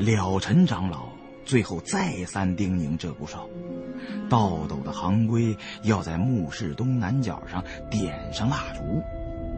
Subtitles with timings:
[0.00, 1.10] 了尘长老
[1.44, 3.46] 最后再三叮咛鹧鸪哨，
[4.30, 8.80] 倒斗的行规要在墓室东南角上点上蜡烛，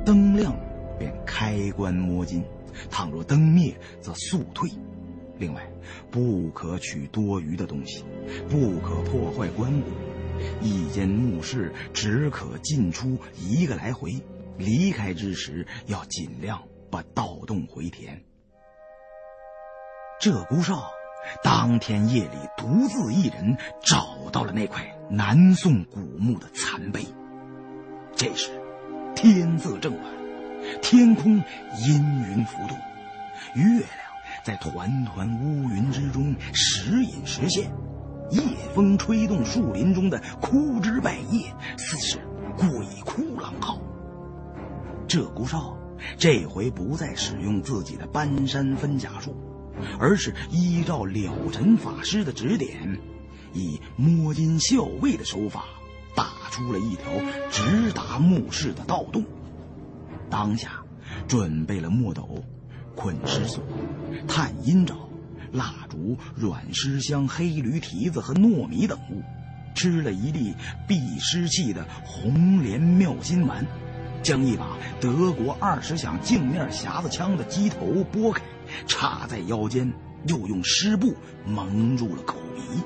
[0.04, 0.52] 灯亮
[0.98, 2.42] 便开棺摸金，
[2.90, 4.68] 倘若灯灭则速退。
[5.38, 5.62] 另外，
[6.10, 8.04] 不可取多余的东西，
[8.48, 9.84] 不可破坏棺椁。
[10.60, 14.20] 一间墓室只可进出一个来回，
[14.58, 18.20] 离开之时要尽量把盗洞回填。
[20.22, 20.92] 鹧鸪哨
[21.42, 27.04] 当天夜里独自一人找到了那块南宋古墓的残碑。
[28.14, 28.52] 这时，
[29.16, 30.04] 天色正晚，
[30.80, 31.42] 天空
[31.84, 32.78] 阴云浮动，
[33.56, 33.88] 月亮
[34.44, 37.68] 在团团乌云之中时隐时现，
[38.30, 38.40] 夜
[38.76, 42.18] 风吹动树林中的枯枝败叶，似是
[42.56, 42.68] 鬼
[43.04, 43.76] 哭狼嚎。
[45.08, 45.76] 鹧鸪哨
[46.16, 49.36] 这回不再使用自己的搬山分甲术。
[49.98, 52.98] 而是依照了尘法师的指点，
[53.52, 55.64] 以摸金校尉的手法，
[56.14, 57.04] 打出了一条
[57.50, 59.24] 直达墓室的盗洞。
[60.30, 60.82] 当下，
[61.28, 62.42] 准备了墨斗、
[62.94, 63.62] 捆尸索、
[64.26, 64.96] 探阴爪、
[65.52, 69.22] 蜡烛、软尸香、黑驴蹄子和糯米等物，
[69.74, 70.54] 吃了一粒
[70.88, 73.66] 避湿气的红莲妙心丸，
[74.22, 78.42] 将一把德国二十响镜面匣子枪的机头拨开。
[78.86, 79.92] 插在腰间，
[80.26, 81.14] 又用湿布
[81.46, 82.80] 蒙住了口鼻。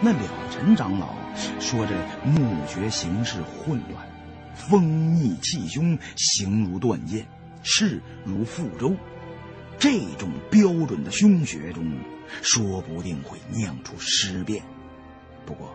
[0.00, 1.14] 那了尘长老
[1.60, 1.94] 说：“这
[2.28, 4.06] 墓穴形势混乱，
[4.54, 7.26] 风逆气凶，形如断剑，
[7.62, 8.94] 势如覆舟。
[9.78, 11.96] 这种标准的凶穴中，
[12.42, 14.62] 说不定会酿出尸变。
[15.46, 15.74] 不过，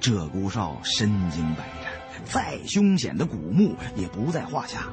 [0.00, 1.92] 鹧鸪哨身经百战，
[2.24, 4.88] 再凶险的古墓也不在话下。”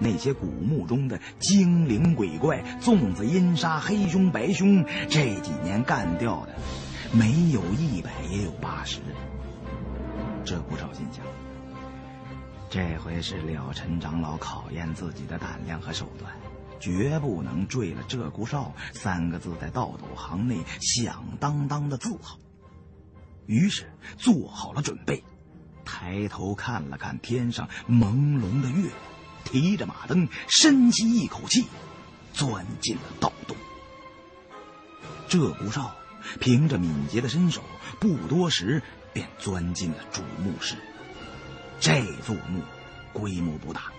[0.00, 6.54] 那些古墓中的精灵鬼怪、粽子阴杀、黑凶白凶，这几年干掉的，
[7.12, 9.00] 没有一百也有八十。
[10.44, 11.24] 鹧鸪哨心想：
[12.68, 16.30] 这回是了尘长老考验自己的胆量和手段，
[16.78, 22.38] 绝不能坠了“鹧鸪哨”三个字在盗斗行内响当当的字号。
[23.46, 23.84] 于是
[24.18, 25.22] 做好了准备，
[25.84, 29.13] 抬头看了看天上朦胧的月亮。
[29.44, 31.66] 提着马灯，深吸一口气，
[32.32, 33.56] 钻进了盗洞。
[35.28, 35.94] 鹧鸪哨
[36.40, 37.62] 凭着敏捷的身手，
[38.00, 38.82] 不多时
[39.12, 40.76] 便钻进了主墓室。
[41.80, 42.62] 这座墓
[43.12, 43.92] 规模不大，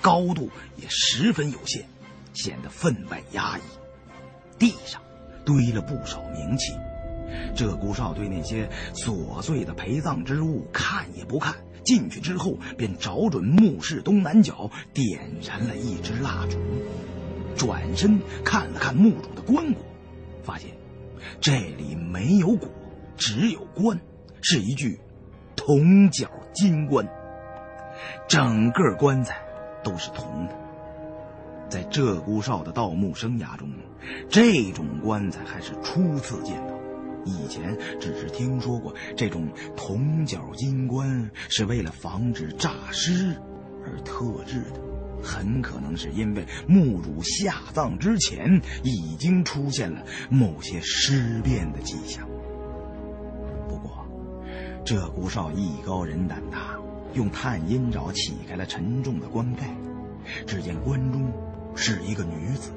[0.00, 1.88] 高度也十分有限，
[2.34, 3.62] 显得分外压抑。
[4.58, 5.02] 地上
[5.44, 6.72] 堆了不少冥器，
[7.56, 11.56] 鹧鸪哨对那些琐碎的陪葬之物看也不看。
[11.84, 16.58] 进去之后，便找准墓室东南角，点燃了一支蜡烛，
[17.56, 19.76] 转身看了看墓主的棺椁，
[20.42, 20.70] 发现
[21.40, 22.68] 这里没有椁，
[23.16, 24.00] 只有棺，
[24.40, 24.98] 是一具
[25.56, 27.06] 铜角金棺，
[28.28, 29.36] 整个棺材
[29.84, 30.54] 都是铜的。
[31.68, 33.68] 在鹧鸪哨的盗墓生涯中，
[34.28, 36.71] 这种棺材还是初次见到。
[37.24, 43.36] 以前只是听说过这种铜角金棺是为了防止诈尸
[43.84, 44.80] 而特制的，
[45.22, 52.28] 很可能是因为墓主下葬之前已经出现了某些尸变的迹象。
[53.68, 54.06] 不过，
[54.84, 56.76] 鹧鸪哨艺高人胆大，
[57.14, 59.74] 用探阴爪起开了沉重的棺盖，
[60.46, 61.32] 只见棺中
[61.74, 62.72] 是一个女子，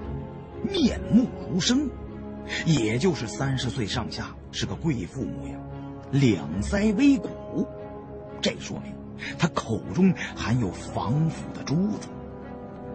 [0.71, 1.89] 面目如生。
[2.65, 5.61] 也就是三十岁上下，是个贵妇模样，
[6.11, 7.67] 两腮微鼓，
[8.41, 8.93] 这说明
[9.37, 12.07] 她口中含有防腐的珠子，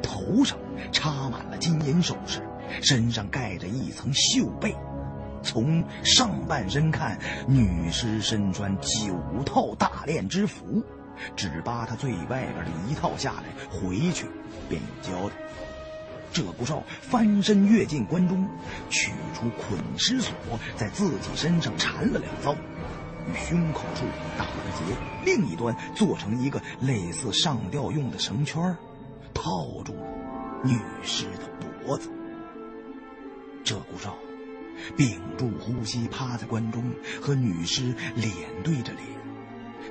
[0.02, 0.56] 头上
[0.92, 2.40] 插满了金银首饰，
[2.82, 4.74] 身上盖着一层绣被。
[5.42, 10.84] 从上半身看，女尸身穿九套大炼之服，
[11.34, 14.26] 只扒她最外边的一套下来，回去
[14.68, 15.34] 便有交代。
[16.32, 18.48] 鹧鸪哨翻身跃进棺中，
[18.88, 20.32] 取出捆尸索，
[20.76, 24.04] 在自己身上缠了两遭，与胸口处
[24.38, 28.76] 打了个结，另一端做成一个类似上吊用的绳圈，
[29.34, 30.02] 套住了
[30.64, 31.48] 女尸的
[31.84, 32.08] 脖子。
[33.64, 34.16] 鹧鸪哨
[34.96, 36.82] 屏住呼吸，趴在棺中，
[37.20, 38.32] 和女尸脸
[38.64, 39.04] 对着脸，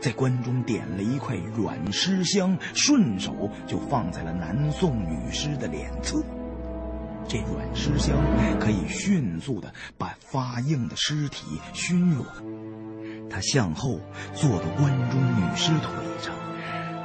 [0.01, 6.24] 在棺中点了一块软尸香，顺手就放在了南宋女尸的脸侧。
[7.28, 8.18] 这软尸香
[8.60, 12.25] 可以迅速的把发硬的尸体熏软。
[13.30, 14.00] 他向后
[14.34, 16.34] 坐到棺中女尸腿上，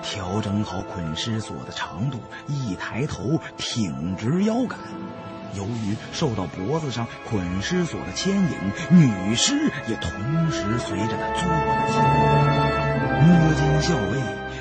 [0.03, 2.19] 调整好捆尸索的长度，
[2.49, 4.79] 一抬头挺直腰杆，
[5.55, 8.49] 由于受到脖子上捆尸索的牵引，
[8.91, 12.64] 女尸也同时随着他坐了起来。
[13.23, 14.21] 摸金校尉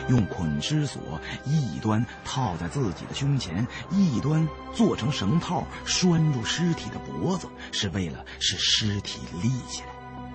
[0.09, 1.01] 用捆尸索
[1.45, 9.87] 一端套在自己的胸前，一端做成绳套拴住尸体的脖子，是为了使尸体立起来，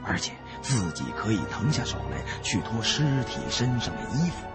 [0.05, 0.32] 而且
[0.62, 4.47] 自己可以腾下手来去脱尸体身上的衣服。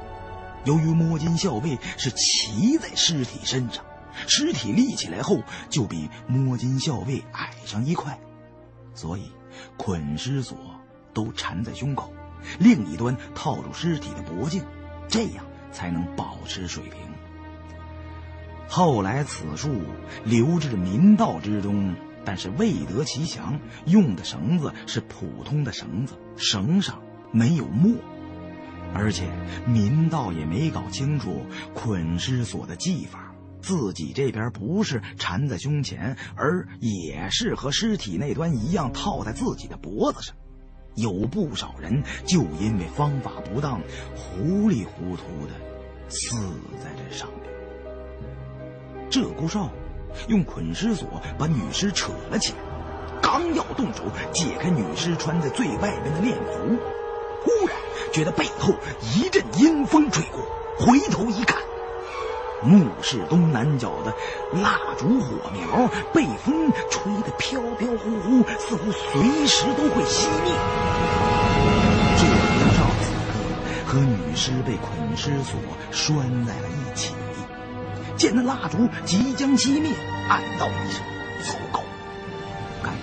[0.66, 3.84] 由于摸金校尉是骑在尸体身上。
[4.28, 8.20] 尸体立起来后，就比摸金校尉矮上一块，
[8.94, 9.32] 所以
[9.76, 10.56] 捆尸索
[11.16, 12.14] 都缠在胸口，
[12.60, 14.64] 另一端套住尸体的脖颈，
[15.08, 16.94] 这样才能保持水平。
[18.68, 19.82] 后来此术
[20.26, 21.96] 流至民道之中，
[22.26, 27.02] 但是未得其详，用的绳子是普通的绳子，绳上
[27.32, 27.94] 没有墨，
[28.94, 29.30] 而且
[29.68, 33.30] 民道也没搞清楚捆尸索的技法。
[33.62, 40.36] 自己这边不是缠在胸前，而也是和尸体那端一样套在自己的脖子上。
[40.96, 43.82] 有不少人就因为方法不当，
[44.16, 45.54] 糊里糊涂的
[46.10, 46.36] 死
[46.84, 49.10] 在这上面。
[49.10, 49.70] 鹧鸪哨
[50.28, 52.60] 用捆尸索把女尸扯了起来，
[53.22, 56.78] 刚要动手解开女尸穿在最外边的殓服，
[57.44, 57.76] 忽然
[58.12, 58.74] 觉得背后
[59.16, 60.42] 一阵阴风吹过，
[60.80, 61.62] 回头一看。
[62.64, 64.14] 墓室东南角的
[64.62, 70.54] 蜡烛火苗被风吹得飘飘忽忽，似乎随时都会熄灭。
[72.18, 73.34] 这鸪哨此刻
[73.86, 75.60] 和女尸被捆尸索
[75.92, 77.14] 拴在了一起，
[78.16, 79.92] 见那蜡烛即将熄灭，
[80.30, 81.04] 暗道一声
[81.44, 81.82] ：“糟糕！
[82.82, 82.94] 看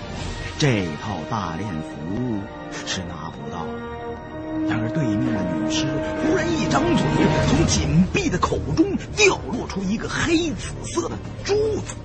[0.59, 2.41] 这套大殓服
[2.87, 3.67] 是拿不到。”
[4.71, 5.85] 然而，对面的女尸
[6.23, 7.05] 忽然一张嘴，
[7.49, 8.87] 从紧闭的口中
[9.17, 11.97] 掉落出一个黑紫色的珠子。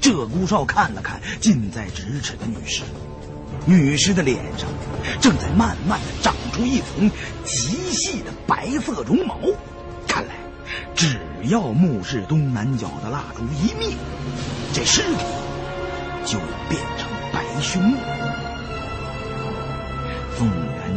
[0.00, 2.82] 鹧鸪哨看了看近在咫尺的女尸，
[3.66, 4.70] 女尸的脸上
[5.20, 7.10] 正在慢慢的长出一层
[7.44, 9.36] 极细的白色绒毛。
[10.08, 10.34] 看来，
[10.94, 13.94] 只要墓室东南角的蜡烛一灭，
[14.72, 15.24] 这尸体
[16.24, 16.38] 就
[16.70, 17.98] 变成白熊了。
[20.38, 20.48] 纵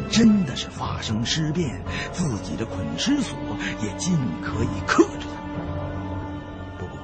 [0.09, 3.38] 真的是发生尸变，自己的捆尸索
[3.81, 6.77] 也尽可以克制他。
[6.77, 7.00] 不过，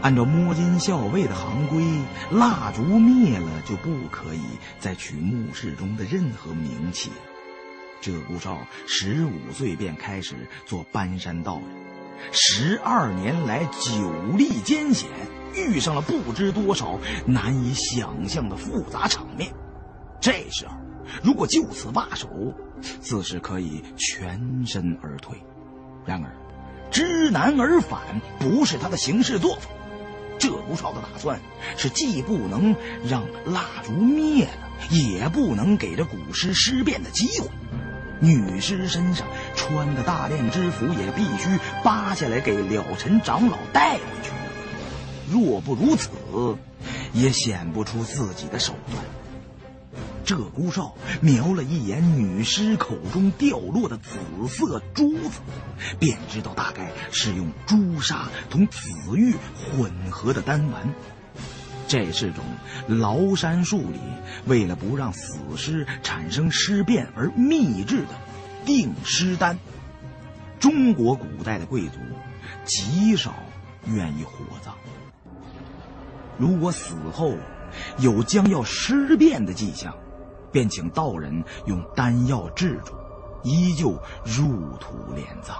[0.00, 1.82] 按照摸金校尉的行规，
[2.30, 4.42] 蜡烛灭了就不可以
[4.78, 7.10] 再取墓室中的任何冥器。
[8.00, 15.08] 鹧鸪哨十五岁便开始做搬山道人，十二年来久历艰险，
[15.54, 19.52] 遇上了不知多少难以想象的复杂场面。
[20.20, 20.87] 这时候。
[21.22, 22.28] 如果就此罢手，
[23.00, 25.36] 自是可以全身而退。
[26.04, 26.32] 然而，
[26.90, 28.00] 知难而返
[28.38, 29.70] 不是他的行事作风。
[30.38, 31.40] 鹧鸪哨的打算
[31.76, 32.74] 是，既不能
[33.04, 34.52] 让蜡烛灭了，
[34.90, 37.48] 也不能给这古尸尸变的机会。
[38.20, 44.30] 女尸身上穿的大殓之服也必须扒下来给了尘长老带回去。
[45.30, 46.08] 若不如此，
[47.12, 49.04] 也显不出自己的手段。
[50.24, 54.18] 鹧鸪哨瞄了一眼女尸口中掉落的紫
[54.48, 55.40] 色珠子，
[55.98, 58.78] 便知道大概是用朱砂同紫
[59.16, 60.92] 玉混合的丹丸。
[61.86, 62.44] 这是种
[62.88, 63.98] 崂山术里
[64.46, 68.08] 为了不让死尸产生尸变而秘制的
[68.66, 69.58] 定尸丹。
[70.60, 71.98] 中国古代的贵族
[72.64, 73.34] 极少
[73.86, 74.74] 愿意火葬，
[76.36, 77.34] 如果死后
[77.98, 79.96] 有将要尸变的迹象。
[80.50, 82.94] 便请道人用丹药制住，
[83.42, 83.90] 依旧
[84.24, 85.56] 入土殓葬。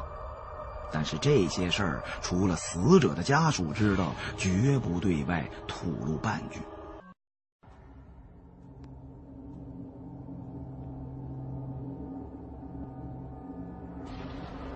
[0.91, 6.61] 但是这些事儿，除了死者的家属知道，绝不对外吐露半句。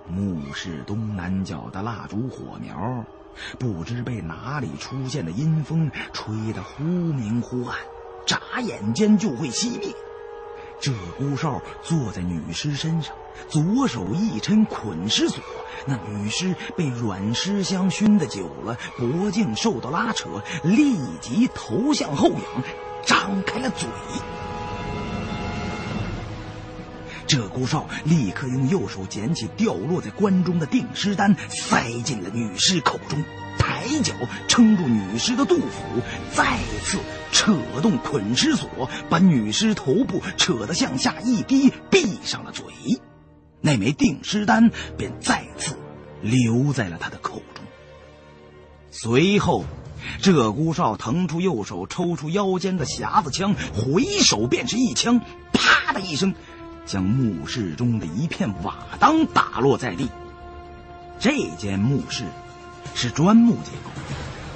[0.07, 3.03] 墓室东南角的蜡烛火苗，
[3.59, 7.79] 不知被哪里出现的阴风吹得忽明忽暗。
[8.27, 9.89] 眨眼间就会熄灭。
[10.81, 13.15] 鹧鸪哨坐在女尸身上，
[13.49, 15.41] 左手一抻捆尸索，
[15.87, 22.65] 那女尸被软尸香熏得久了，脖颈受到拉扯，立即头向后仰，
[23.07, 23.89] 张开了嘴。
[27.29, 33.23] 鹧鸪哨立刻用右手捡起掉落在棺中的定尸丹，塞进了女尸口中。
[33.59, 34.15] 抬脚
[34.49, 36.99] 撑住女尸的肚腹，再次
[37.31, 42.65] 扯动捆尸索，把女尸头部扯得向下一低，闭上了嘴。
[43.61, 45.77] 那枚定尸丹便再次
[46.21, 47.65] 留在了他的口中。
[48.91, 49.65] 随后，
[50.21, 55.21] 鹧鸪哨腾出右手，抽出腰间的匣子枪，回手便是一枪，
[55.53, 56.35] 啪的一声，
[56.85, 60.09] 将墓室中的一片瓦当打落在地。
[61.21, 62.25] 这间墓室
[62.95, 63.91] 是砖木结构，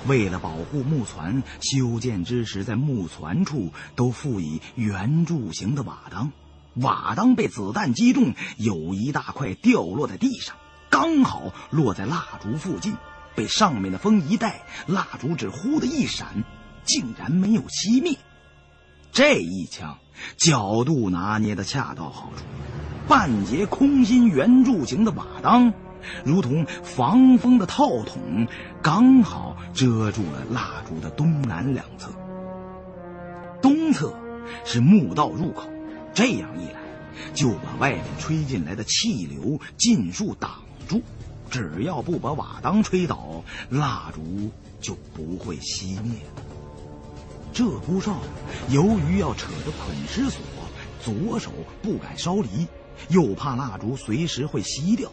[0.07, 6.31] 为了保护木船，修建之时在木船处都附以圆柱形的瓦当。
[6.75, 10.57] 瓦当被子弹击中，有一大块掉落在地上，
[10.91, 12.95] 刚好落在蜡烛附近。
[13.35, 16.43] 被上面的风一带，蜡烛只忽的一闪，
[16.85, 18.17] 竟然没有熄灭。
[19.13, 19.99] 这一枪
[20.39, 22.45] 角度拿捏的恰到好处，
[23.07, 25.73] 半截空心圆柱形的瓦当，
[26.25, 28.47] 如同防风的套筒，
[28.83, 32.11] 刚好遮住了蜡烛的东南两侧。
[33.63, 34.15] 东侧
[34.65, 35.69] 是墓道入口，
[36.15, 36.81] 这样一来，
[37.35, 41.03] 就把外面吹进来的气流尽数挡住。
[41.49, 46.13] 只要不把瓦当吹倒，蜡烛就不会熄灭。
[47.55, 48.17] 鹧鸪哨
[48.69, 50.43] 由于要扯着捆尸索，
[51.01, 51.51] 左手
[51.83, 52.67] 不敢稍离，
[53.09, 55.11] 又怕蜡烛随时会熄掉，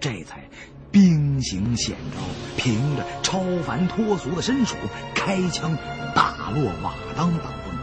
[0.00, 0.48] 这才
[0.90, 2.18] 兵行险招，
[2.56, 4.74] 凭着超凡脱俗的身手，
[5.14, 5.76] 开枪
[6.14, 7.74] 打落瓦当挡风。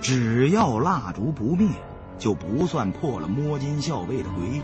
[0.00, 1.68] 只要蜡烛不灭，
[2.18, 4.62] 就不算破了摸金校尉的规矩。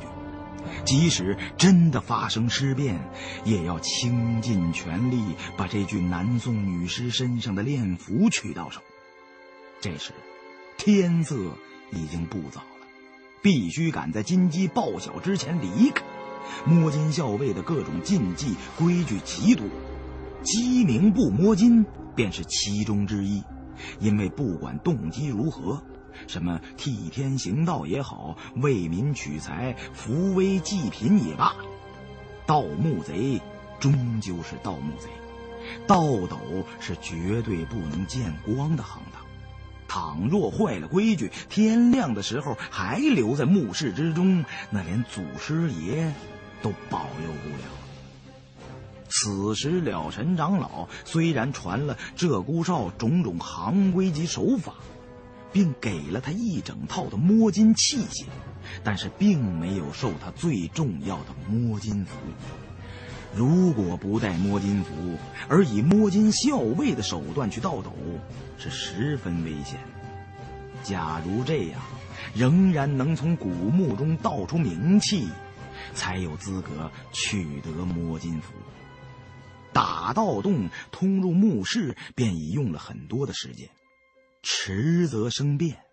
[0.84, 2.98] 即使真的发生尸变，
[3.44, 5.20] 也要倾尽全力
[5.56, 8.80] 把这具南宋女尸身上的殓服取到手。
[9.80, 10.12] 这时，
[10.78, 11.36] 天色
[11.90, 12.86] 已经不早了，
[13.42, 16.04] 必须赶在金鸡报晓之前离开。
[16.64, 19.66] 摸金校尉的各种禁忌规矩极多，
[20.42, 21.84] 鸡鸣不摸金
[22.14, 23.42] 便是其中之一。
[23.98, 25.82] 因为不管动机如何。
[26.28, 31.56] 什么替天行道也好，为民取财、扶危济贫也罢，
[32.46, 33.40] 盗墓贼
[33.80, 35.08] 终究是盗墓贼，
[35.86, 36.38] 盗斗
[36.78, 39.22] 是绝对不能见光的行当。
[39.88, 46.12] 倘若坏了规矩，天亮的时候还留在墓室之中，那连祖师爷
[46.62, 47.64] 都保佑不了。
[49.08, 54.74] 此时，了尘长老虽然传了鹧鸪哨种种行规及手法。
[55.52, 58.24] 并给了他一整套的摸金器械，
[58.82, 62.16] 但是并没有授他最重要的摸金符。
[63.34, 64.90] 如果不带摸金符，
[65.50, 67.92] 而以摸金校尉的手段去盗斗，
[68.56, 69.78] 是十分危险。
[70.82, 71.82] 假如这样，
[72.34, 75.28] 仍然能从古墓中盗出名器，
[75.94, 78.52] 才有资格取得摸金符。
[79.72, 83.70] 打盗洞通入墓室，便已用了很多的时间。
[84.42, 85.84] 迟则生变，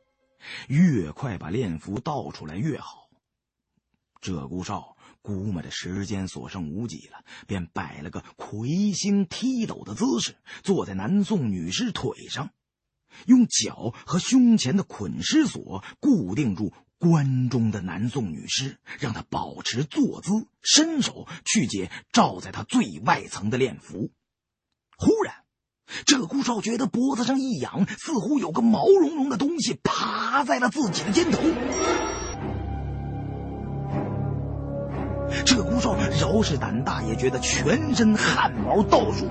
[0.68, 3.10] 越快把炼符倒出来越好。
[4.22, 12.52] 鹧鸪哨估摸着时间所剩无几了，便摆了个魁星踢斗的姿势，坐在南宋女尸腿上，
[13.28, 24.12] 用脚和胸前的捆尸索固定住关中的南宋女尸，让她保持坐姿，伸手去解罩在她最外层的炼符。
[24.98, 25.36] 忽然。
[26.06, 31.40] 鹧鸪哨觉得脖子上一痒，似乎有个毛茸茸的东西爬在了自己的肩头。
[35.46, 39.28] 鹧鸪哨饶是胆大，也觉得全身汗毛倒竖，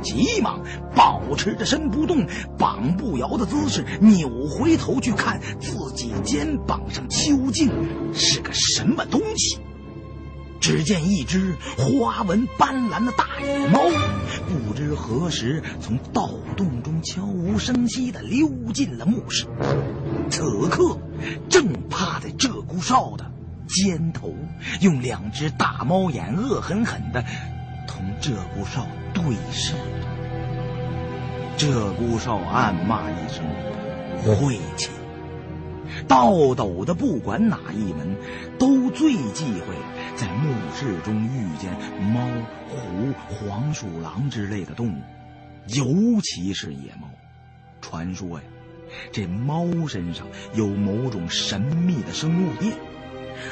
[0.00, 0.60] 急忙
[0.94, 2.26] 保持着身不动、
[2.58, 7.70] 膀不摇的姿势，扭回头去看自己肩膀上究竟
[8.14, 9.58] 是个什么东西。
[10.60, 13.80] 只见一只花纹斑斓的大野猫，
[14.46, 19.44] 不知何时从盗洞中悄无声息地溜进了墓室，
[20.30, 20.96] 此刻
[21.48, 23.28] 正趴在鹧鸪哨的
[23.66, 24.32] 肩头，
[24.80, 27.24] 用两只大猫眼恶狠狠地
[27.88, 29.74] 同鹧鸪哨对视。
[31.56, 33.44] 鹧鸪哨暗骂一声
[34.22, 34.90] ：“晦气！”
[36.08, 38.16] 盗斗的不管哪一门，
[38.58, 39.74] 都最忌讳
[40.16, 42.26] 在墓室中遇见猫、
[42.68, 45.02] 狐、黄鼠狼之类的动物，
[45.68, 47.08] 尤其是野猫。
[47.80, 48.44] 传说呀，
[49.12, 52.72] 这猫身上有某种神秘的生物电，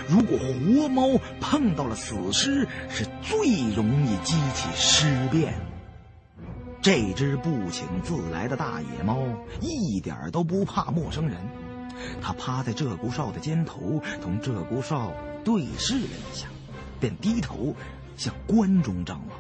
[0.09, 3.38] 如果活猫碰到了死尸，是最
[3.75, 5.54] 容易激起尸变。
[6.82, 9.18] 这只不请自来的大野猫
[9.61, 11.37] 一点都不怕陌生人。
[12.23, 15.12] 它趴在鹧鸪哨的肩头，同鹧鸪哨
[15.44, 16.47] 对视了一下，
[16.99, 17.75] 便低头
[18.16, 19.38] 向关中张望。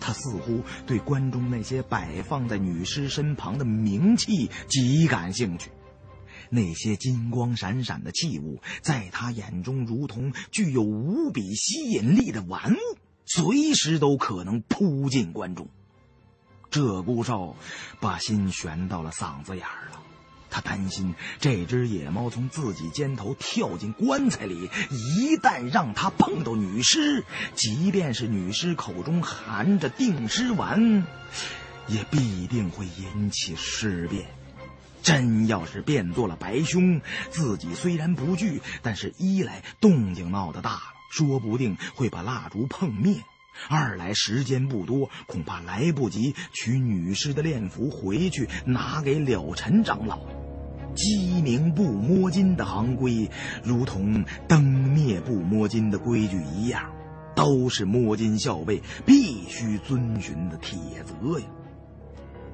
[0.00, 5.70] 他似乎对关中那些摆放在女尸身旁的冥器极感兴趣。
[6.54, 12.76] 那些金光闪闪的器物，在他眼中如同具有无比吸引力的玩物，
[13.24, 15.66] 随时都可能扑进关中。
[16.70, 17.56] 鹧鸪哨
[18.00, 20.02] 把心悬到了嗓子眼儿了。
[20.50, 31.06] 他担心这只野猫从自己肩头跳进棺材里，一旦让他碰到女尸，即便是女尸口中含着定尸丸，
[31.88, 34.26] 也必定会引起尸变。
[35.02, 43.16] 真要是变做了白兄，自己虽然不惧，但是一来动静闹得大了，说不定会把蜡烛碰灭；
[43.68, 50.20] 二来时间不多，恐怕来不及取女尸的殓符回去拿给了尘长老。
[50.94, 53.30] 鸡鸣不摸金的行规，
[53.64, 56.92] 如同灯灭不摸金的规矩一样，
[57.34, 61.46] 都是摸金校尉必须遵循的铁则呀。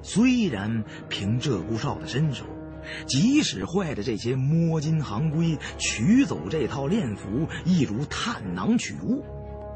[0.01, 2.45] 虽然凭鹧鸪哨的身手，
[3.05, 9.23] 即使坏了这些摸金行规，取走这套练符亦如探囊取物，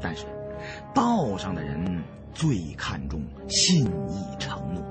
[0.00, 0.24] 但是
[0.94, 2.02] 道上的人
[2.32, 4.82] 最看重信义承诺。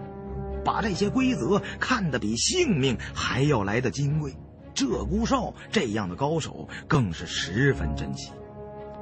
[0.63, 4.33] 把这些规则看得比性命还要来得金贵，
[4.73, 8.31] 鹧鸪哨这样的高手更是十分珍惜。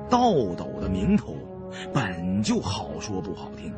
[0.10, 1.38] 道斗的名头
[1.94, 3.72] 本就好说不好听，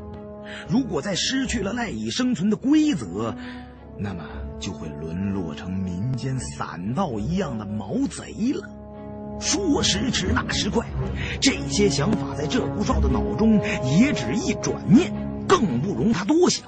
[0.68, 3.36] 如果再失去了赖以生存的规则，
[3.98, 4.24] 那么
[4.60, 8.70] 就会沦落成民间散道一样的毛贼了。
[9.40, 10.86] 说时迟，那时快，
[11.42, 13.60] 这些想法在鹧鸪哨的脑中
[14.00, 15.12] 也只一转念，
[15.48, 16.66] 更不容他多想。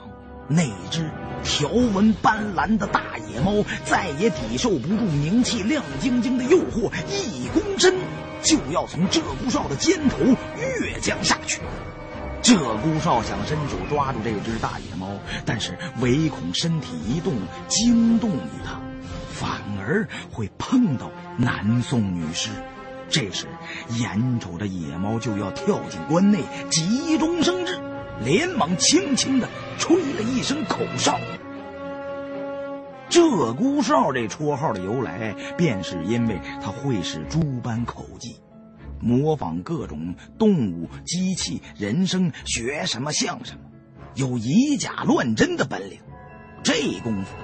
[0.47, 1.09] 那只
[1.43, 7.95] 条纹斑斓的大野猫再也抵受不住名气亮晶晶的诱惑，一躬身
[8.43, 11.61] 就要从鹧鸪哨的肩头跃将下去。
[12.45, 15.09] 鹧鸪哨想伸手抓住这只大野猫，
[15.47, 17.33] 但是唯恐身体一动
[17.67, 18.79] 惊动于它，
[19.33, 19.49] 反
[19.79, 21.09] 而会碰到
[21.39, 22.51] 南宋女尸。
[23.09, 23.47] 这时
[23.89, 27.79] 眼瞅着野猫就要跳进关内，急中生智。
[28.23, 31.19] 连忙轻轻的吹了一声口哨。
[33.09, 38.37] 鹧鸪哨这绰号的由来，便是因为他会使诸般口技，
[39.05, 43.59] 模仿各种动物、机器、人声，学什么像什么，
[44.15, 45.99] 有以假乱真的本领。
[46.63, 47.35] 这功夫，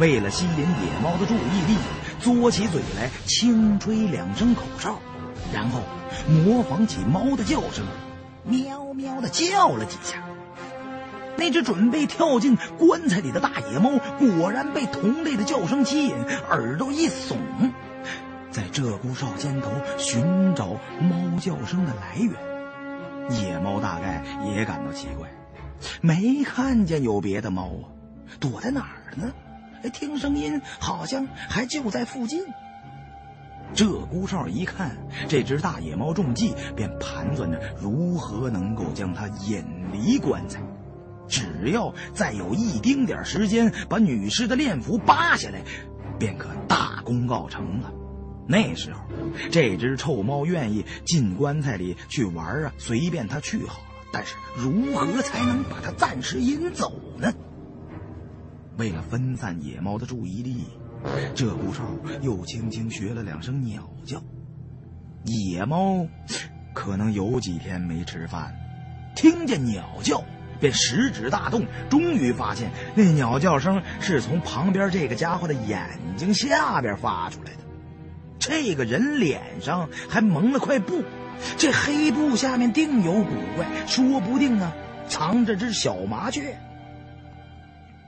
[0.00, 1.38] 为了吸引野猫的注意
[1.68, 1.76] 力，
[2.22, 4.98] 嘬起嘴来轻吹两声口哨，
[5.52, 5.82] 然后
[6.26, 7.84] 模仿起猫的叫声。
[8.44, 10.24] 喵喵的叫了几下，
[11.36, 16.14] 那只准备跳进棺材里的大野猫果然被同类的叫声吸引，
[16.48, 17.36] 耳朵一耸，
[18.54, 22.32] 在鹧鸪哨肩头寻找猫叫声的来源。
[23.28, 25.28] 野猫大概也感到奇怪，
[26.00, 27.90] 没看见有别的猫啊，
[28.38, 29.32] 躲在哪儿呢？
[29.92, 32.44] 听声音好像还就在附近。
[33.74, 40.60] 鹧鸪哨一看这只大野猫中计，便盘算着如何能够将它引离棺材。
[41.26, 45.60] 只要再有一丁点时间，把女尸的殓服扒下来，
[46.20, 47.92] 便可大功告成了。
[48.46, 49.00] 那时候，
[49.50, 53.86] 这只臭猫愿意进棺材里去玩啊，随便它去好了。
[54.12, 57.32] 但是，如何才能把它暂时引走呢？
[58.76, 60.64] 为了分散野猫的注意力。
[61.34, 61.82] 鹧鸪哨
[62.22, 64.22] 又轻轻学了两声鸟叫，
[65.24, 66.06] 野猫
[66.72, 68.54] 可能有几天没吃饭，
[69.14, 70.24] 听见鸟叫
[70.58, 77.63] 便食指大动，终于发现那鸟叫声是从旁边这个家伙的眼睛下边发出来的。
[78.46, 81.02] 这个人脸上还蒙了块布，
[81.56, 84.70] 这黑布下面定有古怪，说不定啊
[85.08, 86.54] 藏着只小麻雀。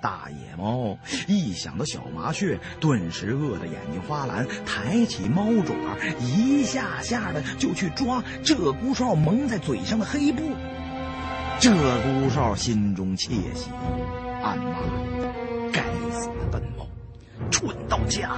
[0.02, 5.74] 大野猫一想到小麻雀，顿时饿得眼睛发蓝，抬起猫爪，
[6.20, 10.42] 一下下的就去抓鹧鸪哨蒙在嘴上的黑布。
[11.58, 13.70] 鹧鸪哨心中窃喜，
[14.42, 14.76] 暗骂
[15.72, 16.86] ：“该死的笨猫，
[17.50, 18.36] 蠢到家！”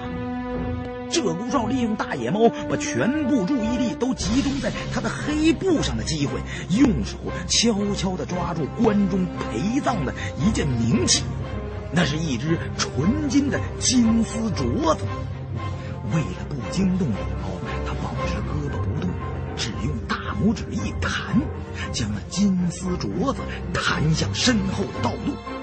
[1.11, 6.41] 鹧鸪哨利用大野猫把全部注意力都集中在他的黑布上的机会，
[6.71, 7.17] 用手
[7.49, 11.23] 悄悄地抓住关中陪葬的一件名器。
[11.91, 15.05] 那是一只纯金的金丝镯子。
[16.13, 17.49] 为了不惊动野猫，
[17.87, 19.11] 他保持胳膊不动，
[19.57, 21.41] 只用大拇指一弹，
[21.93, 23.41] 将那金丝镯子
[23.73, 25.58] 弹向身后的道路。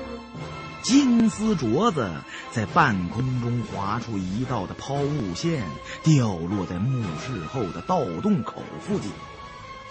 [0.85, 2.11] 金丝镯子
[2.51, 5.63] 在半空中划出一道的抛物线，
[6.03, 9.09] 掉落在墓室后的盗洞口附近。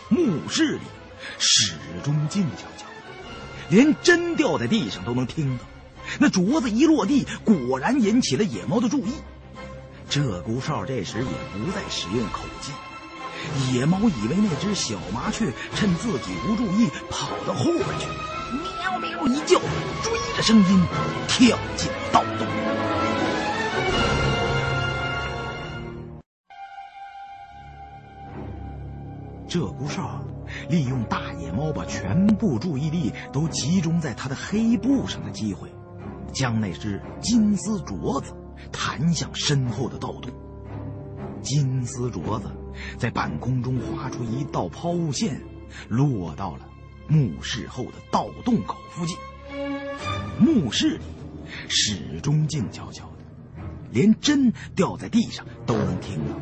[0.09, 0.83] 墓室里
[1.41, 2.87] 始终静悄悄，
[3.69, 5.65] 连针掉在地上都能听到。
[6.21, 9.15] 那镯子一落地，果然引起了野猫的注意。
[10.09, 12.71] 鹧鸪哨这时也不再使用口技，
[13.75, 18.07] 野猫以为那只小麻雀趁自己不注意跑到后边去，
[18.55, 19.59] 喵喵一叫，
[20.03, 20.85] 追着声音
[21.29, 22.47] 跳进盗洞。
[29.49, 30.21] 鹧鸪哨
[30.69, 35.69] 利用大野猫把全部注意力都集中在它的黑布上的机会，
[36.33, 38.35] 将那只金丝镯子
[38.73, 40.33] 弹向身后的盗洞。
[41.41, 42.51] 金丝镯子
[42.99, 45.41] 在半空中划出一道抛物线，
[45.89, 46.67] 落到了
[47.09, 49.17] 墓室后的盗洞口附近。
[50.39, 51.05] 墓室里
[51.69, 53.63] 始终静悄悄的，
[53.93, 56.39] 连针掉在地上都能听到。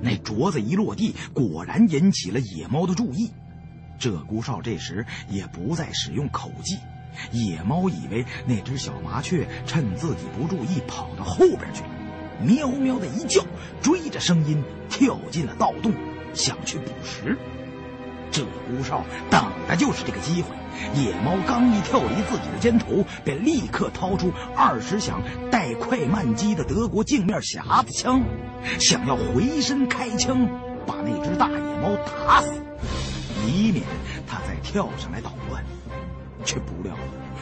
[0.00, 3.30] 那镯子一落地，果然引起了野猫的注意。
[3.98, 6.78] 鹧鸪哨这时也不再使用口技，
[7.32, 11.90] 野猫以为那只小麻雀趁自己不注意跑到后边去了，
[12.42, 13.44] 喵喵的一叫，
[13.82, 15.92] 追着声音跳进了盗洞，
[16.32, 17.36] 想去捕食。
[18.30, 20.50] 鹧鸪哨等的就是这个机会。
[20.94, 28.22] 野猫刚一跳离自己的肩头，便立刻掏出二十响带快慢机的德国镜面匣子枪，
[28.78, 30.46] 想要回身开枪
[30.86, 32.52] 把那只大野猫打死，
[33.46, 33.84] 以免
[34.26, 35.64] 它再跳上来捣乱。
[36.44, 36.94] 却不料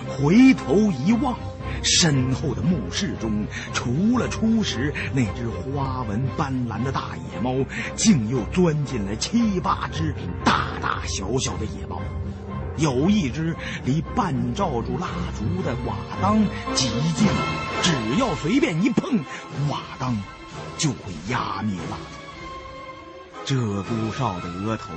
[0.06, 1.36] 回头一望，
[1.82, 7.64] 身后的墓室中，除了初时那只花纹斑斓的大野猫，
[7.94, 10.14] 竟又钻进来七八只
[10.44, 12.00] 大大小小的野猫。
[12.78, 17.26] 有一只离半罩住蜡烛的瓦当极近，
[17.82, 19.18] 只要随便一碰，
[19.70, 20.14] 瓦当
[20.76, 21.96] 就会压灭蜡
[23.46, 23.54] 烛。
[23.54, 24.92] 鹧鸪哨的额头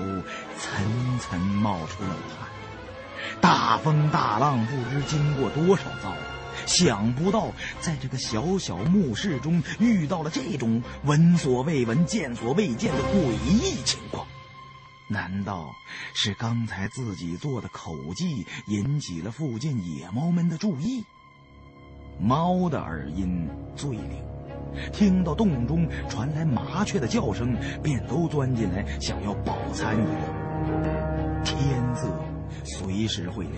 [0.58, 2.49] 层层冒出冷汗。
[3.42, 6.14] 大风大浪不知经过多少遭，
[6.66, 14.26] 想不到在这个小小墓室中遇到了这种闻所未闻、见所未见的诡异情况。
[15.08, 15.74] 难道
[16.14, 21.04] 是刚才自己做的口技引起了附近野猫们的注意？
[22.20, 24.24] 猫的耳音最灵，
[24.92, 31.44] 听到洞中传来麻雀的叫声，便都钻进来，想要饱餐一顿。
[31.44, 32.08] 天色
[32.64, 33.56] 随时会亮，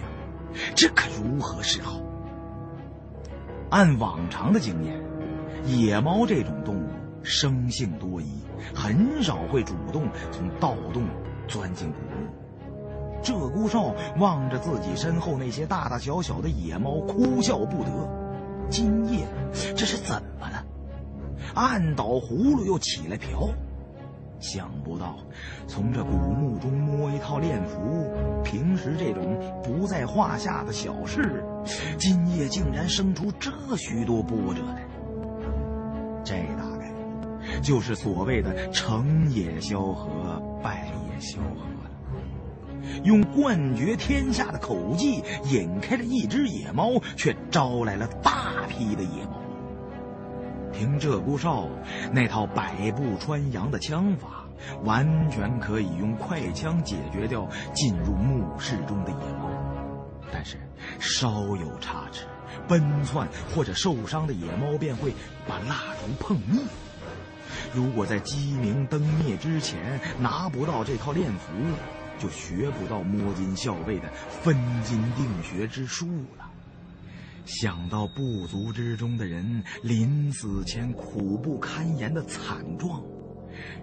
[0.75, 1.99] 这可如何是好？
[3.69, 5.01] 按往常的经验，
[5.65, 6.89] 野猫这种动物
[7.23, 8.41] 生性多疑，
[8.75, 11.04] 很少会主动从盗洞。
[11.47, 17.89] 钻进古墓，鹧鸪哨望着自己身后那些大大小小的野猫，哭笑不得。
[18.69, 19.27] 今夜
[19.75, 20.63] 这是怎么了？
[21.54, 23.49] 按倒葫芦又起来瓢。
[24.41, 25.15] 想不到
[25.67, 28.12] 从这古墓中摸一套练符，
[28.43, 31.43] 平时这种不在话下的小事，
[31.97, 34.84] 今夜竟然生出这许多波折来。
[36.23, 36.91] 这大概
[37.62, 41.19] 就是所谓的成也萧何，败也。
[41.21, 49.40] 萧何了，用冠绝天下的口技引开了一只野猫，却招来了大批的野猫。
[50.71, 51.67] 凭鹧鸪哨
[52.12, 54.45] 那套百步穿杨的枪法，
[54.84, 59.49] 完全可以用快枪解决掉进入墓室中的野猫。
[60.31, 60.57] 但是
[60.99, 62.25] 稍有差池，
[62.67, 65.13] 奔窜或者受伤的野猫便会
[65.47, 66.62] 把蜡烛碰灭。
[67.73, 71.51] 如果在鸡鸣灯灭之前拿不到这套练符，
[72.17, 76.07] 就学不到摸金校尉的分金定穴之术
[76.38, 76.50] 了。
[77.45, 83.01] 想到部族之中的人临死前苦不堪言的惨状，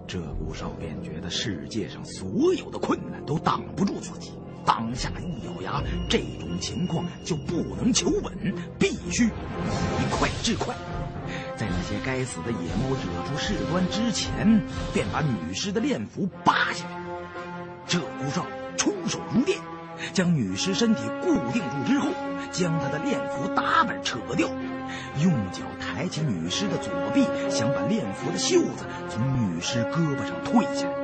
[0.07, 4.31] 鹧鸪哨便觉得世界上所有的困难都挡不住自己。
[4.65, 9.29] 当下一咬牙，这种情况就不能求稳，必须以
[10.11, 10.75] 快制快。
[11.55, 14.61] 在那些该死的野猫惹出事端之前，
[14.93, 16.99] 便把女尸的链符扒下来。
[17.87, 18.45] 鹧鸪哨
[18.77, 19.59] 出手如电，
[20.13, 22.09] 将女尸身体固定住之后，
[22.51, 24.47] 将她的链符打板扯掉，
[25.21, 29.21] 用脚抬起女尸的左臂，想把链符的袖子从
[29.55, 30.95] 女尸胳膊上退下来。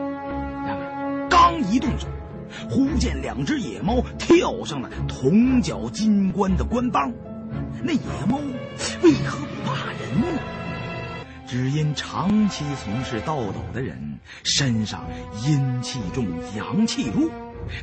[0.66, 2.08] 然而刚一动手，
[2.70, 7.12] 忽见两只野猫跳上了铜角金冠的官帮。
[7.84, 8.38] 那野猫
[9.04, 10.42] 为何不怕人呢？
[11.48, 15.06] 只因长期从事盗斗的人身上
[15.46, 16.26] 阴气重、
[16.58, 17.30] 阳气弱，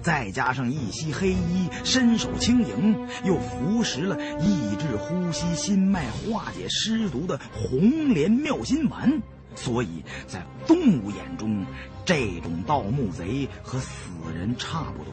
[0.03, 9.23] 再加上一袭黑衣、身手轻盈，又服食了抑制呼吸、心脉、化解尸毒的红莲妙心丸，
[9.55, 11.65] 所以在动物眼中，
[12.05, 15.13] 这种盗墓贼和死人差不多。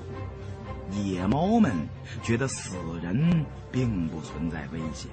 [1.04, 1.72] 野猫们
[2.24, 5.12] 觉得死人并不存在危险。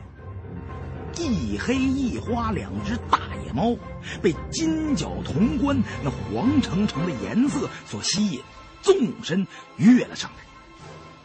[1.19, 3.77] 一黑一花两只大野猫
[4.23, 8.41] 被金角铜冠那黄澄澄的颜色所吸引，
[8.87, 10.45] 纵身跃了上来。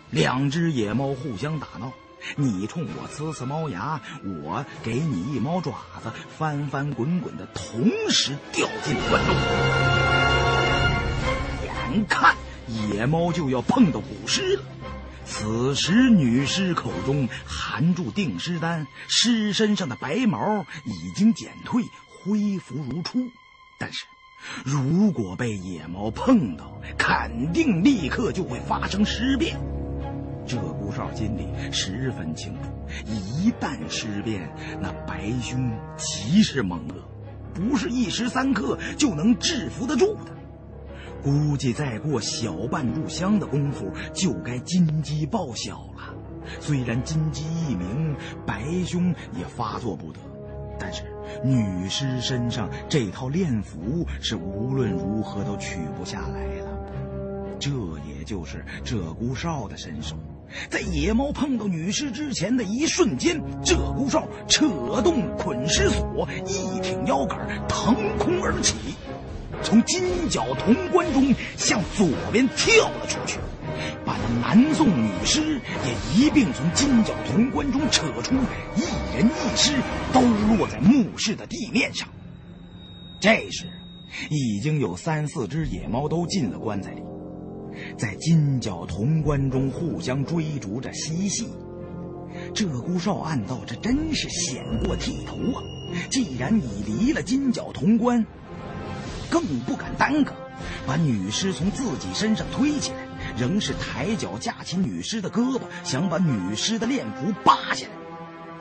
[0.09, 1.93] 两只野猫互相打闹，
[2.35, 5.71] 你冲我呲呲猫牙，我给你一猫爪
[6.03, 9.35] 子，翻翻滚滚的同时掉进棺中。
[11.93, 12.35] 眼看
[12.67, 14.63] 野猫就要碰到古尸了。
[15.23, 23.29] 此时，女尸口中含住定尸丹，尸身上的白毛已经减退，恢复如初。
[23.77, 24.05] 但是，
[24.63, 29.57] 如果被野猫碰到，肯定立刻就会发生尸变。
[30.47, 32.69] 鹧鸪哨心里十分清楚，
[33.05, 34.51] 一旦尸变，
[34.81, 36.95] 那白兄极是猛恶，
[37.53, 40.31] 不是一时三刻就能制服得住的。
[41.23, 46.15] 估计再过小半炷香的功夫，就该金鸡报晓了。
[46.59, 50.19] 虽然金鸡一鸣，白兄也发作不得，
[50.79, 51.03] 但是
[51.43, 56.67] 女尸身上这套炼符是无论如何都取不下来了。
[57.59, 57.69] 这
[58.07, 60.15] 也就是鹧鸪哨的身手，
[60.67, 64.67] 在野猫碰到女尸之前的一瞬间，鹧鸪哨扯
[65.03, 68.75] 动捆尸索，一挺腰杆，腾空而起。
[69.61, 73.37] 从金角铜棺中向左边跳了出去，
[74.05, 78.35] 把那南宋女尸也一并从金角铜棺中扯出，
[78.75, 78.81] 一
[79.15, 79.73] 人一尸
[80.13, 80.21] 都
[80.55, 82.07] 落在墓室的地面上。
[83.19, 83.65] 这时，
[84.29, 87.01] 已经有三四只野猫都进了棺材里，
[87.97, 91.47] 在金角铜棺中互相追逐着嬉戏。
[92.53, 95.63] 鹧鸪哨暗道：这真是险过剃头啊！
[96.09, 98.25] 既然已离了金角铜棺。
[99.29, 100.33] 更不敢耽搁，
[100.85, 102.97] 把女尸从自己身上推起来，
[103.37, 107.93] 仍是抬脚架起女尸的胳膊，想把女尸的链符扒下来。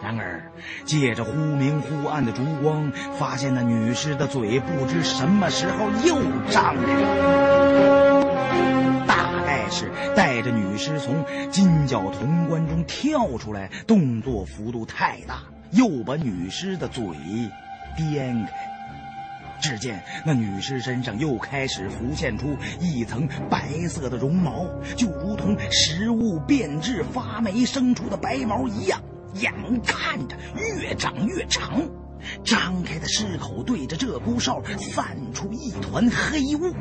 [0.02, 0.50] 然而，
[0.86, 6.16] 借着忽明忽暗的烛光，发现那女尸的嘴不知什么时候又
[6.50, 8.24] 张开了，
[9.06, 17.04] 大概是带着女尸从金角铜棺中跳出来，动作幅度太大，又把女尸的嘴
[17.94, 18.79] 颠开。
[19.60, 29.00] 只见那女尸身上又开始浮现出一层白色的绒毛，就如同食物变质发霉生出的白毛一样，
[29.34, 29.52] 眼
[29.84, 31.80] 看着越长越长。
[32.44, 36.74] 张开的尸口对着鹧鸪哨散出一团黑雾，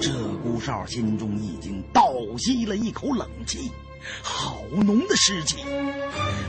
[0.00, 0.10] 鹧
[0.44, 3.70] 鸪哨心中已经倒吸了一口冷气，
[4.22, 5.58] 好浓的尸气！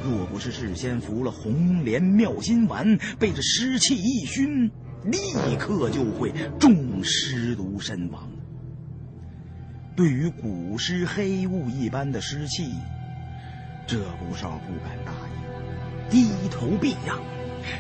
[0.04, 4.72] 若不是事先服了红莲妙心丸，被这尸气一熏。
[5.06, 8.30] 立刻就会中尸毒身亡。
[9.96, 12.74] 对于古尸黑雾一般的尸气，
[13.88, 17.20] 鹧鸪哨不敢大意，低头避让。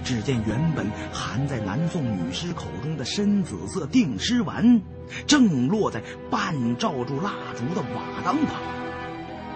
[0.01, 4.81] 只见原本含在南宋女尸口中的深紫色定尸丸，
[5.27, 8.61] 正落在半罩住蜡烛的瓦当旁。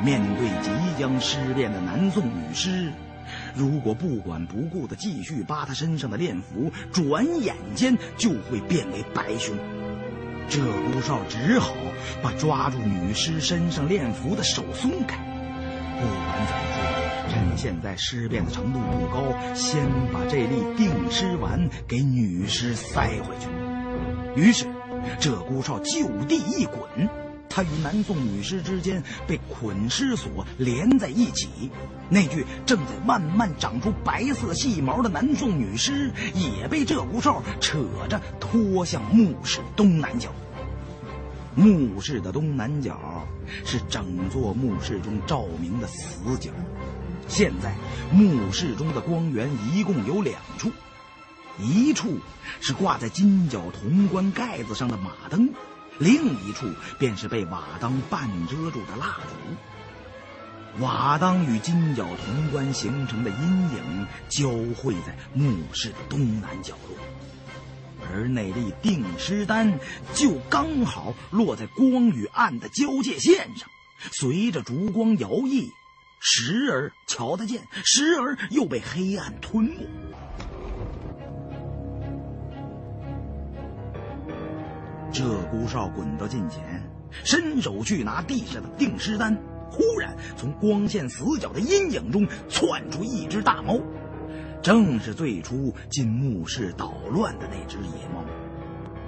[0.04, 2.92] 面对即将尸变的南宋女尸。
[3.58, 9.56] 如果不管不顾的继续扒他身上的炼符，转眼间就会变为白熊。
[10.50, 11.74] 鹧鸪哨只好
[12.22, 15.18] 把抓住女尸身上炼符的手松开。
[16.00, 23.50] 不管怎么说，趁现在尸变的程度不高，先把这粒定尸丸给女尸塞回去。
[24.40, 24.66] 于是，
[25.20, 27.27] 鹧鸪哨就地一滚。
[27.50, 31.72] 他与南宋女尸之间被捆尸索连在一起，
[32.10, 40.30] 那具正在慢慢长出白色细毛的南宋女尸也被鹧鸪哨扯着拖向墓室东南角。
[41.56, 43.28] 墓室的东南角
[43.66, 46.52] 是整座墓室中照明的死角。
[47.28, 47.74] 现在
[48.12, 50.72] 墓室中的光源一共有两处，
[51.60, 52.20] 一处
[52.62, 55.50] 是挂在金角铜棺盖子上的马灯。
[56.00, 56.68] 另一处
[57.00, 66.98] 便是被瓦当半遮住的蜡烛，瓦当与金角铜棺形成的阴影交汇在墓室的东南角落，
[68.12, 69.80] 而那粒定尸丹
[70.14, 73.68] 就刚好落在光与暗的交界线上，
[74.12, 75.72] 随着烛光摇曳，
[76.20, 79.88] 时而瞧得见，时而又被黑暗吞没。
[85.12, 86.84] 鹧鸪哨滚到近前，
[87.24, 89.38] 伸手去拿地上的定尸丹，
[89.72, 93.80] 忽然从光线死角的阴影中窜出一只大猫，
[94.62, 98.24] 正是最初进墓室捣乱的那只野猫。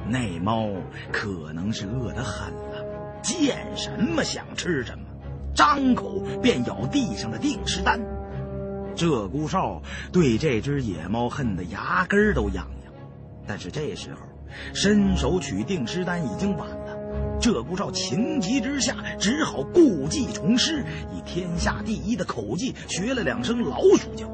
[0.07, 0.67] 那猫
[1.11, 5.05] 可能是饿得很了，见什么想吃什么，
[5.53, 7.99] 张口便咬地上的定尸丹。
[8.95, 9.81] 鹧鸪哨
[10.11, 12.93] 对这只野猫恨得牙根都痒痒，
[13.45, 14.19] 但是这时候。
[14.73, 20.83] 伸手取定尸丹已经晚了，鹧鸪哨情急之下，只好故技重施，
[21.13, 24.29] 以天下第一的口技学了两声老鼠叫。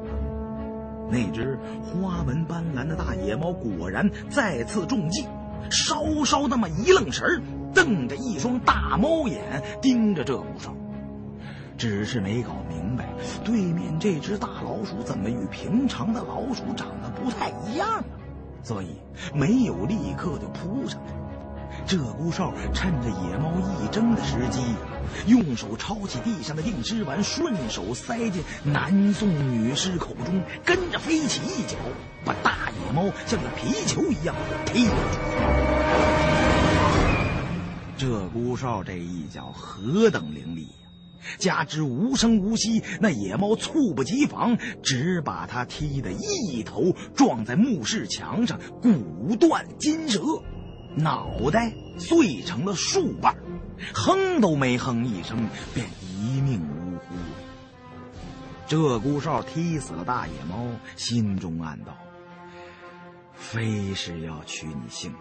[1.10, 5.24] 那只花纹斑斓的大野猫果然再次中计，
[5.70, 10.74] 稍稍那么一愣神瞪着一双大猫眼盯着鹧鸪哨，
[11.78, 13.06] 只是没搞明白
[13.44, 18.04] 对面这只大老鼠怎么与平常的老鼠长得不太一样啊，
[18.66, 18.86] 所以
[19.32, 21.96] 没有立刻就扑上去。
[21.96, 24.60] 鹧鸪哨趁着野猫一怔的时机，
[25.28, 31.76] 用手抄起地上的定尸丸，顺手塞进南宋女尸口中，跟着飞起一脚，
[32.24, 35.20] 把大野猫像个皮球一样踢了出
[38.00, 38.06] 去。
[38.06, 40.66] 鹧鸪哨这一脚何等凌厉！
[41.38, 50.20] 加之无声无息，那野猫猝不及防，只把他踢得一头撞在墓室墙上，骨断筋折。
[50.96, 53.36] 脑袋碎成了数瓣，
[53.92, 57.14] 哼都没哼一声，便一命呜呼。
[58.66, 60.64] 鹧鸪哨踢死了大野猫，
[60.96, 61.96] 心中暗道
[63.36, 65.20] ：“非是要取你性命，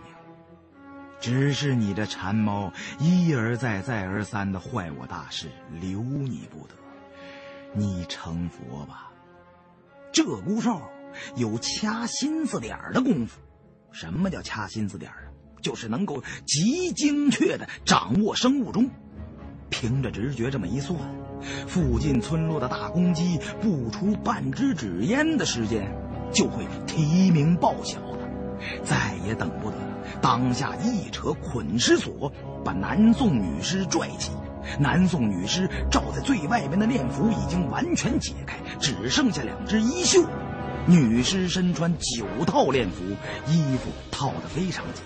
[1.26, 5.48] 只是你这馋猫一而再、再而三的坏我大事，
[5.82, 6.76] 留你不得。
[7.74, 9.12] 你成佛吧。”
[10.14, 10.80] 鹧鸪哨
[11.36, 13.40] 有掐心思点儿的功夫。
[13.92, 15.32] 什么叫掐心思点儿？
[15.64, 18.88] 就是能够极精确的掌握生物钟，
[19.72, 21.00] 凭着直觉这么一算，
[21.68, 25.92] 附近村落的大公鸡不出半支纸烟的时间，
[26.32, 28.30] 就会提名报晓了。
[28.84, 29.78] 再也等不得，
[30.22, 32.32] 当下一扯捆尸索，
[32.64, 34.32] 把南宋女尸拽起。
[34.80, 40.26] 南宋女尸罩在最外面的殓服已经完全解开，只剩下两只衣袖。
[40.88, 43.04] 女尸身穿九套殓服，
[43.48, 45.04] 衣服套得非常紧。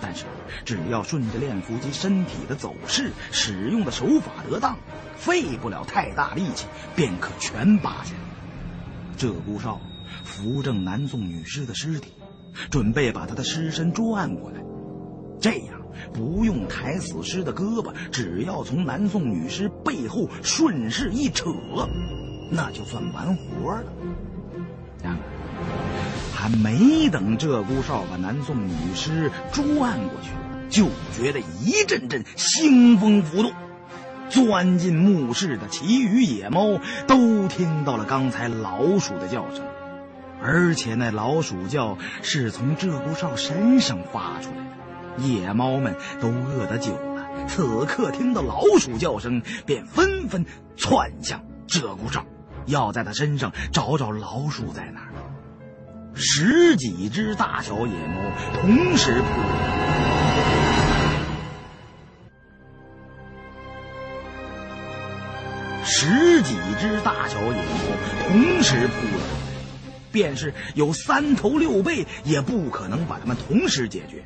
[0.00, 0.24] 但是，
[0.64, 4.76] 只要顺着练符及身体的走势，使用的手法得当，
[5.16, 9.18] 费不了太大力气，便可全扒下来。
[9.18, 9.80] 鹧鸪哨
[10.22, 12.12] 扶正南宋女尸的尸体，
[12.70, 14.58] 准备把他的尸身转过来，
[15.40, 15.80] 这样
[16.12, 21.50] 不用抬死尸的胳膊，只要从南宋女尸背后顺势一扯，
[22.50, 23.84] 那就算完活了。
[25.02, 25.18] 然而。
[26.32, 30.30] 还没等鹧鸪哨把南宋女尸转过去，
[30.70, 33.52] 就觉得一阵阵腥风浮动。
[34.30, 39.64] 钻进墓室的其余野猫都听到了刚才老鼠的叫声，
[40.42, 44.62] 而且那老鼠叫是从鹧鸪哨身上发出来的。
[45.22, 50.46] 野猫们都饿得久了，此刻听到老鼠叫声，便纷纷
[50.76, 52.24] 窜向鹧鸪哨，
[52.66, 55.12] 要在他身上找找老鼠在哪儿。
[56.14, 58.20] 十几只大小野猫
[58.60, 59.46] 同时扑来，
[65.84, 67.60] 十几只大小野猫
[68.28, 69.22] 同时扑来，
[70.12, 74.24] 便是有三头六臂，也不可能把他们同时解决。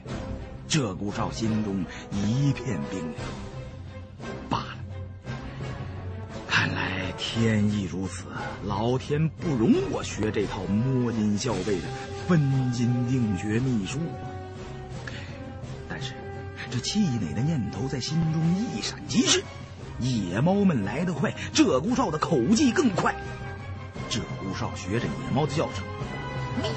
[0.68, 3.14] 鹧鸪哨心中一片冰凉。
[4.49, 4.79] 罢了，
[6.49, 6.90] 看来。
[7.18, 8.25] 天意如此，
[8.64, 11.83] 老天不容我学这套摸金校尉的
[12.27, 13.99] 分金定穴秘术。
[15.88, 16.14] 但是，
[16.68, 19.45] 这气馁的念头在心中一闪即逝。
[20.01, 23.14] 野猫们来得快，鹧鸪哨的口技更快。
[24.12, 25.83] 鹧鸪哨学着野猫的叫声，
[26.61, 26.68] 喵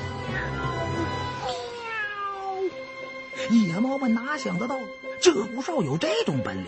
[3.51, 3.65] 喵。
[3.67, 4.77] 野猫们哪想得到，
[5.21, 6.67] 鹧鸪哨有这种本领？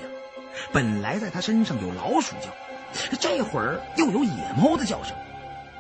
[0.74, 2.50] 本来在他身上有老鼠叫。
[3.18, 5.16] 这会儿又有野猫的叫声，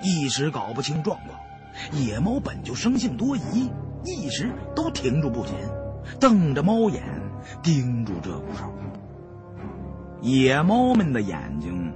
[0.02, 1.38] 一时搞不清状况。
[1.92, 3.70] 野猫本就生性多疑，
[4.06, 5.70] 一时都停住不前，
[6.18, 7.04] 瞪着猫眼
[7.62, 8.72] 盯住鹧鸪哨。
[10.22, 11.94] 野猫们的眼睛，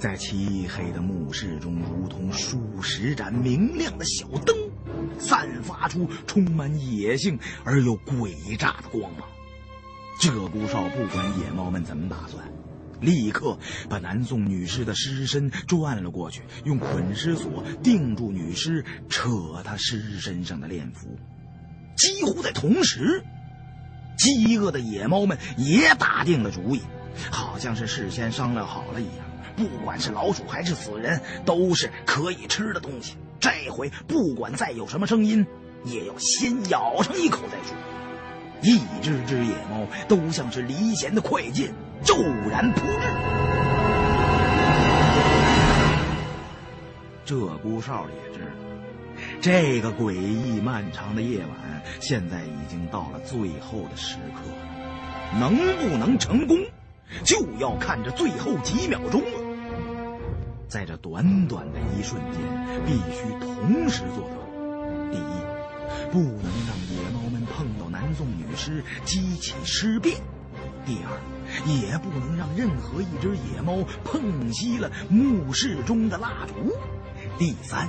[0.00, 4.56] 在漆黑的墓室中，如同数十盏明亮的小灯，
[5.18, 9.28] 散发出充满野性而又诡诈的光芒。
[10.18, 12.50] 鹧鸪哨不管野猫们怎么打算。
[13.02, 13.58] 立刻
[13.90, 19.28] 把南宋女尸的尸身转了过去，用捆尸索定住女尸，扯
[19.62, 21.08] 她尸身上的链服。
[21.96, 23.22] 几乎在同时，
[24.18, 26.80] 饥饿的野猫们也打定了主意，
[27.30, 29.29] 好像是事先商量好了一样。
[29.60, 33.14] 不管是老鼠还是死人，都是可以吃的东西。
[33.38, 35.46] 这回不管再有什么声音，
[35.84, 37.76] 也要先咬上一口再说。
[38.62, 41.74] 一只只野猫都像是离弦的快箭。
[42.02, 42.16] 骤
[42.50, 42.80] 然扑
[47.26, 48.50] 至，鹧鸪哨也知道，
[49.42, 54.40] 这个诡异漫长的夜晚现在已经到了最后的时刻。
[55.38, 56.56] 能不能成功，
[57.22, 59.39] 就要看这最后几秒钟了。
[60.70, 62.40] 在这短短的一瞬间，
[62.86, 64.36] 必须同时做到：
[65.10, 70.14] 第一，不能让野猫们碰到南宋女尸，激起尸变；
[70.86, 71.20] 第二，
[71.66, 76.54] 也不能让任何一只野猫碰熄了墓室中的蜡烛；
[77.36, 77.88] 第三。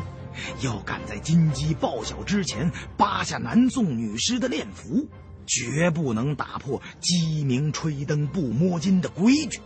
[0.61, 5.05] 要赶在金鸡报晓之前扒下南宋女尸的殓服，
[5.45, 9.59] 绝不能打破鸡鸣吹灯不摸金的规矩。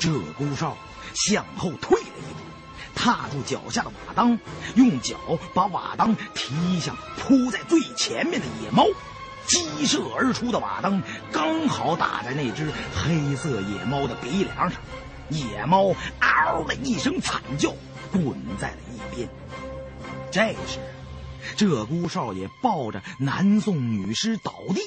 [0.00, 0.76] 鹧鸪哨
[1.14, 1.96] 向后退，
[2.96, 4.36] 踏住脚下的瓦当，
[4.74, 5.16] 用脚
[5.54, 8.84] 把瓦当踢向扑在最前面的野猫。
[9.46, 14.80] 激射而出的瓦当刚好打在那只黑色野猫的鼻梁上，
[15.28, 17.72] 野猫嗷的一声惨叫，
[18.10, 19.28] 滚在了一边。
[20.32, 20.80] 这时，
[21.56, 24.80] 鹧鸪少爷抱着南宋女尸倒地，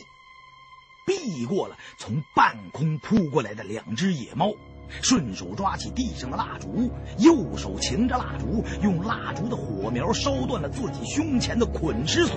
[1.05, 4.51] 避过了从半空扑过来的两只野猫，
[5.01, 12.35] 顺手抓起地上的蜡烛，右手擎着蜡烛，用蜡烛的火苗烧断了自己胸前的捆尸锁，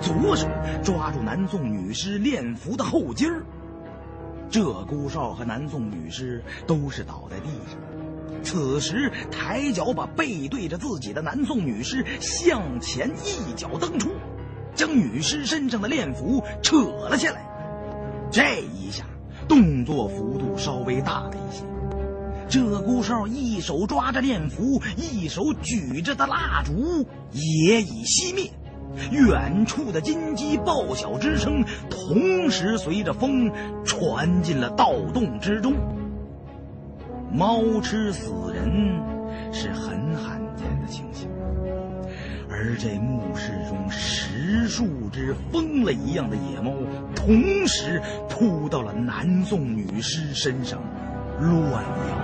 [0.00, 0.48] 左手
[0.82, 3.44] 抓住南宋女尸练符的后襟儿。
[4.50, 7.78] 鹧鸪哨和南宋女尸都是倒在地上。
[8.42, 14.10] 此时，抬脚把背对着自己的南宋女尸向前一脚蹬出，
[14.74, 16.76] 将女尸身上的练符扯
[17.08, 17.44] 了下来。
[18.30, 19.04] 这一下，
[19.48, 21.64] 动作幅度稍微大了一些。
[22.48, 28.50] 鹧鸪哨一手抓着殓服，一手举着的蜡烛也已熄灭，
[29.10, 33.50] 远处的金鸡报晓之声同时随着风
[33.84, 35.74] 传进了盗洞之中。
[37.32, 39.00] 猫吃死人
[39.52, 40.40] 是很罕，
[42.58, 46.72] 而这墓室中十数只疯了一样的野猫，
[47.14, 48.00] 同时
[48.30, 50.80] 扑到了南宋女尸身上，
[51.38, 52.16] 乱咬。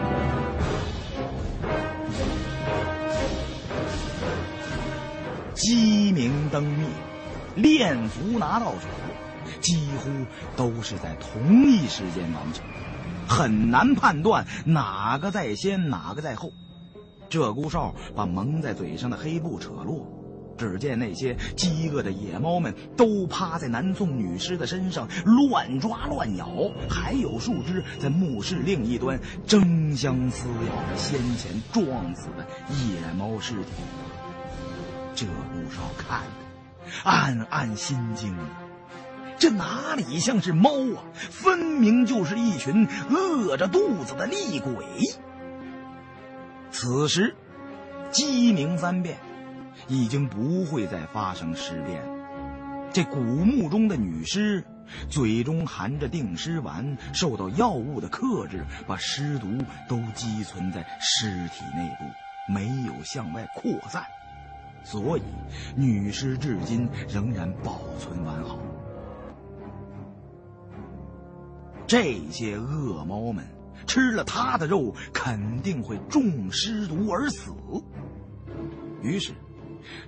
[5.53, 6.87] 鸡鸣灯灭，
[7.55, 8.89] 练符拿到手，
[9.61, 10.09] 几乎
[10.57, 12.64] 都是在同一时间完成。
[13.28, 16.51] 很难判断哪个在先，哪个在后。
[17.28, 20.07] 鹧鸪哨把蒙在嘴上的黑布扯落，
[20.62, 33.72] 只见那些饥饿的野猫们都趴在南宋女尸的身上乱抓乱咬，还有数只在墓室另一端争相撕咬着先前撞死的野猫尸体。
[35.16, 38.32] 鹧鸪哨看的，暗暗心惊。
[39.38, 41.02] 这哪里像是猫啊？
[41.14, 44.72] 分明就是一群饿着肚子的厉鬼。
[46.70, 47.34] 此时，
[48.12, 49.18] 鸡鸣三遍，
[49.89, 52.03] 已经不会再发生尸变。
[52.93, 54.62] 这古墓中的女尸，
[55.09, 59.49] 嘴中含着定尸丸，受到药物的克制，把尸毒
[59.89, 64.05] 都积存在尸体内部，没有向外扩散，
[64.85, 65.22] 所以
[65.74, 68.59] 女尸至今仍然保存完好。
[71.87, 73.45] 这些恶猫们
[73.87, 77.53] 吃了他的肉，肯定会中尸毒而死。
[79.03, 79.33] 于是，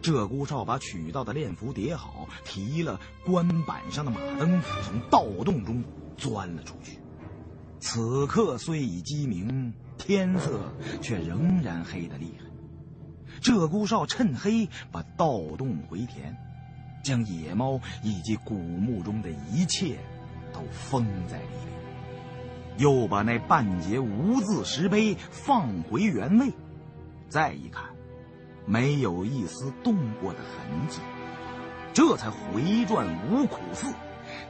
[0.02, 5.82] 鹧鸪哨把取到的练符叠好，提了棺板上的马灯，从盗洞中
[6.16, 6.98] 钻了出去。
[7.80, 12.44] 此刻虽已鸡鸣，天色却仍然黑得厉害。
[13.42, 16.36] 鹧鸪哨趁黑把盗洞回填，
[17.02, 19.98] 将野猫以及古墓中的一切
[20.52, 21.74] 都封在里面。
[22.78, 26.52] 又把那半截无字石碑放回原位，
[27.28, 27.93] 再一看，
[28.66, 31.00] 没有一丝动过的痕迹，
[31.92, 33.92] 这才回转五苦寺，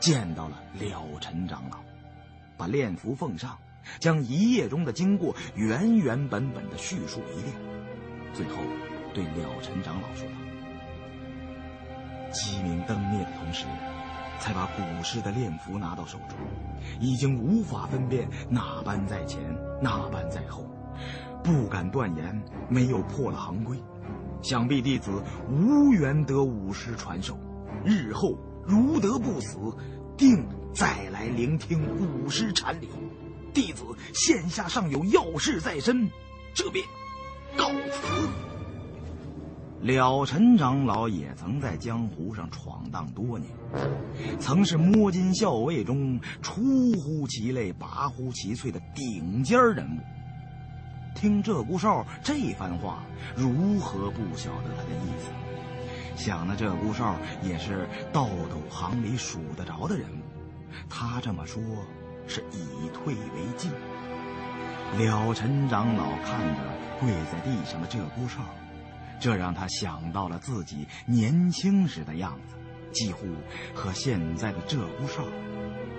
[0.00, 1.78] 见到了了尘长老，
[2.56, 3.58] 把炼符奉上，
[3.98, 7.54] 将一夜中的经过原原本本的叙述一遍，
[8.32, 8.56] 最后
[9.12, 10.34] 对了尘长老说道
[12.32, 13.66] ：“鸡鸣灯灭的同时。”
[14.40, 16.36] 才把古尸的炼符拿到手中，
[17.00, 19.40] 已经无法分辨哪般在前，
[19.80, 20.68] 哪般在后，
[21.42, 23.78] 不敢断言没有破了行规。
[24.45, 25.11] 想必弟子
[25.51, 27.34] 无缘得武师传授，
[27.82, 29.59] 日后如得不死，
[30.18, 32.90] 定再来聆听武师禅理。
[33.55, 33.82] 弟子
[34.12, 36.11] 现下尚有要事在身，
[36.53, 36.84] 这便
[37.57, 38.28] 告辞。
[39.80, 43.51] 了尘长老也曾在江湖上闯荡多年，
[44.38, 46.61] 曾是摸金校尉中出
[47.01, 50.01] 乎其类、拔乎其萃的顶尖人物。
[51.14, 53.04] 听鹧鸪哨这番话，
[53.34, 55.30] 如何不晓得他的意思？
[56.16, 60.22] 想那鹧鸪哨也是道斗行里数得着的人物，
[60.88, 61.62] 他这么说，
[62.26, 63.70] 是以退为进。
[64.98, 66.62] 了尘长老看着
[67.00, 68.42] 跪在地上的鹧鸪哨，
[69.18, 72.54] 这让他想到了自己年轻时的样子，
[72.92, 73.26] 几乎
[73.74, 75.22] 和现在的鹧鸪哨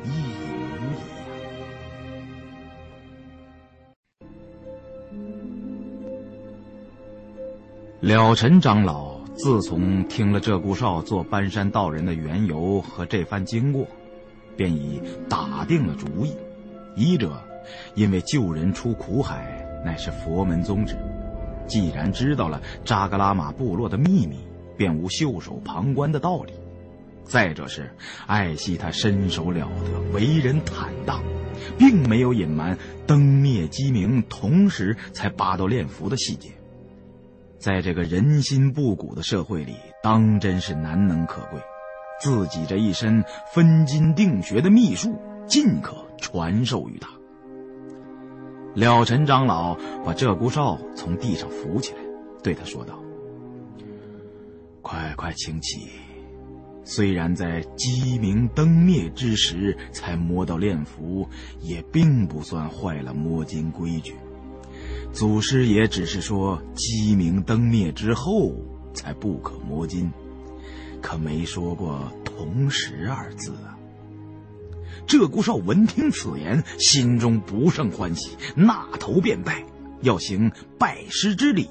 [0.04, 1.15] 一模一样。
[8.06, 13.88] 了尘长老自从听了鹧鸪哨做搬山道人的缘由和这番经过，
[14.56, 16.32] 便已打定了主意。
[16.96, 17.42] 一者，
[17.96, 20.96] 因为救人出苦海乃是佛门宗旨，
[21.66, 24.38] 既然知道了扎格拉玛部落的秘密，
[24.78, 26.54] 便无袖手旁观的道理；
[27.24, 27.90] 再者是
[28.28, 31.24] 爱惜他身手了得，为人坦荡，
[31.76, 32.78] 并没有隐瞒
[33.08, 36.52] 灯灭鸡鸣同时才拔刀炼符的细节。
[37.66, 41.60] 在这个人心不古的社会里，当真是难能可贵。
[42.22, 43.24] 自己这一身
[43.56, 47.10] 分金定穴的秘术，尽可传授于他。
[48.76, 49.74] 了尘长老
[50.06, 51.98] 把鹧鸪哨从地上扶起来，
[52.44, 53.00] 对他说道
[54.84, 55.90] ：“快快请起。
[56.84, 61.28] 虽然在鸡鸣灯灭之时才摸到炼符，
[61.62, 64.16] 也并不算坏了摸金规矩。”
[65.16, 68.54] 祖师爷只是说鸡鸣灯灭之后
[68.94, 70.12] 才不可摸金，
[71.02, 73.80] 可没说过同时二字啊。
[75.08, 79.64] 鹧鸪哨闻听此言，心中不胜欢喜，纳头便拜，
[80.02, 81.70] 要行拜师之礼。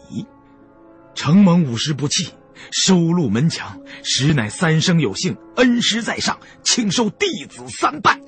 [1.15, 2.31] 承蒙武师不弃，
[2.73, 8.19] 收录门墙，实乃三生有幸，恩师在上，请受弟子三拜。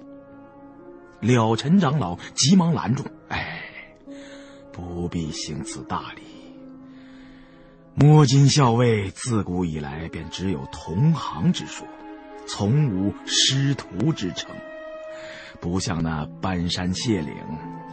[1.20, 3.62] 了尘长老急忙拦住，哎。
[4.77, 6.22] 不必行此大礼。
[7.95, 11.89] 摸金校尉自古以来便只有同行之说，
[12.47, 14.55] 从无师徒之称，
[15.62, 17.35] 不像那搬山卸岭，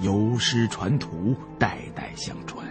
[0.02, 2.68] 游师传徒，代代相传。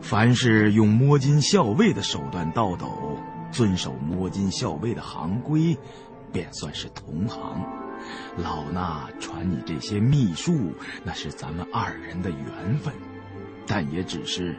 [0.00, 3.16] 凡是用摸金校尉的手段倒斗，
[3.52, 5.78] 遵守摸金校尉的行规，
[6.32, 7.62] 便算是同行。
[8.36, 10.72] 老衲传你这些秘术，
[11.04, 12.92] 那是咱们二人的缘分，
[13.66, 14.56] 但也只是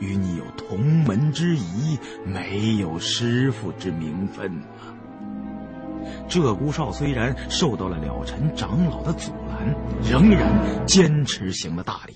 [0.00, 4.92] 与你有同门之谊，没有师傅之名分啊。
[6.28, 12.14] 鹧鸪哨虽然受到了了尘长老的阻拦，仍然坚持行了大礼，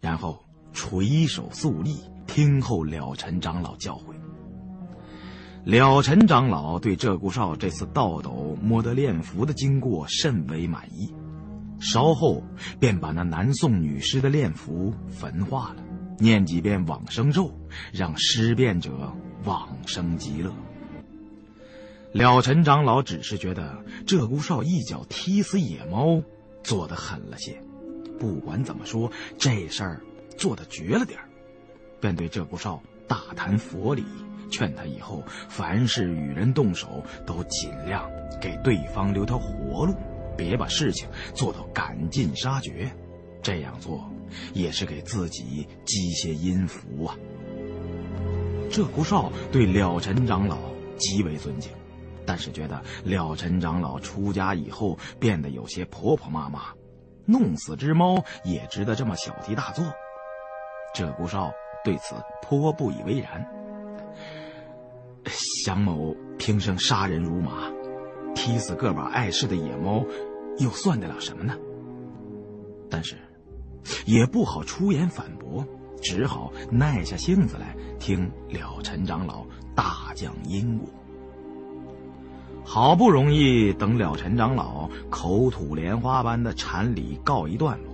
[0.00, 0.42] 然后
[0.72, 4.14] 垂手肃立，听候了尘长老教诲。
[5.64, 11.12] 了尘长老对鹧鸪哨这次倒斗摸得炼符的经过甚为满意，
[11.78, 12.42] 稍后
[12.78, 15.82] 便把那南宋女尸的炼符焚化了，
[16.18, 17.52] 念几遍往生咒，
[17.92, 19.12] 让尸变者
[19.44, 20.50] 往生极乐。
[22.12, 26.22] 了尘长老只是觉得鹧鸪哨一脚踢死野猫
[26.64, 27.62] 做得狠了些，
[28.18, 30.00] 不管怎么说，这事儿
[30.38, 31.28] 做得绝了点儿，
[32.00, 34.02] 便对鹧鸪哨大谈佛理。
[34.50, 39.94] 劝他以后凡事与人动手，都尽量给对方留条活路，
[40.36, 42.90] 别把事情做到赶尽杀绝。
[43.42, 44.04] 这样做
[44.52, 47.16] 也是给自己积些阴福啊。
[48.70, 50.58] 鹧鸪哨对了尘长老
[50.98, 51.72] 极为尊敬，
[52.26, 56.64] 但是觉得了尘长老出家以后变得有些婆婆妈妈，
[57.24, 59.84] 弄死只猫也值得这么小题大做。
[60.94, 61.50] 鹧鸪哨
[61.82, 63.59] 对此颇不以为然。
[65.26, 67.70] 祥某平生杀人如麻，
[68.34, 70.04] 踢死个把碍事的野猫，
[70.58, 71.54] 又算得了什么呢？
[72.88, 73.16] 但是，
[74.06, 75.64] 也不好出言反驳，
[76.00, 80.88] 只好耐下性子来听了陈长老大讲因果。
[82.64, 87.89] 好不容易等了陈长老口吐莲花般的禅理告一段落。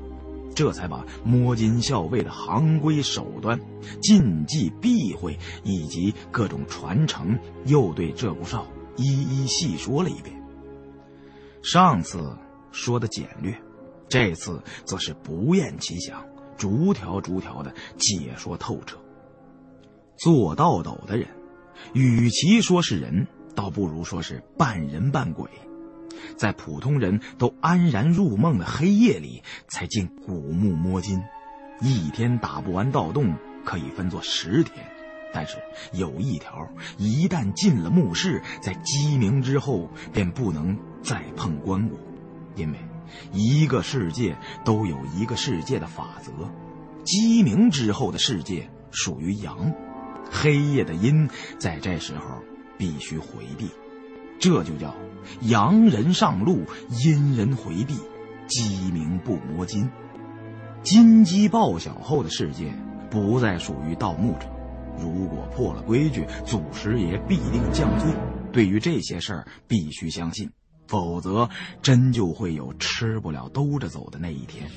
[0.56, 3.60] 这才把摸金校尉的行规手段、
[4.00, 10.34] 禁忌避讳以及各种传承，又对鹧鸪哨一一细说了一遍。
[11.62, 12.34] 上次
[12.72, 13.54] 说的简略，
[14.08, 16.24] 这次则是不厌其详，
[16.56, 18.96] 逐条逐条的解说透彻。
[20.16, 21.28] 做道斗的人，
[21.92, 25.50] 与其说是人，倒不如说是半人半鬼。
[26.36, 31.22] 在普通人都安然入梦的黑夜里，才进古墓摸金。
[31.80, 34.86] 一天打不完盗洞，可以分作十天。
[35.34, 35.56] 但是
[35.92, 41.96] 有一条，一旦进了墓室，在鸡鸣之后便不能再碰棺椁，
[42.54, 42.78] 因为
[43.32, 46.32] 一个世界都有一个世界的法则。
[47.04, 49.74] 鸡鸣之后的世界属于阳，
[50.30, 52.42] 黑夜的阴，在这时候
[52.78, 53.68] 必须回避。
[54.38, 54.94] 这就叫
[55.42, 56.64] 阳人上路，
[57.04, 57.94] 阴人回避，
[58.46, 59.88] 鸡鸣不摸金。
[60.82, 62.72] 金鸡报晓后的世界
[63.10, 64.46] 不再属于盗墓者。
[64.98, 68.08] 如果破了规矩，祖师爷必定降罪。
[68.52, 70.50] 对于这些事儿，必须相信，
[70.86, 71.48] 否则
[71.82, 74.70] 真就会有吃不了兜着走的那一天。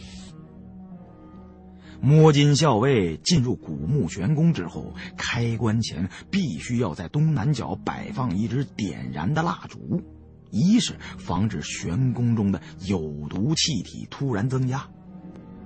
[2.02, 10.02] 摸金校尉进入古墓玄宫之后，开棺前必须要在东南角摆放一支点燃的蜡烛，
[10.50, 14.90] 一是防止玄宫中的有毒气体突然增加，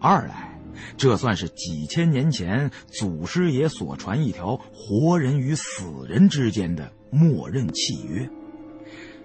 [0.02, 0.60] 二来
[0.98, 8.28] 这算是几千年前祖师爷所传一条活人与死人之间的默认契约。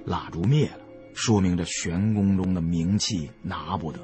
[0.05, 0.81] 蜡烛灭了，
[1.15, 3.99] 说明这玄宫中的冥气拿不得；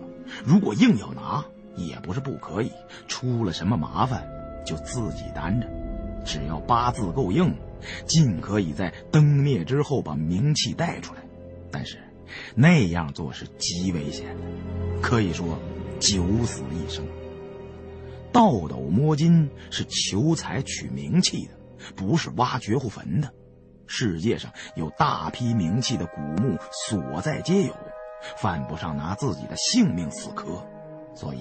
[0.46, 1.44] 如果硬要拿，
[1.76, 2.70] 也不是不可以，
[3.08, 4.26] 出了什么麻烦
[4.64, 5.68] 就自己担着。
[6.24, 7.54] 只要八字够硬，
[8.06, 11.20] 尽可以在灯灭之后把名气带出来。
[11.70, 11.98] 但是
[12.54, 15.58] 那样做是极危险的，可以说
[16.00, 17.04] 九死一生。
[18.32, 21.52] 倒斗摸金是求财取名气的，
[21.94, 23.30] 不是挖绝户坟的。
[23.86, 26.56] 世界上有大批名气的古墓
[26.88, 27.74] 所在皆有，
[28.38, 30.66] 犯不上拿自己的性命死磕。
[31.14, 31.38] 所以，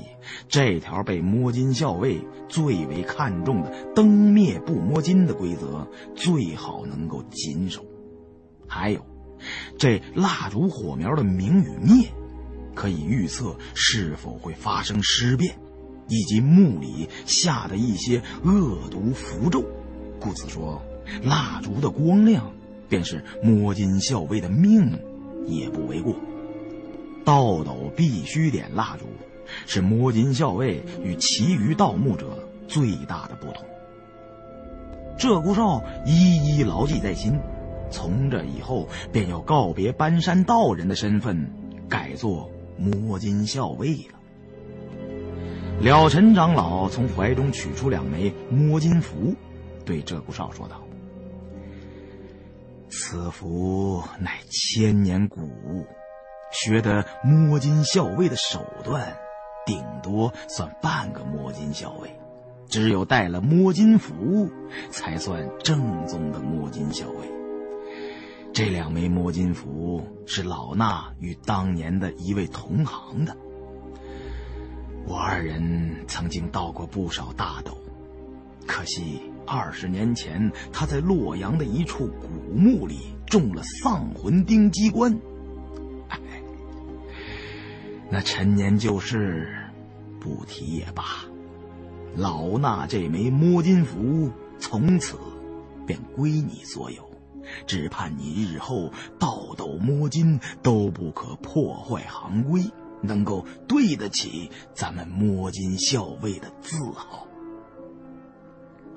[0.47, 7.83] 这条被摸金校尉最为看重的“灯灭不摸金”的规则，最好能够谨守。
[8.67, 9.03] 还有，
[9.79, 12.07] 这蜡烛火苗的明与灭，
[12.75, 15.57] 可以预测是否会发生尸变，
[16.07, 19.63] 以及墓里下的一些恶毒符咒。
[20.19, 20.81] 故此说，
[21.23, 22.51] 蜡烛的光亮，
[22.87, 24.99] 便是摸金校尉的命，
[25.47, 26.15] 也不为过。
[27.25, 29.05] 盗斗必须点蜡烛。
[29.65, 33.65] 是摸金校尉与其余盗墓者最大的不同。
[35.17, 37.39] 鹧鸪哨一一牢记在心，
[37.91, 41.51] 从这以后便要告别搬山道人的身份，
[41.87, 44.19] 改做摸金校尉了。
[45.81, 49.35] 了尘长老从怀中取出两枚摸金符，
[49.85, 50.81] 对鹧鸪哨说道
[52.89, 55.85] ：“此符乃千年古物，
[56.51, 59.15] 学得摸金校尉的手段。”
[59.65, 62.09] 顶多算半个摸金校尉，
[62.67, 64.49] 只有带了摸金符，
[64.89, 67.31] 才算正宗的摸金校尉。
[68.53, 73.35] 这两枚摸金符是老衲与当年的一位同行的。
[75.05, 77.77] 我二人曾经盗过不少大斗，
[78.67, 85.19] 可惜二十年前他在洛阳的一处古墓里中了丧魂钉机关。
[88.09, 89.55] 那陈年旧事，
[90.19, 91.03] 不提也罢。
[92.15, 95.17] 老衲这枚摸金符从此
[95.87, 97.09] 便归你所有，
[97.65, 102.63] 只盼你日后倒斗摸金都不可破坏行规，
[103.01, 107.27] 能够对得起咱们摸金校尉的自豪。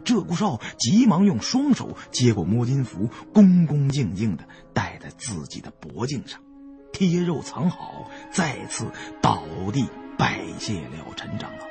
[0.04, 6.40] 鹧鸪哨急忙用双手接过摸金符，恭恭敬敬的戴在自己的脖颈上。
[6.96, 8.86] 贴肉藏好，再次
[9.20, 9.86] 倒地
[10.16, 11.66] 拜谢了陈长老。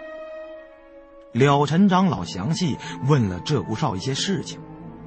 [1.32, 4.60] 了陈长老详细问了鹧鸪哨一些事情，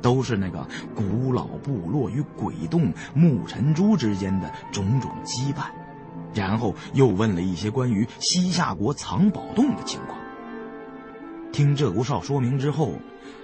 [0.03, 5.67] 都是那个古老部落与鬼洞木尘珠之间的种种羁绊，
[6.35, 10.19] 然后又问了一些关于西夏国藏宝洞的情况。
[11.53, 12.95] 听鹧鸪哨说明之后，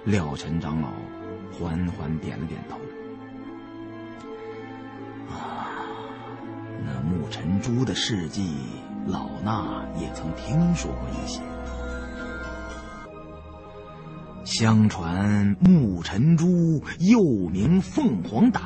[0.03, 0.89] 了陈长老
[1.57, 2.77] 缓缓点了点头。
[6.85, 8.53] 那木尘珠的事迹，
[9.07, 11.41] 老衲也曾听说过一些。
[14.43, 18.61] 相传木尘珠又名凤凰胆，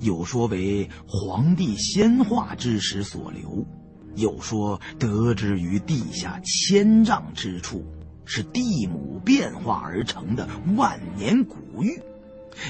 [0.00, 3.64] 有说为皇帝仙化之时所留，
[4.16, 7.84] 有说得之于地下千丈之处，
[8.24, 12.02] 是地母变化而成的万年古玉，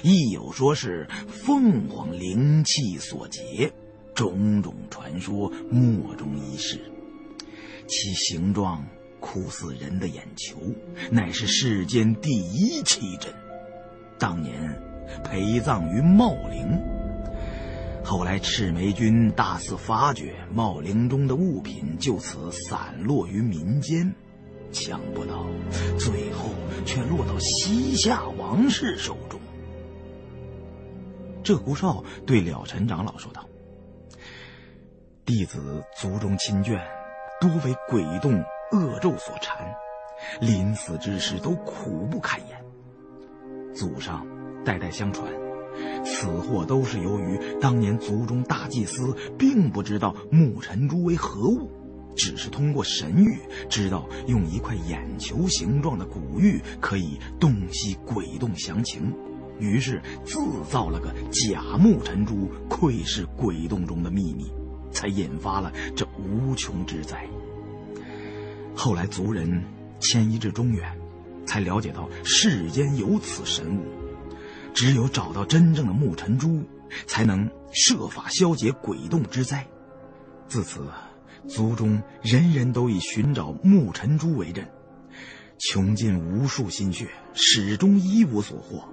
[0.03, 3.73] 亦有说是凤凰灵气所结。
[4.15, 6.79] 种种传说，莫衷一是。
[7.87, 8.85] 其形状
[9.21, 10.57] 酷似人的眼球，
[11.11, 13.33] 乃是世间第一奇珍。
[14.19, 14.81] 当年
[15.25, 16.81] 陪葬于茂陵，
[18.05, 24.15] 后来赤眉军大肆发掘，茂陵中的物品就此散落于民间。
[24.71, 25.47] 想不到，
[25.99, 26.49] 最后
[26.87, 29.39] 却落到西夏王室手中。
[31.45, 33.47] 鹧鸪哨对了尘长老说道。
[35.25, 36.81] 弟子族中亲眷，
[37.41, 39.73] 多为鬼洞恶咒所缠，
[40.41, 42.59] 临死之时都苦不堪言。
[43.73, 44.27] 祖上
[44.65, 45.33] 代代相传，
[46.05, 51.71] 此祸都是由于当年族中大祭司并不知道木尘珠为何物，
[52.17, 59.15] 只是通过神谕知道用一块眼球形状的古玉可以洞悉鬼洞详情，
[59.61, 64.53] 于是自造了个假木尘珠窥视鬼洞中的秘密，
[64.93, 67.27] 才引发了这无穷之灾。
[68.75, 69.63] 后来族人
[69.99, 70.97] 迁移至中原，
[71.47, 73.85] 才了解到世间有此神物。
[74.75, 76.63] 只有找到真正的木尘珠，
[77.07, 79.67] 才能设法消解鬼洞之灾。
[80.49, 80.87] 自此，
[81.47, 84.67] 族中人人都以寻找木尘珠为任，
[85.59, 88.89] 穷尽无数心血，始终一无所获。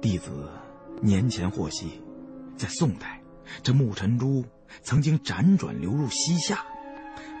[0.00, 0.48] 弟子
[1.00, 2.00] 年前获悉，
[2.56, 3.20] 在宋代，
[3.64, 4.44] 这木尘珠
[4.82, 6.64] 曾经辗转流入西夏。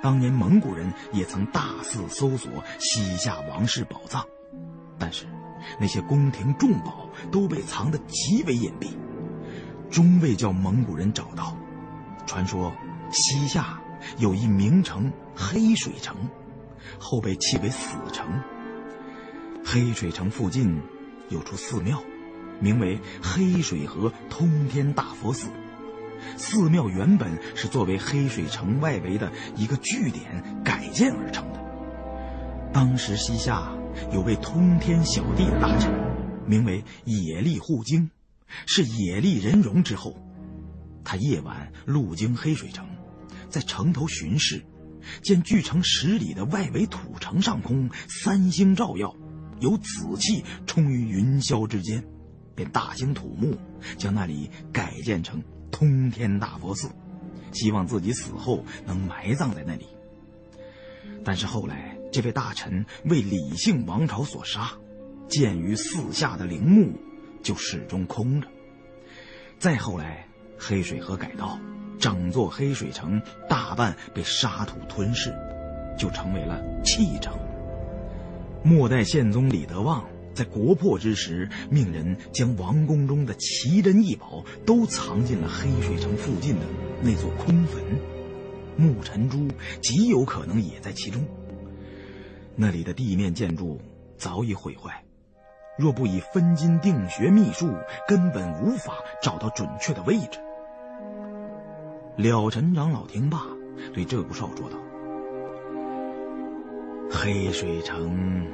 [0.02, 4.24] 当年蒙古人也曾大肆搜索西夏王室宝藏，
[4.98, 5.26] 但是。
[5.80, 8.90] 那些宫廷重宝都被藏得极为隐蔽，
[9.90, 11.56] 终未叫蒙古人找到。
[12.24, 12.72] 传说
[13.10, 13.80] 西夏
[14.18, 16.14] 有一名城黑水城，
[17.00, 18.28] 后被弃为死城。
[19.64, 20.80] 黑水城附近
[21.30, 22.00] 有处寺庙，
[22.60, 25.48] 名为黑水河通天大佛寺。
[26.36, 31.60] 寺庙原本是作为黑水城外围的一个据点改建而成的。
[32.72, 33.72] 当时西夏。
[34.12, 35.90] 有位通天小地的大臣，
[36.46, 38.10] 名为野力护京，
[38.66, 40.14] 是野力仁荣之后。
[41.02, 42.86] 他夜晚路经黑水城，
[43.48, 44.62] 在城头巡视，
[45.22, 49.16] 见距城十里的外围土城上空三星照耀，
[49.60, 52.04] 有紫气冲于云霄之间，
[52.54, 53.56] 便大兴土木，
[53.96, 56.88] 将那里改建成通天大佛寺，
[57.52, 59.86] 希望自己死后能埋葬在那里。
[61.24, 61.96] 但是后来。
[62.12, 64.70] 这位大臣为李姓王朝所杀，
[65.28, 66.92] 鉴于四下的陵墓，
[67.42, 68.48] 就始终空着。
[69.58, 71.58] 再后来，黑水河改道，
[71.98, 75.30] 整座黑水城大半被沙土吞噬，
[75.98, 77.36] 就成为了弃城。
[78.62, 80.02] 末代宪宗李德旺
[80.36, 86.66] 在国破之时，命人将王宫中的奇珍异宝都藏进了黑水城附近的
[87.02, 87.82] 那座空坟，
[88.76, 89.48] 木尘珠
[89.80, 91.24] 极有可能也在其中。
[92.54, 93.80] 那里的地面建筑
[94.18, 95.02] 早已毁坏，
[95.78, 97.72] 若不以分金定穴秘术，
[98.06, 100.38] 根本无法找到准确的位置。
[102.16, 103.46] 了尘长老听罢，
[103.94, 104.76] 对鹧鸪哨说道
[107.10, 108.46] ：“黑水城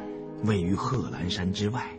[0.45, 1.97] 位于贺兰山之外，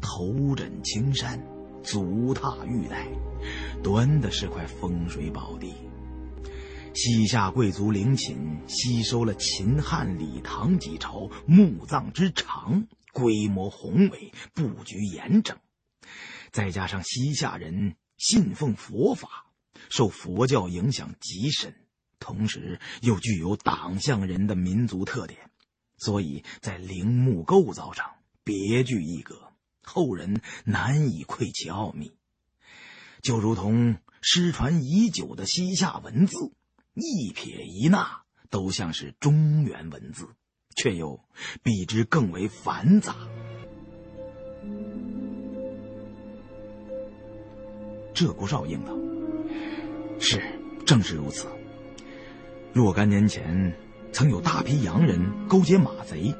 [0.00, 1.40] 头枕青山，
[1.82, 3.08] 足踏玉带，
[3.82, 5.72] 端的是块风水宝地。”
[6.94, 15.58] 西夏贵族陵寝吸收了秦汉李唐几朝墓葬之长，规模宏伟，布局严整，
[16.50, 19.46] 再加上西夏人信奉佛法，
[19.90, 21.74] 受佛教影响极深，
[22.18, 25.45] 同时又具有党项人的民族特点，
[25.96, 32.12] 所以在陵墓构造上别具一格，后人难以窥其奥秘，
[33.22, 36.52] 就如同失传已久的西夏文字。
[36.94, 40.26] 一撇一捺都像是中原文字，
[40.74, 41.20] 却又
[41.62, 43.14] 比之更为繁杂。
[48.14, 48.96] 鹧鸪哨应道
[50.18, 50.40] ：“是，
[50.86, 51.46] 正是如此。
[52.72, 53.78] 若干年前，
[54.12, 56.34] 曾有大批洋人勾结马贼，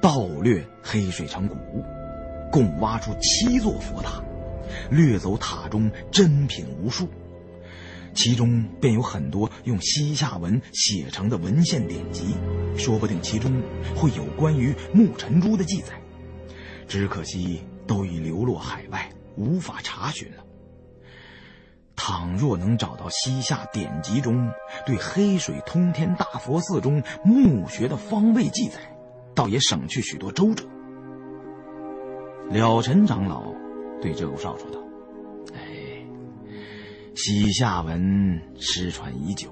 [0.00, 1.84] 盗掠黑水城古物，
[2.50, 4.22] 共挖出七座佛塔，
[4.90, 7.08] 掠走塔中珍品无数。”
[8.12, 12.34] 其中便有很多用西夏文写成的文献典籍，
[12.76, 13.62] 说不定其中
[13.94, 15.94] 会有关于木尘珠的记载，
[16.88, 20.44] 只可惜都已流落海外，无法查询了。
[22.02, 24.50] 倘若能找到西夏典籍中
[24.86, 28.78] 对黑水通天大佛寺中墓穴的方位记载，
[29.34, 30.64] 倒也省去许多周折。
[32.48, 33.52] 了尘长老
[34.00, 34.80] 对鹧鸪哨说道。
[35.52, 35.60] 哎
[37.14, 39.50] 西夏文失传已久，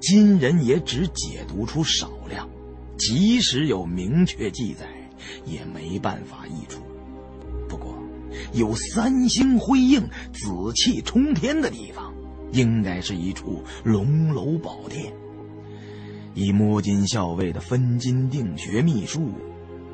[0.00, 2.48] 今人也只解读出少量，
[2.96, 4.86] 即使有明确记载，
[5.44, 6.80] 也没办法译出。
[8.52, 12.12] 有三星辉映、紫气冲天的地方，
[12.52, 15.12] 应该是一处龙楼宝殿。
[16.34, 19.32] 以摸金校尉的分金定穴秘术，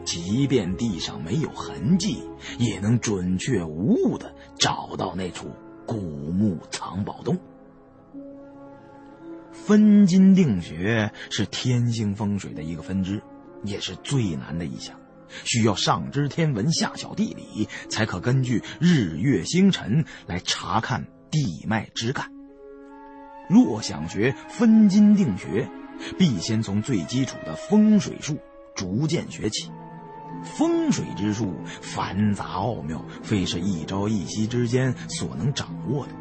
[0.05, 2.23] 即便地上没有痕迹，
[2.59, 5.49] 也能准确无误的找到那处。
[5.87, 6.01] 古
[6.33, 7.39] 墓藏宝洞，
[9.53, 13.23] 分金定穴是天星风水的一个分支，
[13.65, 14.99] 也是最难的一项。
[15.43, 22.31] 需要上知天文下晓地理，才可根据日月星辰来查看地脉枝干。
[23.49, 25.69] 若想学分金定穴，
[26.19, 28.39] 必先从最基础的风水术
[28.75, 29.71] 逐渐学起。
[30.43, 36.13] 风水之术繁杂奥妙，非是一朝一夕之间所能掌握的，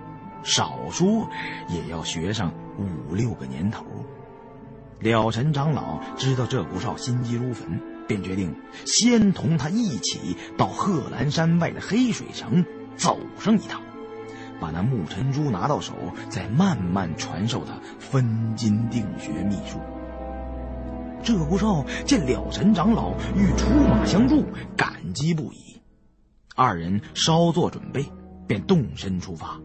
[0.43, 1.30] 少说
[1.70, 3.86] 也要学上五六个年头。
[4.99, 8.53] 了尘长老知道鹧鸪哨心急如焚，便决定
[8.85, 13.81] 先同他一起到贺兰山外的黑水城走上一趟，
[14.59, 15.93] 把那木尘珠拿到手，
[16.29, 19.79] 再慢慢传授他分金定穴秘术。
[21.23, 24.43] 鹧鸪哨见了尘长老欲出马相助，
[24.75, 25.81] 感激不已。
[26.55, 28.05] 二人稍作准备，
[28.45, 29.59] 便动身出发。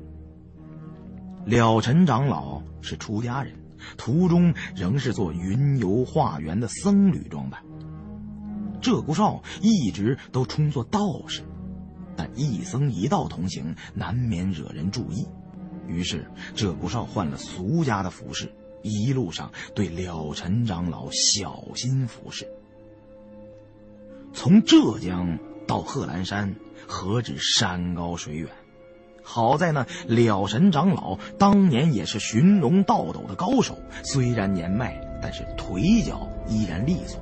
[1.45, 3.53] 了尘长老是出家人。
[3.97, 7.63] 途中仍是做云游化缘的僧侣装扮。
[8.81, 11.43] 鹧鸪哨一直都充作道士，
[12.17, 15.27] 但一僧一道同行，难免惹人注意。
[15.87, 18.53] 于是鹧鸪哨换了俗家的服饰，
[18.83, 22.47] 一路上对了尘长老小心服侍。
[24.35, 26.55] 从浙江到贺兰山，
[26.87, 28.49] 何止山高水远？
[29.23, 37.21] 好在呢，了神长老当年也是寻龙倒斗的高手，虽然年迈，但是腿脚依然利索。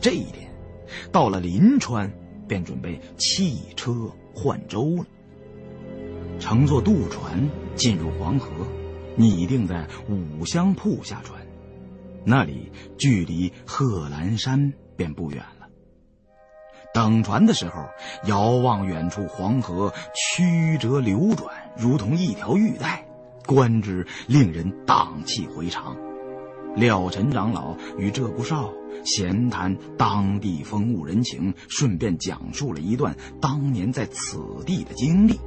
[0.00, 0.49] 这一点，
[1.12, 2.12] 到了临川，
[2.48, 5.04] 便准备弃车换舟了。
[6.38, 8.50] 乘坐渡船进入黄河，
[9.16, 11.40] 拟定在五香铺下船，
[12.24, 15.68] 那里距离贺兰山便不远了。
[16.92, 17.84] 等船的时候，
[18.26, 23.06] 遥望远处，黄河曲折流转，如同一条玉带，
[23.46, 25.96] 观之令人荡气回肠。
[26.76, 28.72] 廖尘长老与鹧鸪哨
[29.04, 35.38] 闲谈当地风物人情，顺便讲述了一段当年在此地的经历。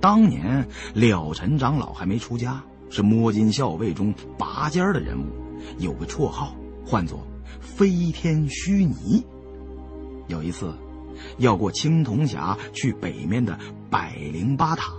[0.00, 5.26] 当年廖尘长老还没出家，是摸金校尉中拔尖的人物，
[5.78, 7.24] 有个绰号，唤作
[7.60, 9.24] “飞天虚拟”。
[10.26, 10.74] 有一次，
[11.38, 14.92] 要过青铜峡去北面的百灵巴塔，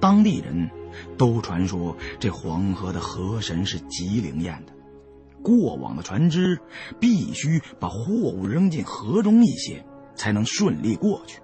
[0.00, 0.68] 当地人
[1.16, 4.72] 都传说这黄河的河神是极灵验的，
[5.42, 6.58] 过往的船只
[7.00, 9.84] 必须把货物扔进河中一些，
[10.14, 11.40] 才能顺利过去。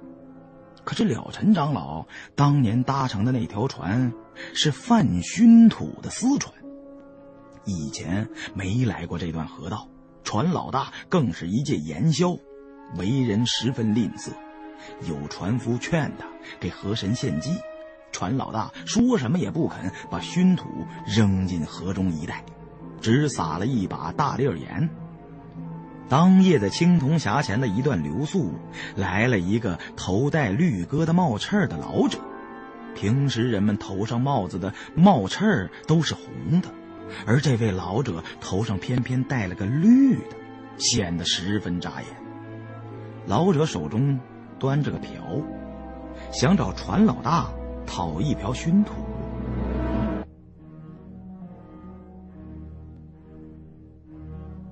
[0.84, 4.12] 可是了尘长老当年搭乘的那条船
[4.52, 6.52] 是泛熏土的私船，
[7.64, 9.88] 以前没来过这段河道，
[10.24, 12.40] 船老大更是一介盐枭。
[12.98, 14.32] 为人十分吝啬，
[15.08, 16.26] 有船夫劝他
[16.60, 17.52] 给河神献祭，
[18.12, 20.68] 船老大说什么也不肯把熏土
[21.06, 22.44] 扔进河中一带，
[23.00, 24.88] 只撒了一把大粒盐。
[26.08, 28.52] 当夜在青铜峡前的一段流宿，
[28.94, 32.18] 来了一个头戴绿疙瘩帽翅的老者。
[32.94, 36.68] 平时人们头上帽子的帽翅都是红的，
[37.26, 40.36] 而这位老者头上偏偏戴了个绿的，
[40.76, 42.10] 显得十分扎眼。
[43.26, 44.20] 老者手中
[44.58, 45.10] 端着个瓢，
[46.30, 47.50] 想找船老大
[47.86, 48.94] 讨一瓢熏土。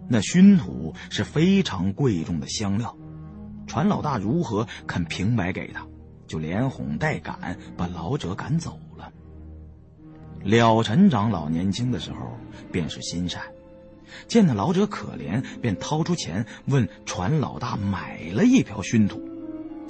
[0.09, 2.97] 那熏土是非常贵重的香料，
[3.67, 5.87] 船老大如何肯平白给他？
[6.27, 9.13] 就连哄带赶把老者赶走了。
[10.43, 12.37] 了尘长老年轻的时候
[12.73, 13.43] 便是心善。
[14.27, 19.30] 见那老者可怜，便掏出钱问船老大买了一瓢熏土。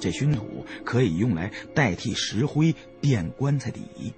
[0.01, 4.13] 这熏土可以用来代替石灰垫棺材底，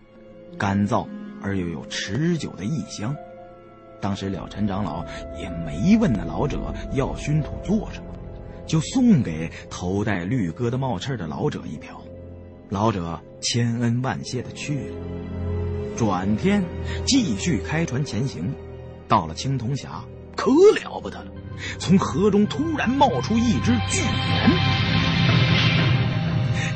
[0.58, 1.06] 干燥
[1.42, 3.14] 而又有持久的异香。
[4.00, 5.06] 当时了尘长老
[5.38, 8.16] 也没问那老者要熏土做什么，
[8.66, 12.02] 就送给头戴绿疙瘩帽翅的老者一瓢。
[12.70, 14.96] 老者千恩万谢的去了。
[15.98, 16.64] 转天
[17.06, 18.54] 继续开船前行。
[19.06, 20.06] 到了青铜峡，
[20.36, 20.50] 可
[20.82, 21.32] 了不得了！
[21.78, 24.50] 从河中突然冒出一只巨猿，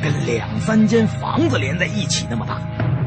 [0.02, 2.62] 跟两三间房子连在一起那么大。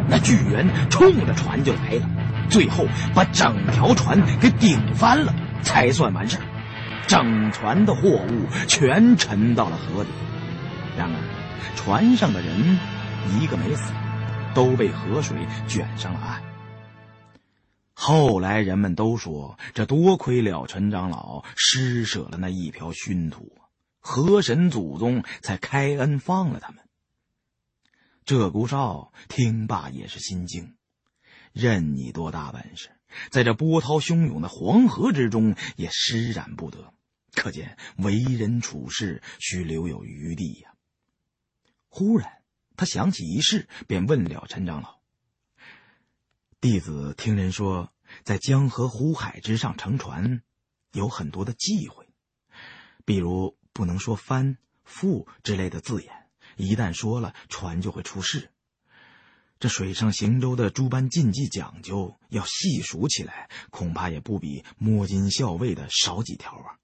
[0.08, 2.08] 那巨猿冲着船就来了，
[2.48, 6.42] 最后把整条船给顶翻了，才算完事儿。
[7.06, 10.10] 整船的货物全沉到了河底。
[10.96, 11.16] 然而，
[11.76, 12.78] 船上的人
[13.40, 13.92] 一个没死，
[14.54, 16.42] 都被河水卷上了岸。
[17.94, 23.52] 后来人们都说，这多亏了陈长老施舍了那一瓢熏土，
[24.01, 26.88] 河神祖宗才开恩放了他们。
[28.24, 30.76] 鹧鸪哨听罢也是心惊，
[31.53, 32.90] 任你多大本事，
[33.30, 36.94] 在这波涛汹涌的黄河之中也施展不得，
[37.34, 40.74] 可见为人处事需留有余地呀。
[41.88, 42.42] 忽然，
[42.76, 45.01] 他想起一事，便问了陈长老
[46.61, 47.92] ：“弟子听人说，
[48.22, 50.42] 在江河湖海之上乘船，
[50.92, 52.09] 有很多的忌讳，
[53.05, 56.12] 比如不能说‘翻’‘覆’之类的字眼，
[56.56, 58.50] 一旦说了，船就会出事。
[59.58, 66.76] 这水上行舟的诸般禁忌讲究，要细数起来，恐怕也不比摸金校尉的少几条啊。”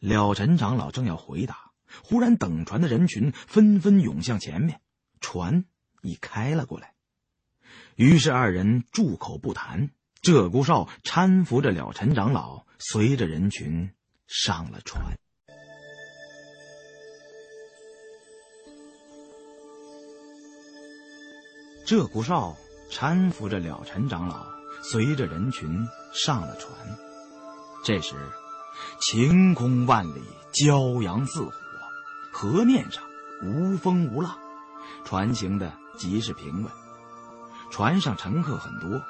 [0.00, 4.80] 了陈长老正要回答，忽然等船的人群纷纷涌向前面，
[5.20, 5.66] 船
[6.00, 6.94] 已开了过来。
[7.94, 9.90] 于是二人住口不谈。
[10.22, 13.92] 鹧鸪哨搀扶着了陈长老，随着人群
[14.26, 15.18] 上了船。
[21.88, 22.54] 鹧鸪哨
[22.90, 24.44] 搀扶着了陈长老，
[24.82, 26.70] 随着人群上了船。
[27.82, 28.14] 这时。
[29.00, 30.22] 晴空万里，
[30.52, 31.52] 骄阳似火，
[32.30, 33.02] 河面上
[33.42, 34.36] 无风无浪，
[35.02, 36.70] 船行的极是平稳。
[37.70, 39.00] 船上乘客很多，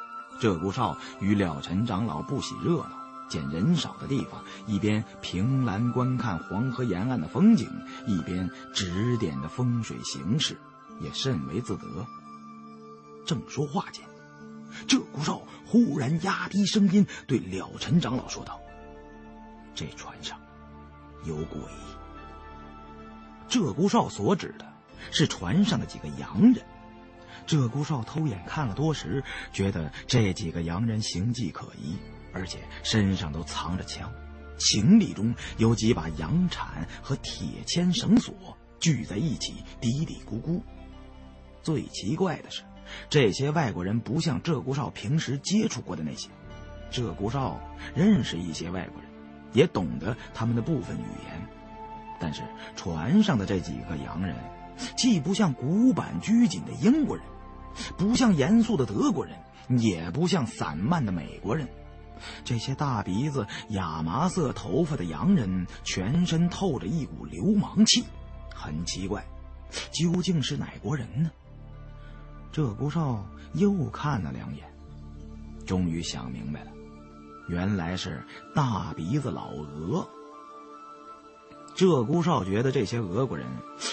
[0.41, 2.93] 鹧鸪哨与了尘长老不喜热闹，
[3.29, 7.69] 见人少的地方，一边凭栏观看黄河沿岸的风景，
[8.07, 10.57] 一边指点着风水形势，
[11.01, 11.85] 也甚为自得。
[13.29, 14.03] 正说话间，
[14.87, 18.59] 鹧鸪哨忽然压低声音对了尘长老说道。
[19.75, 20.41] 这船上
[21.27, 21.61] 有鬼。
[23.47, 24.67] 鹧鸪哨所指的
[25.11, 26.65] 是船上的几个洋人。
[27.47, 29.23] 鹧鸪哨偷眼看了多时，
[29.53, 31.99] 觉得这几个洋人形迹可疑，
[32.33, 34.11] 而且身上都藏着枪，
[34.59, 38.35] 行李中有几把洋铲和铁签绳索，
[38.81, 40.63] 聚在一起嘀嘀咕咕。
[41.63, 42.63] 最奇怪的是，
[43.09, 46.29] 这些外国人不像鹧鸪哨平时接触过的那些。
[46.91, 47.61] 鹧鸪哨
[47.95, 49.09] 认识一些外国人。
[49.55, 51.49] 也懂得他们的部分语言，
[52.21, 52.43] 但是
[52.77, 54.37] 船上的这几个洋人，
[54.95, 57.25] 既不像古板拘谨的英国人，
[57.97, 59.35] 不像严肃的德国人，
[59.81, 61.67] 也不像散漫的美国人。
[62.45, 68.05] 这些大鼻子、亚麻色头发的洋人，全身透着一股流氓气，
[68.55, 69.25] 很奇怪，
[69.91, 71.31] 究竟是哪国人呢？
[72.53, 73.25] 鹧鸪哨
[73.55, 74.65] 又看了两眼，
[75.67, 76.71] 终于想明白了。
[77.49, 78.23] 原来是
[78.55, 80.07] 大鼻子老俄。
[81.75, 83.47] 鹧鸪哨觉得这些俄国人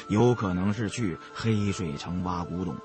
[0.10, 2.82] 有可能是去黑水城挖古董的。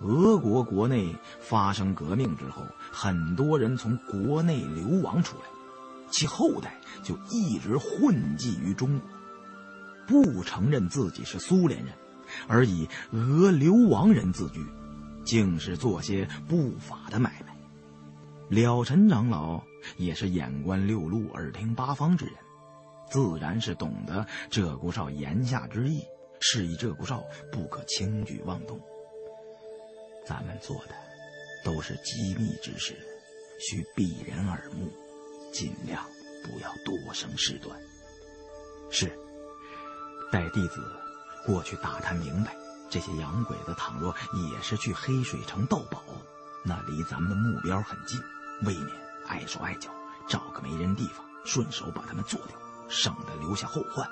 [0.00, 5.42] 俄国国内发生革命之后，很多人从国内流亡出来，
[6.10, 9.10] 其后代就一直混迹于中国，
[10.06, 11.92] 不承认自己是苏联人，
[12.48, 14.64] 而以俄流亡人自居，
[15.24, 17.56] 竟是做些不法的买卖。
[18.48, 19.62] 了尘长老
[19.96, 22.34] 也是眼观六路、耳听八方之人，
[23.10, 26.02] 自然是懂得鹧鸪哨言下之意，
[26.40, 27.22] 示意鹧鸪哨
[27.52, 28.80] 不可轻举妄动。
[30.26, 30.94] 咱们做的
[31.64, 32.96] 都是机密之事，
[33.60, 34.88] 需避人耳目，
[35.52, 36.04] 尽量
[36.44, 37.78] 不要多生事端。
[38.90, 39.06] 是，
[40.32, 40.84] 待弟子
[41.46, 42.56] 过去打探明白，
[42.88, 46.02] 这些洋鬼子倘若也是去黑水城盗宝，
[46.64, 48.20] 那离咱们的目标很近。
[48.62, 48.88] 未免
[49.26, 49.90] 碍手碍脚，
[50.28, 52.56] 找个没人地方，顺手把他们做掉，
[52.88, 54.06] 省得留下后患。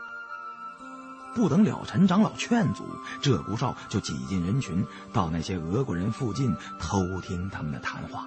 [1.34, 2.84] 不等了陈长老劝阻，
[3.20, 8.24] 鹧鸪哨就挤进人群，到那些俄国人附近偷听他们的谈话。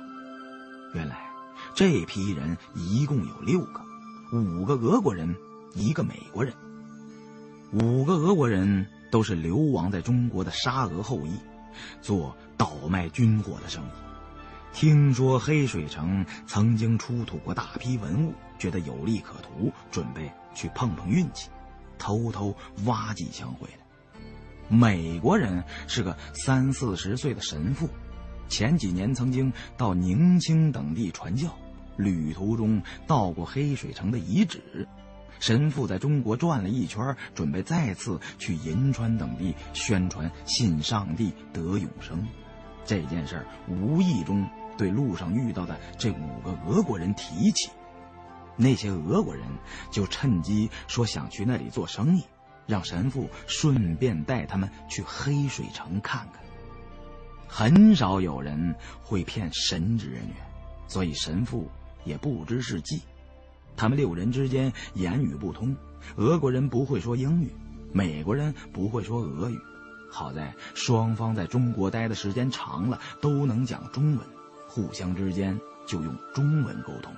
[0.93, 1.27] 原来
[1.73, 3.81] 这批人一共有六个，
[4.31, 5.35] 五个俄国人，
[5.73, 6.53] 一个美国人。
[7.73, 11.31] 五个俄国人都是流亡在中国的沙俄后裔，
[12.01, 13.89] 做倒卖军火的生意。
[14.73, 21.49] 听说黑水城曾经出土过大批文物，觉得有利可图，准备去碰碰运气，
[21.97, 22.53] 偷偷
[22.83, 23.85] 挖几箱回来。
[24.67, 27.87] 美国人是个三四十岁的神父，
[28.49, 31.47] 前几年曾经到宁清等地传教，
[31.95, 34.85] 旅途中到过黑水城的遗址。
[35.41, 42.25] 神父在中国转了一圈，准备再次去银川等地宣传信上帝得永生。
[42.85, 44.47] 这件事无意中。
[44.77, 47.69] 对路上遇到的这五个俄国人提起，
[48.55, 49.45] 那些俄国人
[49.91, 52.23] 就趁机说想去那里做生意，
[52.65, 56.41] 让神父顺便带他们去黑水城看看。
[57.47, 58.73] 很少有人
[59.03, 60.35] 会骗神职人员，
[60.87, 61.69] 所以神父
[62.03, 63.03] 也不知是计。
[63.75, 65.75] 他们六人之间言语不通，
[66.15, 67.51] 俄国人不会说英语，
[67.91, 69.59] 美国人不会说俄语。
[70.09, 74.19] 好在双方在中国待的时间长了，都能讲中文。
[74.67, 77.13] 互相之间就用中文沟通，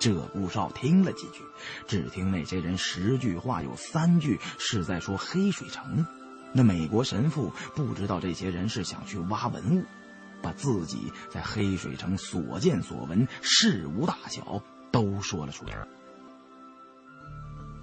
[0.00, 1.42] 鹧鸪哨听了几句，
[1.86, 6.04] 只听那些人十句话有三句是在说黑水城。
[6.52, 9.84] 那美国神父不知道这些人是想去挖文物，
[10.42, 15.86] 把自己在黑水城所见所闻、事无大小都说了出来。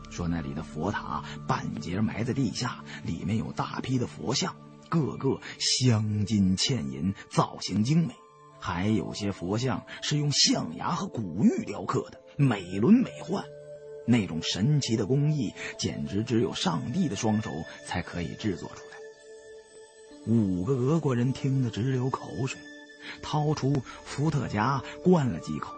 [0.10, 4.56] 说那里的佛塔半截埋在地下，里面有大批的佛像，
[4.88, 8.14] 个个镶金嵌银，造型精美。
[8.60, 13.44] 还有些佛像是用象牙和古玉雕刻的，美轮美奂。
[14.08, 17.52] 那种神奇的工艺，简直只有上帝的双手
[17.86, 18.98] 才可以制作出来。
[20.28, 22.60] 五个俄国人听得直流口水，
[23.22, 25.76] 掏出伏特加灌了几口，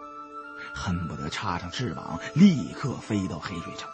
[0.78, 3.90] 恨不得插上翅膀立刻飞到黑水城。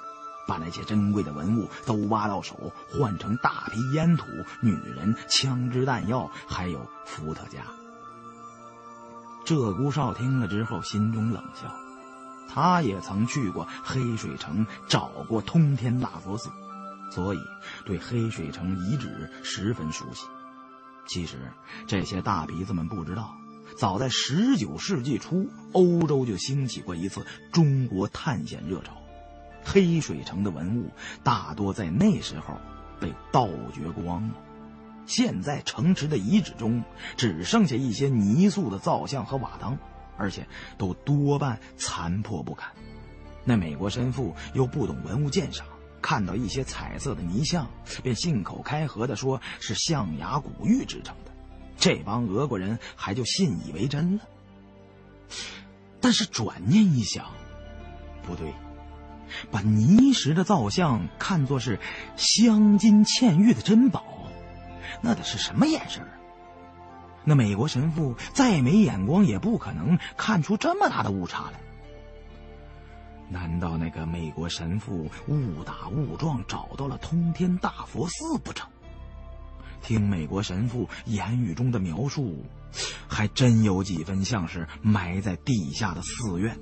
[0.46, 4.26] 把那些珍贵的文物都挖到手，换成大批烟土、
[4.60, 7.62] 女人、枪支弹药，还有伏特加。
[9.46, 11.74] 鹧鸪哨听了之后，心中冷笑。
[12.46, 16.50] 他也曾去过黑水城，找过通天大佛寺，
[17.10, 17.38] 所以
[17.86, 20.26] 对黑水城遗址十分熟悉。
[21.06, 21.50] 其实，
[21.86, 23.34] 这些大鼻子们不知道，
[23.76, 28.92] 早在十九世纪初，欧洲就兴起过一次中国探险热潮。
[29.64, 30.90] 黑水城的文物
[31.22, 32.54] 大多在那时候
[33.00, 34.34] 被盗掘光了，
[35.06, 36.84] 现在城池的遗址中
[37.16, 39.76] 只剩下一些泥塑的造像和瓦当，
[40.16, 40.46] 而且
[40.78, 42.70] 都多半残破不堪。
[43.42, 45.66] 那美国神父又不懂文物鉴赏，
[46.00, 47.66] 看到一些彩色的泥像，
[48.02, 51.16] 便信口开河地说是象牙古玉制成。
[51.78, 54.22] 这帮俄国人还就信以为真了。
[56.00, 57.26] 但是转念一想，
[58.26, 58.52] 不对。
[59.50, 61.80] 把泥石的造像看作是
[62.16, 64.04] 镶金嵌玉的珍宝，
[65.00, 66.06] 那得是什么眼神
[67.24, 71.58] 那美国神父再没眼光，也不可能看出这么大的误差来。
[73.28, 78.68] 难道那个美国神父误打误撞找到了通天大佛寺不成？
[79.84, 82.42] 听美国神父言语中的描述，
[83.06, 86.58] 还真有几分像是埋在地下的寺院。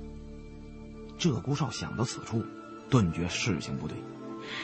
[1.17, 2.43] 鹧鸪哨想到此处，
[2.89, 3.97] 顿觉事情不对，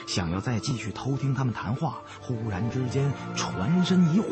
[0.06, 2.02] 想要再继续偷听他们谈话。
[2.20, 4.30] 忽然之间，船身一晃，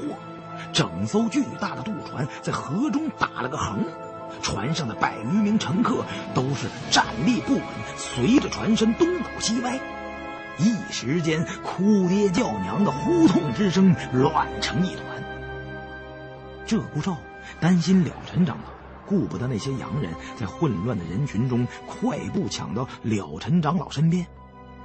[0.73, 3.85] 整艘巨大的渡船在河中打了个横，
[4.41, 6.03] 船上的百余名乘客
[6.35, 7.63] 都是站立不稳，
[7.95, 9.79] 随着船身东倒西歪。
[10.57, 15.05] 一时间，哭爹叫娘的呼痛之声乱成一团。
[16.65, 17.17] 鹧鸪哨
[17.59, 18.77] 担心了陈长老。
[19.05, 24.27] 顾不得那些洋人，在混乱的人群中快步抢到了陈长老身边。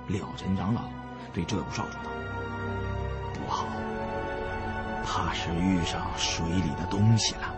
[0.06, 0.82] 了陈长老
[1.32, 2.10] 对鹧鸪哨说道
[3.34, 3.66] ：“不好，
[5.04, 7.52] 怕是遇上水里的东西了。”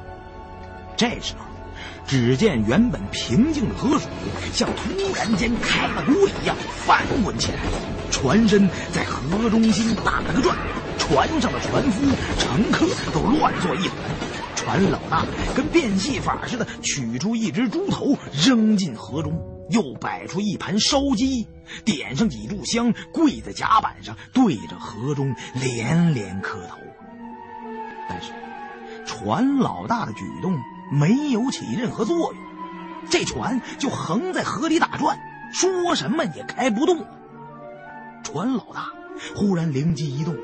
[0.97, 1.45] 这时候，
[2.07, 4.09] 只见原本平静的河水
[4.53, 6.57] 像突然间开了锅一样
[6.87, 7.59] 翻滚起来，
[8.11, 10.57] 船身在河中心打了个转，
[10.99, 12.07] 船上的船夫、
[12.39, 13.97] 乘客都乱作一团。
[14.57, 18.17] 船老大跟变戏法似的，取出一只猪头
[18.47, 21.47] 扔进河中，又摆出一盘烧鸡，
[21.85, 26.79] 点上几炷香，跪在甲板上，对着河中连连磕头。
[28.09, 28.33] 但是，
[29.05, 30.57] 船老大的举动
[30.91, 32.43] 没有起任何作用，
[33.11, 35.19] 这船就横在河里打转，
[35.53, 37.07] 说什么也开不动。
[38.23, 38.93] 船老大
[39.35, 40.35] 忽然灵机一动，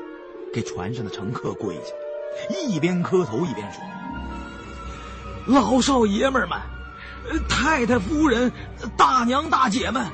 [0.53, 3.81] 给船上的乘客跪下，一边磕头一边说。
[5.47, 6.59] 老少爷们们，
[7.49, 8.51] 太太夫人，
[8.95, 10.05] 大娘大姐们，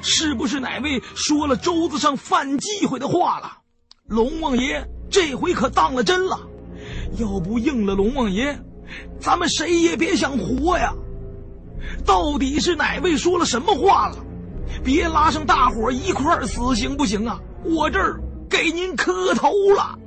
[0.00, 3.58] 是不是哪位说了舟子上犯忌讳的话了？
[4.06, 6.38] 龙王爷这回可当了真了，
[7.18, 8.58] 要不应了龙王爷，
[9.20, 10.92] 咱们谁也别想活呀！
[12.04, 14.16] 到底是哪位说了什么话了？
[14.82, 17.40] 别拉上大伙一块儿死行不行啊？
[17.64, 19.98] 我这儿给您磕头了。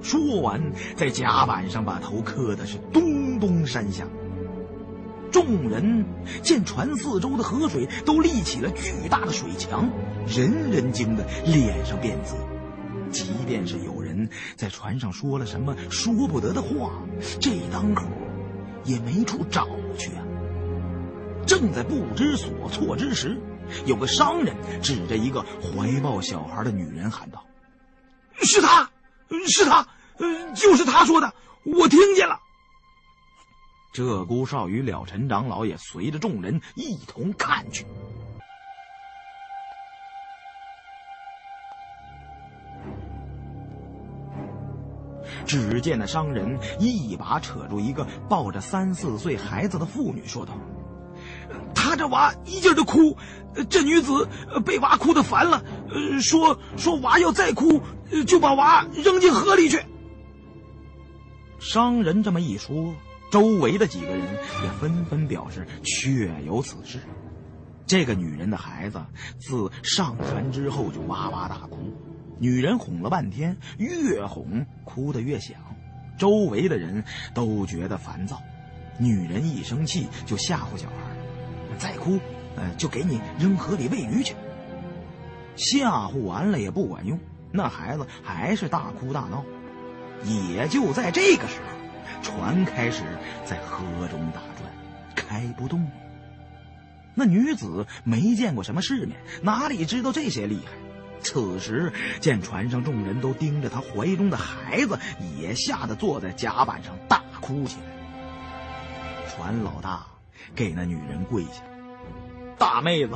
[0.00, 4.08] 说完，在甲板上把头磕的是咚咚山响。
[5.30, 6.04] 众人
[6.42, 9.88] 见船四周的河水都立起了巨大的水墙，
[10.26, 12.34] 人人惊得脸上变紫。
[13.10, 14.01] 即便是有
[14.56, 16.90] 在船上说了什么说不得的话，
[17.40, 18.06] 这当口
[18.84, 19.68] 也没处找
[19.98, 20.24] 去啊。
[21.46, 23.40] 正在不知所措之时，
[23.86, 27.44] 有个商人指着一个怀抱小孩的女人喊道
[28.42, 28.88] ：“是他。”
[29.48, 29.88] 是他，
[30.54, 31.32] 就是他说的，
[31.64, 32.38] 我听见了。
[33.94, 37.86] 鹧鸪哨与了陈长老也随着众人一同看去。
[45.46, 50.52] 只见那商人一把扯住一个抱着三四岁孩子的妇女，说道
[51.74, 52.06] ：“他这……
[52.08, 53.16] 娃一劲儿的哭。
[53.70, 54.28] 这女子
[54.66, 55.62] 被娃哭的烦了，
[56.20, 57.80] 说说娃要再哭，
[58.26, 59.78] 就把娃扔进河里去。
[61.58, 62.94] 商人这么一说，
[63.30, 64.20] 周围的几个人
[64.62, 66.98] 也纷纷表示确有此事。
[67.86, 69.00] 这个女人的孩子
[69.38, 71.94] 自上船之后就哇哇大哭，
[72.42, 75.56] 女人哄了半天，越哄哭得越响，
[76.18, 78.42] 周围的人都觉得烦躁。
[78.98, 82.18] 女人一生气就吓唬小孩，再哭，
[82.56, 84.34] 呃，就给你扔河里喂鱼去。
[85.54, 87.16] 吓唬完了也不管用，
[87.52, 89.44] 那孩子还是大哭大闹。
[90.24, 93.04] 也就在这个时候，船开始
[93.44, 94.68] 在河中打转，
[95.14, 95.90] 开不动了。
[97.14, 100.72] 那女子没见过什么世面，哪里知道这些厉害？
[101.22, 104.98] 此时见船上众人都盯着他怀中的孩子，
[105.40, 109.30] 也吓得坐在甲板上大哭起来。
[109.30, 110.06] 船老大
[110.54, 111.62] 给那女人跪下
[112.58, 113.14] ：“大妹子，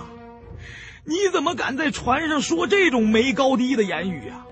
[1.04, 4.46] 你怎么敢在船上说这种没高低的言语啊？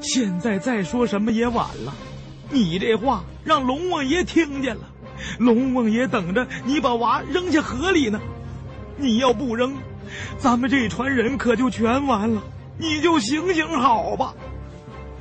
[0.00, 1.94] 现在再说什么也晚了。
[2.50, 4.88] 你这话让龙王爷听见了，
[5.38, 8.20] 龙王爷等着你把娃扔下河里呢。”
[8.98, 9.76] 你要不扔，
[10.38, 12.42] 咱们这船人可就全完了。
[12.78, 14.34] 你就行行好吧。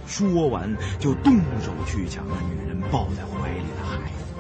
[0.07, 4.33] 说完，就动手去抢那女人抱在怀里的孩子。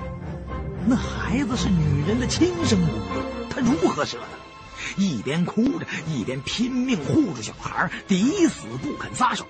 [0.85, 5.01] 那孩子是女人的亲生骨肉，她如何舍得？
[5.01, 9.45] 一边哭着，一边拼命护住小孩，抵死不肯撒手。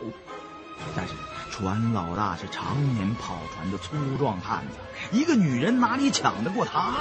[0.96, 1.14] 但是
[1.52, 4.78] 船老大是常年跑船的粗壮汉子，
[5.18, 6.96] 一个女人哪里抢得过他呀？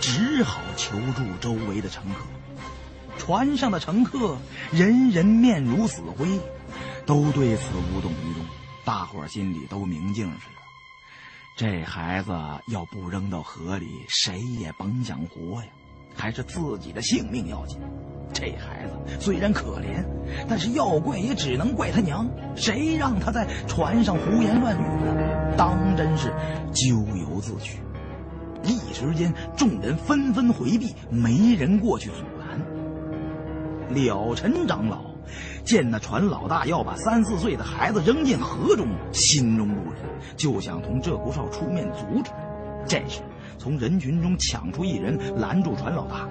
[0.00, 2.24] 只好求助周围的乘客。
[3.18, 4.38] 船上的乘客
[4.72, 6.40] 人人面如死灰，
[7.04, 8.42] 都对此无动于衷。
[8.84, 10.62] 大伙心里都明镜似的。
[11.56, 12.32] 这孩子
[12.68, 15.68] 要不扔到河里，谁也甭想活呀！
[16.16, 17.78] 还是自己的性命要紧。
[18.32, 20.04] 这孩子虽然可怜，
[20.48, 22.28] 但是要怪也只能怪他娘。
[22.56, 25.56] 谁让他在船上胡言乱语呢？
[25.56, 26.32] 当真是
[26.72, 27.80] 咎由自取。
[28.64, 32.16] 一时间，众人纷纷回避，没人过去阻。
[33.90, 35.04] 了尘长老
[35.64, 40.02] 见那船老大要把三四岁的孩子扔进河中，心中不忍，
[40.36, 42.30] 就想同鹧鸪哨出面阻止。
[42.86, 43.20] 这时，
[43.58, 46.28] 从人群中抢出一人拦住船老大。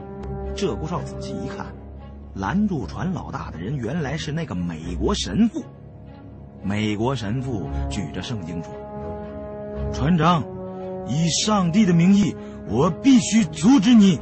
[0.55, 1.67] 鹧鸪哨仔细一看，
[2.33, 5.63] 拦住船老大的人原来是那个美国神父。
[6.63, 8.71] 美国神父举着圣经说
[9.93, 10.43] ：“船长。”
[11.09, 12.35] 以上帝的名义，
[12.67, 14.19] 我必须阻止你。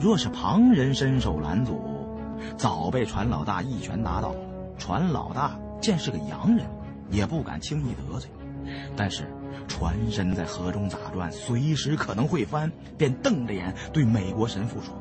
[0.00, 1.80] 若是旁人伸手拦阻，
[2.56, 4.34] 早被船老大一拳打倒。
[4.78, 6.64] 船老大见是个洋人，
[7.10, 8.30] 也不敢轻易得罪。
[8.96, 9.28] 但是
[9.66, 14.94] 船身在河中打转，随时可能会翻，便瞪着眼对美国神父说：“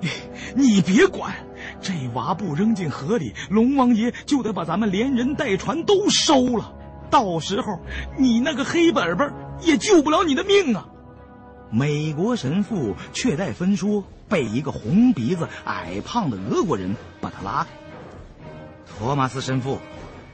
[0.54, 1.34] 你别管，
[1.80, 6.72] 这娃不扔进河里，龙王爷就得把咱们连人带船都收了。”
[7.10, 7.80] 到时候，
[8.16, 10.86] 你那个黑本本也救不了你的命啊！
[11.74, 17.70] 美国神父却待分说，被一个红鼻子、矮胖的俄国人把他拉开。
[18.86, 19.80] 托马斯神父，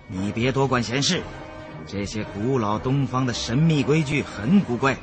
[0.07, 1.23] 你别多管闲事，
[1.87, 4.99] 这些古老东方的神秘规矩很古怪，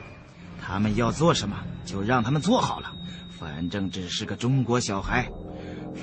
[0.61, 2.91] 他们要做什么就让他们做好了，
[3.39, 5.27] 反正只是个中国小孩，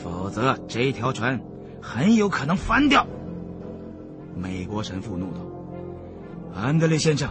[0.02, 1.40] 否则这条船
[1.80, 3.06] 很有可能翻掉。
[4.36, 5.38] 美国神父怒道。
[6.60, 7.30] 安德烈先生，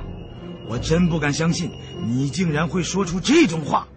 [0.68, 1.72] 我真不敢相信
[2.06, 3.88] 你竟然会说出这种话。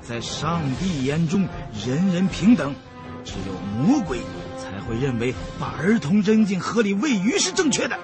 [0.00, 1.48] 在上帝眼中，
[1.86, 2.74] 人人平等，
[3.24, 4.20] 只有魔鬼
[4.58, 7.98] 才会认为把儿童扔进河里喂鱼是正确的。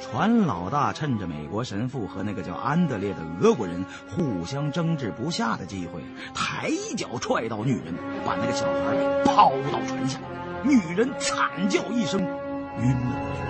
[0.00, 6.00] 船老大趁着美国神父和那个叫安德烈的俄国人互相争执不下的机会，
[6.34, 7.94] 抬脚踹倒女人，
[8.26, 10.18] 把那个小孩抛到船下。
[10.64, 13.49] 女人惨叫一声，晕了过去。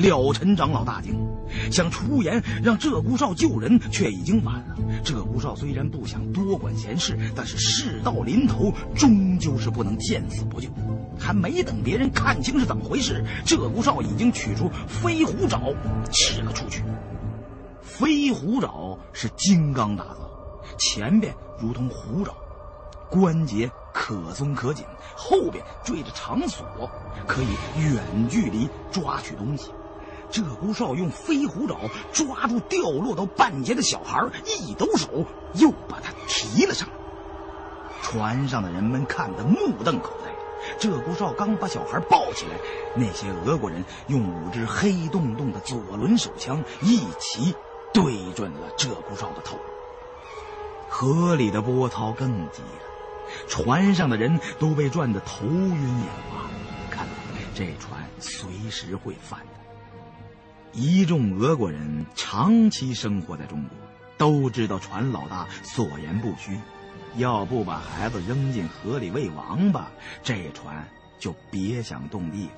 [0.00, 1.14] 了尘长老大惊，
[1.70, 4.76] 想出言让鹧鸪哨救人，却已经晚了。
[5.04, 10.68] 鹧鸪哨虽然不想多管闲事，但是事到临头，终究是不能见死不救。
[11.18, 15.60] 还没等别人看清是怎么回事，鹧鸪哨已经取出飞虎爪，
[16.12, 16.82] 刺了出去。
[17.82, 20.30] 飞虎爪是金刚打造，
[20.78, 22.32] 前边如同虎爪，
[23.10, 24.84] 关节可松可紧，
[25.16, 26.64] 后边缀着长锁，
[27.26, 27.48] 可以
[27.82, 29.72] 远距离抓取东西。
[30.30, 31.76] 鹧鸪哨用飞虎爪
[32.12, 35.24] 抓住掉落到半截的小孩，一抖手
[35.54, 36.94] 又把他提了上来。
[38.02, 40.30] 船上的人们看得目瞪口呆，
[40.78, 42.52] 鹧鸪哨刚把小孩抱起来，
[42.94, 47.54] 那些俄国人用五支黑洞洞的左轮手枪一齐
[47.92, 49.58] 对准了鹧鸪哨的头。
[50.88, 56.48] 河里的波涛更急了，船上的人都被转得头晕眼花，
[56.90, 57.12] 看来
[57.54, 59.38] 这船随时会翻。
[60.80, 63.70] 一众俄国人长期生活在中国，
[64.16, 66.56] 都知道船老大所言不虚。
[67.16, 69.90] 要不把孩子扔进河里喂王八，
[70.22, 70.88] 这船
[71.18, 72.52] 就别想动地了。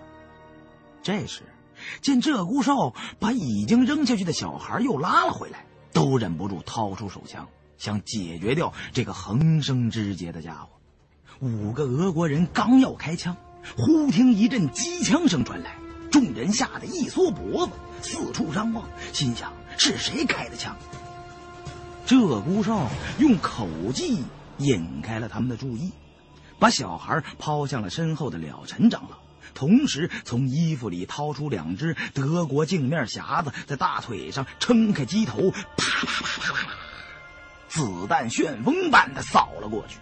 [1.03, 1.45] 这时，
[2.03, 5.65] 见鹧鸪哨把已经扔下去的小孩又拉了回来，
[5.95, 7.49] 都忍不住掏出手枪，
[7.79, 10.69] 想解决掉这个横生枝节的家伙。
[11.41, 13.35] 五个俄国人刚要开枪，
[13.79, 15.79] 忽听一阵机枪声传来，
[16.11, 17.73] 众人吓得一缩脖子，
[18.03, 20.77] 四处张望，心想是谁开的枪。
[22.07, 24.23] 鹧鸪哨用口技。
[24.63, 25.91] 引开了他们的注意，
[26.59, 29.17] 把小孩抛向了身后的了陈长老，
[29.55, 36.69] 同时从衣服里掏出两只德国镜面匣子，在大腿上撑开机头，啪啪啪啪啪，
[37.71, 39.99] 子弹旋风般的扫了过去。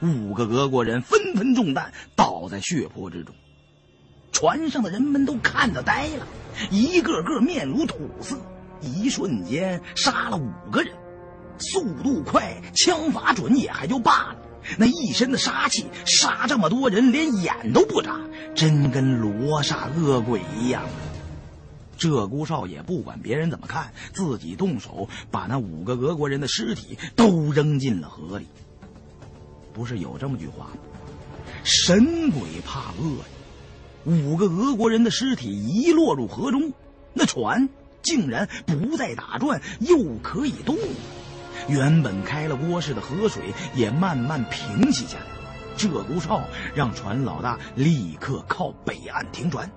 [0.00, 3.34] 五个俄国人纷纷中弹，倒在血泊之中。
[4.32, 6.26] 船上的人们都看得呆了，
[6.70, 8.36] 一个个面如土色，
[8.80, 10.92] 一瞬间杀了五个人。
[11.58, 14.36] 速度快，枪法准也还就罢了，
[14.78, 18.20] 那一身的杀气，杀这么多人连眼都不眨，
[18.54, 20.84] 真跟罗刹恶鬼一样。
[21.98, 28.46] 鹧鸪哨也不管别人怎么看，自己动手把那五个俄国人的尸体都扔进了河里。
[29.72, 30.76] 不是有这么句话吗？
[31.64, 33.24] 神鬼怕恶呀！
[34.08, 36.72] 五个俄国人的尸体一落入河中，
[37.12, 37.68] 那船
[38.00, 40.82] 竟然不再打转，又可以动了。
[41.68, 45.26] 原本开了锅似的河水也慢慢平息下来。
[45.76, 46.42] 鹧鸪哨
[46.74, 49.70] 让船老大立刻靠北岸停船。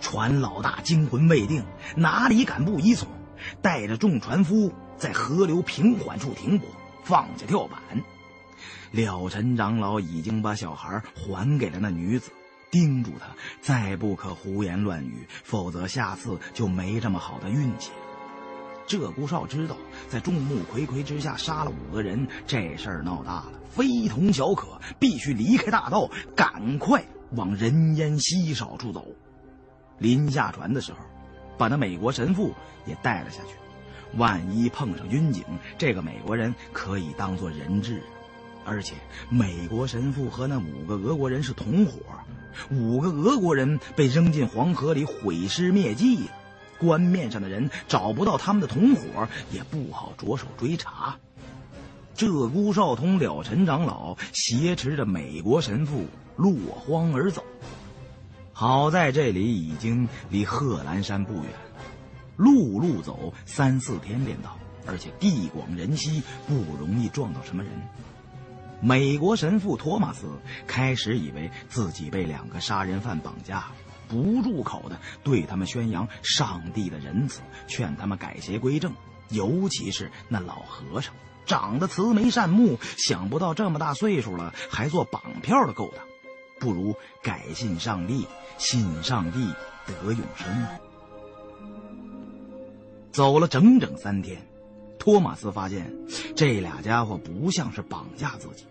[0.00, 1.64] 船老大惊魂未定，
[1.96, 3.08] 哪里敢不依从？
[3.62, 6.68] 带着众船夫在河流平缓处停泊，
[7.04, 7.80] 放下跳板。
[8.90, 12.30] 了陈长老已经把小孩还给了那女子，
[12.70, 13.26] 叮嘱他
[13.60, 17.90] 再不可胡言乱语，否则下次就没这么好的运气。
[18.86, 19.76] 鹧鸪哨知道，
[20.08, 29.06] 在众目睽睽之下杀了五个人，这事儿闹大了，非同小可，必须离开大道，赶快往人烟稀少处走。
[29.98, 30.98] 临下船的时候，
[31.58, 32.52] 把那美国神父
[32.86, 33.56] 也带了下去，
[34.18, 35.42] 万一碰上军警，
[35.76, 38.02] 这个美国人可以当做人质。
[38.64, 38.94] 而且，
[39.30, 42.00] 美国神父和那五个俄国人是同伙，
[42.70, 46.26] 五个俄国人被扔进黄河里毁尸灭迹了。
[46.78, 51.16] 官面上的人找不到他们的同伙，也不好着手追查。
[52.16, 56.04] 鹧鸪哨同了陈长老挟持着美国神父
[56.36, 57.44] 落荒而走。
[58.52, 61.82] 好在这里已经离贺兰山不远了，
[62.36, 67.72] 陆路走三四天便到，而且地广人稀，不容易撞到什么人。
[68.80, 70.26] 美国神父托马斯
[70.66, 73.66] 开始以为自己被两个杀人犯绑架。
[74.08, 78.92] 不住口的对他们宣扬上帝的仁慈，劝他们改邪归正。
[79.30, 81.12] 尤其是那老和尚，
[81.44, 86.04] 长得慈眉善目，想不到这么大岁数了还做绑票的勾当，
[86.60, 88.28] 不如改信上帝，
[88.58, 89.52] 信上帝
[89.86, 90.66] 得永生。
[93.10, 94.46] 走了整整三天，
[95.06, 95.88] 托马斯发现
[96.34, 98.66] 这俩家伙不像是绑架自己，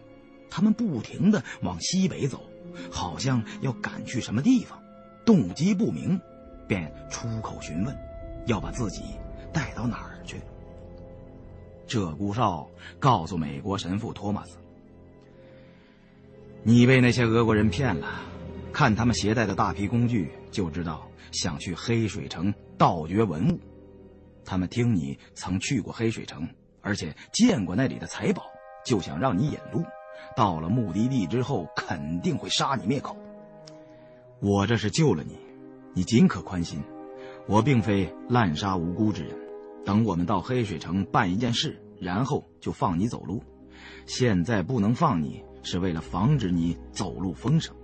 [0.49, 2.43] 他们不停的往西北走，
[2.91, 4.77] 好像要赶去什么地方。
[5.25, 6.19] 动机不明，
[6.67, 7.97] 便出口询问，
[8.47, 9.01] 要把自己
[9.53, 10.41] 带到哪儿去。
[11.87, 14.57] 鹧鸪哨告诉美国神父托马斯
[16.63, 18.09] ：“你被那些俄国人骗了，
[18.73, 23.59] 看他们携带的大批工具，就知道想去黑水城盗掘文物。
[24.45, 26.47] 他们听你曾去过黑水城，
[26.81, 28.43] 而且见过那里的财宝，
[28.85, 29.83] 就想让你引路。
[30.35, 33.17] 到了目的地之后，肯定会杀你灭口。”
[34.41, 35.37] 我这是救了你，
[35.93, 36.81] 你尽可宽心。
[37.47, 39.35] 我并非滥杀无辜之人。
[39.85, 43.43] 等我们到黑水城办一件事，然后就放你走路。
[44.07, 47.75] 现在不能放你，是为了防止你走漏风声。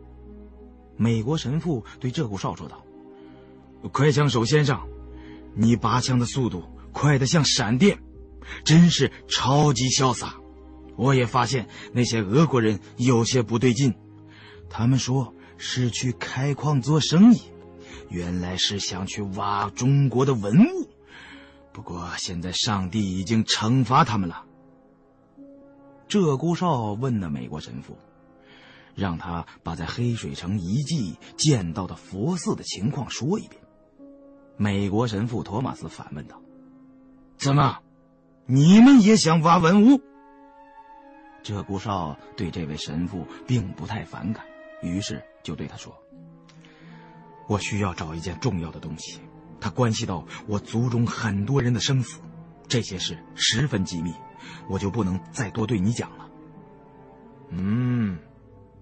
[0.98, 2.84] 美国神父对鹧鸪哨说道
[3.94, 4.80] ：“快枪手先生，
[5.56, 8.00] 你拔枪的速度快得像闪电，
[8.64, 10.36] 真是超级潇洒。
[10.96, 13.94] 我也发现那些俄国人有些不对劲，
[14.70, 15.34] 他们说。”
[15.64, 17.42] 是去开矿做生意，
[18.10, 20.90] 原来是想去挖中国的文物。
[21.72, 24.44] 不过现在上帝已经惩罚他们了。
[26.10, 27.96] 鹧鸪哨问那美国神父
[28.98, 33.61] ：“让他把在黑水城遗迹见到的佛寺的情况说一遍。
[34.62, 36.40] 美国神父托马斯反问道
[37.36, 37.80] ：“怎么，
[38.46, 40.00] 你们也想挖文物？”
[41.42, 44.46] 鹧鸪哨对这位神父并不太反感，
[44.84, 45.92] 于是就对他说
[47.50, 49.20] ：“我需要找一件重要的东西，
[49.60, 52.22] 它关系到我族中很多人的生死，
[52.68, 54.14] 这些事十分机密，
[54.70, 56.30] 我就不能再多对你讲了。”
[57.50, 58.20] 嗯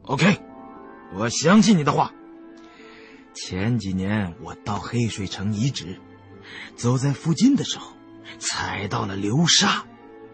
[0.01, 0.41] ，OK，
[1.15, 2.11] 我相信你的话。
[3.34, 5.99] 前几年我到黑水城遗址，
[6.76, 7.93] 走在附近的时候，
[8.39, 9.85] 踩到了流沙。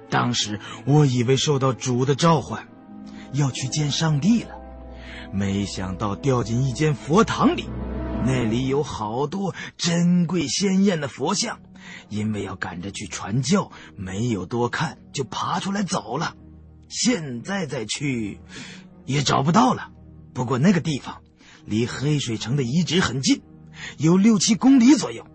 [0.10, 2.68] 当时我以为受到主的召唤，
[3.34, 4.56] 要去见上帝了，
[5.34, 7.66] 没想到掉进一间佛堂里，
[8.24, 11.60] 那里有好多珍贵鲜艳的佛像，
[12.10, 16.36] 因为要赶着去传教，没有多看就爬出来走了。
[16.88, 18.40] 现在再去，
[19.06, 19.92] 也找不到了。
[20.34, 21.22] 不过那个地方
[21.66, 23.42] 离黑水城的遗址很近，
[23.98, 25.26] 有六七公里左右。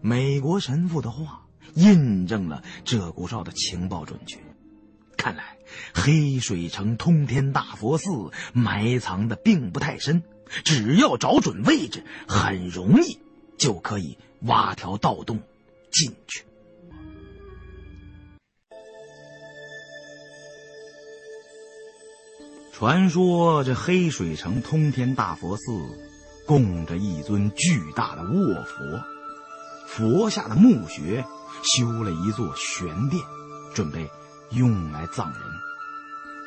[0.00, 1.40] 美国神父的话。
[1.76, 4.38] 印证了鹧鸪哨的情报准确，
[5.16, 5.56] 看来
[5.92, 10.22] 黑水城通天大佛寺埋藏的并不太深，
[10.62, 13.18] 只要找准位置，很容易
[13.58, 15.40] 就可以挖条盗洞
[15.90, 16.44] 进去。
[22.76, 25.62] 传说这黑水城通天大佛寺
[26.44, 29.00] 供着一尊巨大的卧佛，
[29.86, 31.24] 佛下的墓穴。
[31.62, 33.22] 修了一座玄殿，
[33.72, 34.10] 准备
[34.50, 35.40] 用来葬人，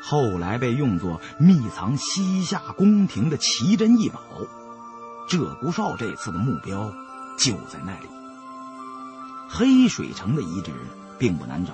[0.02, 4.20] 后来被用作秘藏西夏宫廷的奇珍异宝。
[5.28, 6.92] 鹧鸪哨这次的目标
[7.38, 8.06] 就在那里。
[9.48, 10.70] 黑水城的遗址
[11.18, 11.72] 并不难找，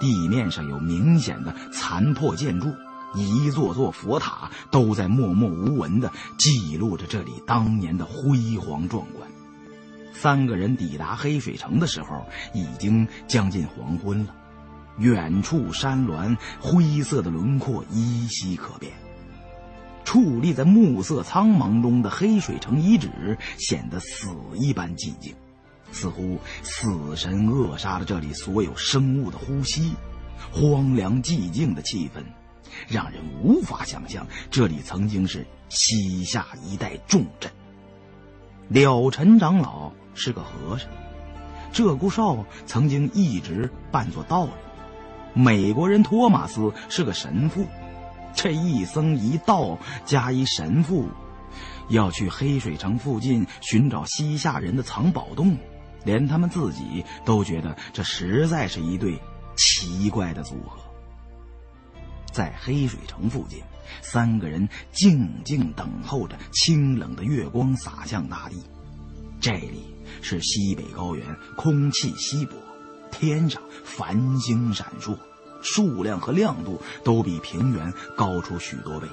[0.00, 2.74] 地面上有明显的残破建筑，
[3.16, 9.28] 一座座佛塔都在默默无闻地记录着这里当年的辉煌壮观。
[10.12, 14.34] 三个人抵达黑水城的时候，已经将近黄昏了。
[14.98, 18.92] 远处山峦灰色的轮廓依稀可辨。
[20.06, 25.34] 矗立在暮色苍茫中的黑水城遗址显得死一般寂静，
[25.92, 29.92] 似乎死神扼杀了这里所有生物的呼吸。
[30.52, 32.22] 荒凉寂静的气氛，
[32.88, 37.50] 让人无法想象这里曾经是西夏一带重镇。
[38.68, 39.92] 了尘长老。
[40.18, 40.88] 是个和尚，
[41.74, 44.54] 鹧鸪哨曾经一直扮作道人，
[45.34, 47.66] 美国人托马斯是个神父，
[48.34, 51.06] 这一僧一道加一神父，
[51.90, 55.58] 要去黑水城附近寻找西夏人的藏宝洞，
[56.02, 59.20] 连他们自己都觉得这实在是一对
[59.54, 60.85] 奇怪的组合。
[62.36, 63.62] 在黑水城附近，
[64.02, 68.62] 三个人静静等候着清冷的月光洒向大地，
[69.40, 69.86] 这里。
[70.20, 71.26] 是西北高原，
[71.56, 72.52] 空气稀薄，
[73.10, 75.16] 天上繁星闪烁，
[75.62, 79.08] 数量和亮度都比平原高出许多倍。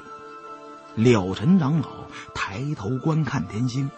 [0.95, 3.89] 了尘长老抬头观看天星，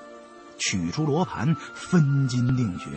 [0.59, 2.89] 取出罗盘分金定穴。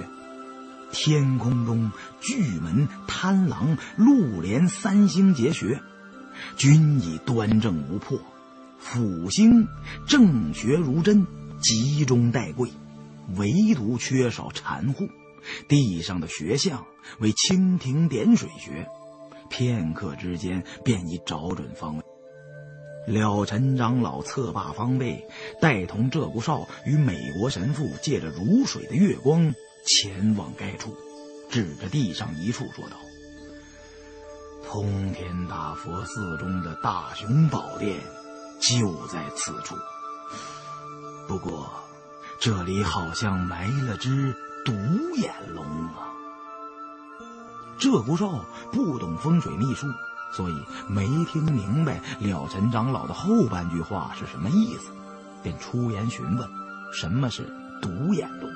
[0.90, 1.90] 天空中
[2.20, 5.82] 巨门、贪狼、鹿连三星结穴，
[6.56, 8.19] 均已端正无破；
[8.78, 9.66] 辅星
[10.06, 11.27] 正穴如针，
[11.60, 12.70] 集中待贵。
[13.36, 15.06] 唯独缺少禅户，
[15.69, 16.86] 地上的穴像
[17.19, 18.89] 为蜻蜓点水穴，
[19.51, 22.02] 片刻之间便已找准方位。
[23.06, 25.27] 了尘长老策罢方位，
[25.60, 29.55] 带同鹧鸪哨与美国神父借着如水的月光
[29.85, 30.94] 前往该处，
[31.51, 32.97] 指着地上一处说道
[34.70, 38.01] ：“通天大佛寺中的大雄宝殿
[38.61, 39.74] 就在此处。
[41.27, 41.69] 不过。”
[42.40, 44.32] 这里好像埋了只
[44.65, 44.73] 独
[45.16, 46.15] 眼龙啊！
[47.81, 49.89] 鹧鸪哨不懂风水秘术，
[50.32, 50.55] 所以
[50.89, 54.93] 没听明白了陈长老的后半句话是什么意思，
[55.43, 56.49] 便出言询问
[56.95, 57.43] ：“什么是
[57.82, 58.49] 独眼龙？”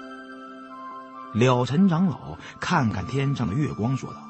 [1.34, 4.20] 了尘长老看看天上的月光，说道：“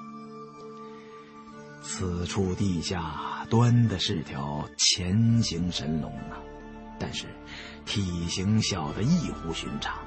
[1.83, 6.39] 此处地下端的是条潜行神龙啊，
[6.99, 7.27] 但是……”
[7.85, 9.99] 体型小的异乎寻常，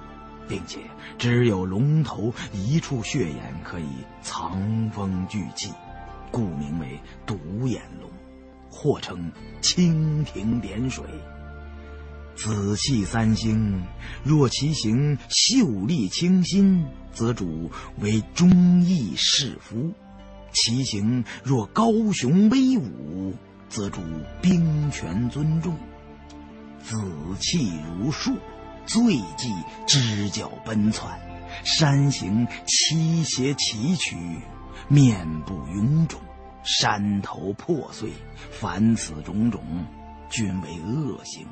[0.48, 0.80] 并且
[1.18, 3.90] 只有龙头一处血眼可以
[4.22, 5.74] 藏风聚气，
[6.32, 8.10] 故名为独眼龙，
[8.72, 9.30] 或称
[9.62, 11.04] 蜻蜓点水。
[12.34, 13.84] 紫气三星，
[14.24, 17.70] 若其形秀丽清新，则主
[18.00, 19.92] 为忠义士夫；
[20.56, 23.36] 其形若高雄威武，
[23.68, 24.02] 则主
[24.42, 25.78] 兵权尊重，
[26.82, 26.98] 紫
[27.42, 28.38] 气如树，
[28.86, 29.54] 醉迹
[29.86, 31.20] 支脚奔窜，
[31.66, 34.16] 山形七斜崎岖，
[34.88, 36.22] 面部臃肿，
[36.64, 38.10] 山头破碎，
[38.50, 39.62] 凡此种种，
[40.30, 41.46] 均为恶行。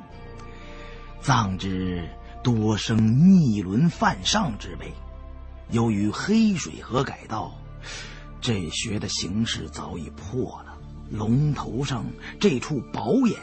[1.20, 2.08] 葬之
[2.42, 4.90] 多生逆伦犯上之辈，
[5.70, 7.54] 由于黑水河改道，
[8.44, 10.76] 这穴的形势早已破了。
[11.10, 12.04] 龙头上
[12.38, 13.40] 这处宝眼，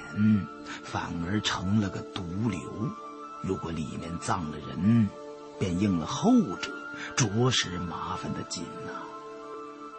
[0.84, 2.61] 反而成了个毒瘤。
[3.41, 5.10] 如果里面葬了人，
[5.60, 6.72] 便应了后者，
[7.15, 8.91] 着实麻烦的紧呐。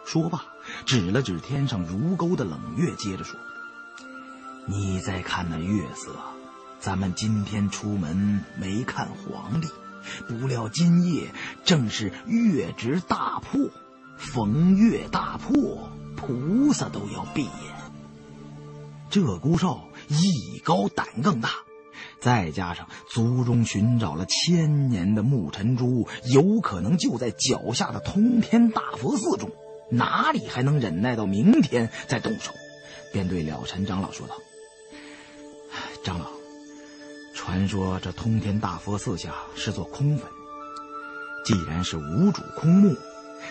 [0.05, 0.45] 说罢，
[0.85, 3.37] 指了指天上如钩的冷月，接着说
[4.67, 6.15] ：“你再看那月色。”
[6.79, 9.67] 咱们今天出门没看黄历，
[10.29, 11.33] 不料今夜
[11.65, 13.69] 正是月值大破，
[14.23, 17.51] 逢月大破，菩萨都要闭眼。
[19.11, 21.49] 鹧鸪哨艺高胆更大，
[22.19, 29.51] 再加上族中寻找了千年的木尘珠，有可能就在脚下的通天大佛寺中，
[29.91, 32.51] 哪里还能忍耐到明天再动手？
[33.11, 34.35] 便对了尘长老说道
[36.03, 36.25] ：“长老。”
[37.35, 40.27] 传说这通天大佛寺下是座空坟，
[41.45, 42.95] 既然是无主空墓，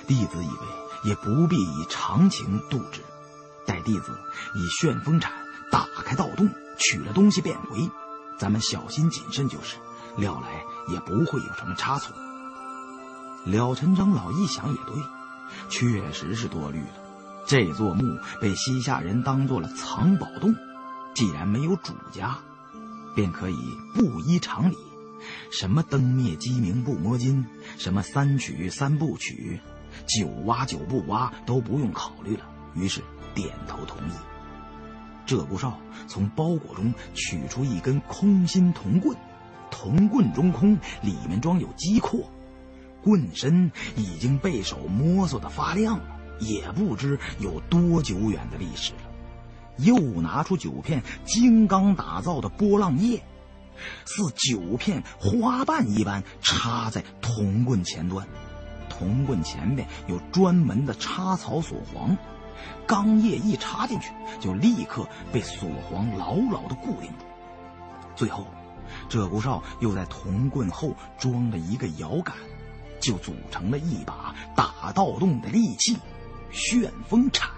[0.07, 0.67] 弟子以为
[1.05, 3.01] 也不必以长情度之。
[3.65, 4.19] 待弟子
[4.55, 5.33] 以旋风铲
[5.71, 6.49] 打开盗洞，
[6.79, 7.91] 取了东西便回，
[8.39, 9.77] 咱们小心谨慎就是，
[10.17, 12.15] 料来也不会有什么差错。
[13.45, 14.97] 了尘长老一想也对，
[15.69, 16.95] 确实是多虑了。
[17.47, 20.55] 这座墓被西夏人当做了藏宝洞，
[21.15, 22.39] 既然没有主家。
[23.15, 24.79] 便可以不依常理，
[25.51, 27.45] 什么灯灭鸡鸣不摸金，
[27.77, 29.61] 什么三曲三部曲，
[30.07, 32.49] 九挖九不挖都不用考虑了。
[32.75, 33.03] 于是
[33.35, 34.13] 点头同意。
[35.27, 35.79] 鹧鸪哨
[36.09, 39.17] 从包裹中取出一根空心铜棍，
[39.71, 42.29] 铜棍中空，里面装有鸡括，
[43.03, 46.05] 棍身已经被手摸索的发亮了，
[46.41, 48.99] 也不知有多久远的历史了。
[49.79, 53.23] 又拿出九片金刚打造的波浪叶，
[54.05, 58.27] 似九片花瓣一般插在铜棍前端。
[58.93, 62.15] 铜棍前面有专门的插槽锁簧，
[62.87, 67.25] 钢叶一插进去，就立刻被锁簧牢牢的固定住。
[68.15, 68.47] 最后，
[69.09, 72.37] 鹧鸪哨又在铜棍后装了一个摇杆，
[73.01, 75.97] 就组成了一把打盗洞的利器——
[76.53, 77.51] 旋风铲。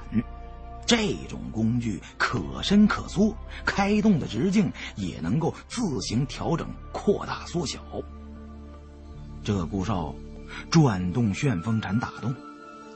[0.87, 3.35] 这种工具可伸可缩，
[3.65, 7.81] 开洞的直径也能够自行调整扩大缩小。
[9.43, 10.15] 鹧鸪哨
[10.71, 12.35] 转动旋风铲打洞，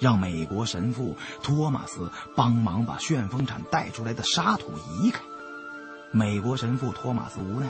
[0.01, 5.21] 让美国神父托马斯帮忙把旋风铲带出来的沙土移开。
[6.11, 7.67] 美国神父托马斯无奈，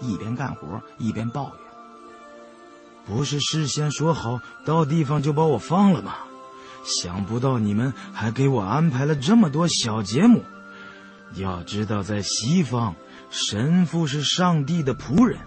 [0.00, 1.54] 一边干活一边抱怨
[3.06, 6.14] ：“不是事先说好到地方就把我放了吗？”
[6.84, 10.42] 想不到你们还给我安排了这么多小节目。
[11.34, 12.94] 要知道，在西方，
[13.30, 15.40] 神父是上帝的仆人，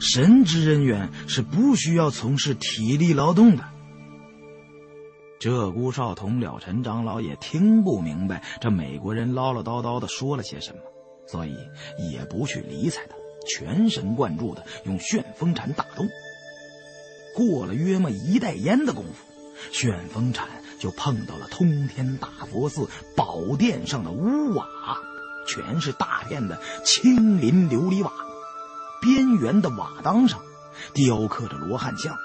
[0.00, 3.64] 神职人员是不需要从事体力劳动的。
[5.38, 10.78] 鹧鸪少同了陈长老也听不明白这美国人唠唠叨叨的说了些什么，
[11.26, 11.56] 所以
[12.12, 13.14] 也不去理睬他，
[13.46, 16.08] 全神贯注的用旋风铲打洞。
[17.36, 19.12] 过了约么一袋烟的功夫，
[19.70, 20.48] 旋风铲。
[20.80, 24.66] 就碰到了通天大佛寺宝殿上的屋瓦，
[25.46, 28.10] 全是大片的青林琉璃瓦，
[29.00, 30.40] 边缘的瓦当上
[30.94, 32.16] 雕刻着罗汉像，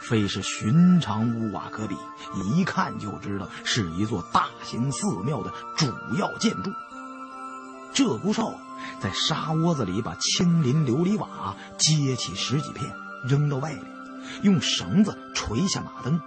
[0.00, 1.96] 非是寻常屋瓦可比，
[2.44, 5.86] 一看就知道是一座大型寺庙的主
[6.18, 6.70] 要建筑。
[7.94, 8.54] 鹧鸪哨
[9.00, 12.92] 在沙窝子里把青林琉璃瓦接起十几片，
[13.26, 13.84] 扔到外面，
[14.42, 16.20] 用绳子垂下马灯。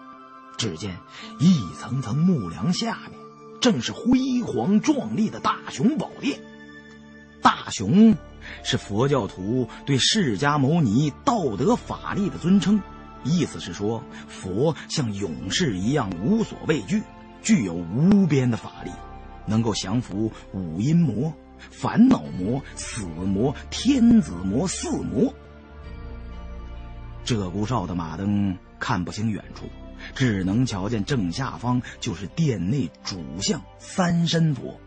[0.57, 0.97] 只见
[1.37, 3.19] 一层层木梁下面，
[3.59, 6.41] 正是辉煌壮丽的大雄宝殿。
[7.41, 8.15] 大雄
[8.63, 12.81] 是佛教徒对释迦牟尼道德法力的尊称，
[13.23, 17.03] 意思是说佛像勇士一样无所畏惧，
[17.41, 18.91] 具有无边的法力，
[19.45, 25.33] 能够降服五阴魔、烦恼魔、死魔、天子魔四魔。
[27.25, 29.65] 鹧鸪哨的马灯看不清远处。
[30.13, 34.79] 只能瞧见正下方就是殿内主像三身佛。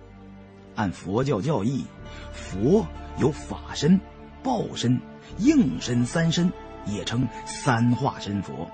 [0.80, 1.84] 按佛教教义，
[2.32, 2.86] 佛
[3.18, 4.00] 有法身、
[4.42, 4.98] 报身、
[5.36, 6.50] 应身三身，
[6.86, 8.66] 也称三化身佛。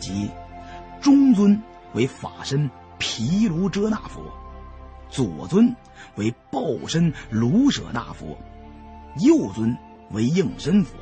[0.00, 0.28] 即
[1.00, 1.62] 中尊
[1.92, 2.68] 为法身
[2.98, 4.20] 毗卢遮那佛，
[5.08, 5.72] 左尊
[6.16, 8.36] 为报身卢舍那佛，
[9.20, 9.78] 右尊
[10.10, 10.96] 为应身佛，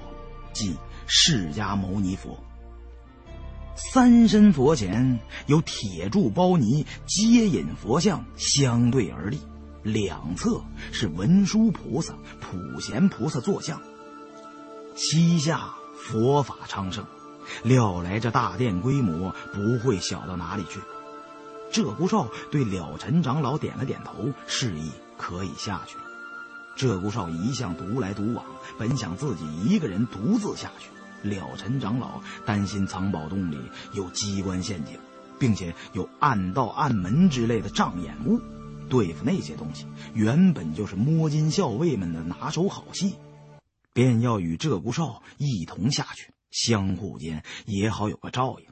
[0.53, 0.77] 即
[1.07, 2.39] 释迦牟尼佛。
[3.75, 9.41] 三身佛前有铁柱包泥接引佛像相对而立，
[9.83, 13.81] 两侧是文殊菩萨、普贤菩萨坐像。
[14.95, 17.05] 西夏佛法昌盛，
[17.63, 20.81] 料来这大殿规模不会小到哪里去。
[21.73, 25.97] 鹧鸪哨对了尘长老点了点头，示意可以下去。
[26.77, 28.45] 鹧鸪哨一向独来独往，
[28.79, 30.91] 本想自己一个人独自下去。
[31.29, 33.59] 了尘长老担心藏宝洞里
[33.93, 34.99] 有机关陷阱，
[35.39, 38.41] 并且有暗道、暗门之类的障眼物，
[38.93, 43.15] 对付那些东西原本就是摸金校尉们的拿手好戏，
[43.95, 48.67] 便要与鹧鸪哨一同下去，相互间也好有个照应。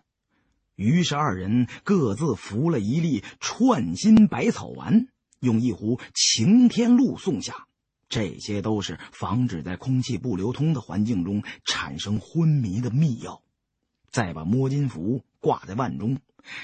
[0.77, 7.67] 于是二人各自服了一粒串心百草丸，用一壶擎天露送下。
[8.11, 13.41] 这些都是防止在空气不流通的环境中产生昏迷的秘药。
[14.11, 16.19] 再把摸金符挂在腕中，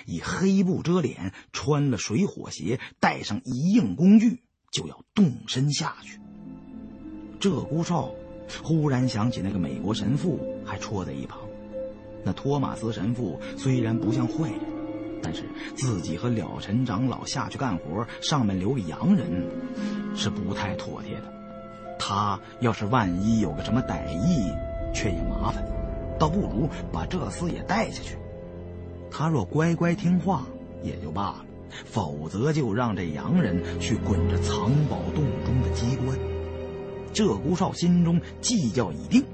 [0.06, 6.18] 以黑布遮脸，穿了水火鞋，带上一应工具，就要动身下去。
[7.40, 8.10] 鹧鸪哨
[8.62, 11.40] 忽然想起那个美国神父还戳在一旁。
[12.24, 14.60] 那托马斯神父虽然不像坏人，
[15.22, 15.44] 但是
[15.76, 19.44] 自己和了尘长老下去干活，上面留个洋人，
[20.16, 21.32] 是不太妥帖的。
[21.98, 24.50] 他要是万一有个什么歹意，
[24.94, 25.64] 却也麻烦，
[26.18, 28.16] 倒不如把这厮也带下去。
[29.10, 30.46] 他若乖乖听话
[30.82, 31.44] 也就罢了，
[31.84, 36.18] 否则就让这洋人去滚着藏宝洞中的机关。
[37.12, 39.24] 鹧鸪哨心中计较已定，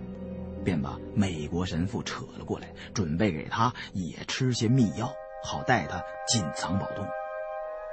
[0.65, 5.13] 便把美国神父扯了过来，准备给他也吃些秘药，
[5.45, 7.05] 好带他进藏宝洞。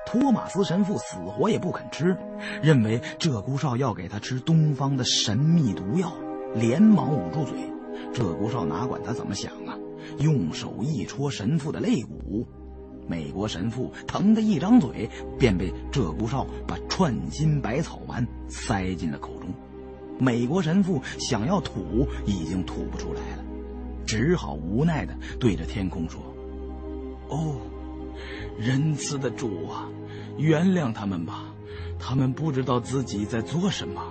[0.06, 2.16] 托马斯神父死活也不肯吃，
[2.62, 6.12] 认为鹧鸪哨要给他吃东方的神秘毒药，
[6.54, 7.56] 连忙捂住嘴。
[8.14, 9.78] 鹧鸪哨哪管他怎么想啊，
[10.20, 12.48] 用手一戳神父的肋骨，
[13.08, 19.50] 美国神父疼得一张嘴，便被鹧鸪哨把串金百草丸塞进了口中。
[20.20, 23.44] 美国神父想要吐，已经吐不出来了，
[24.06, 26.22] 只好无奈地对着天空说
[27.30, 27.56] ：“哦，
[28.60, 29.90] 仁慈的主啊！”
[30.38, 31.54] 原谅他们吧，
[32.00, 34.02] 他们不知道自己在做什么。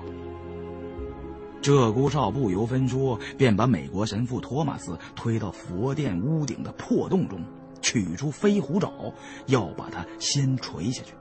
[1.61, 7.45] 鹧鸪哨不由分说，便把美国神父托马斯推到佛殿屋顶的破洞中，
[7.83, 9.13] 取出飞虎爪，
[9.47, 11.15] 要把他先锤下去。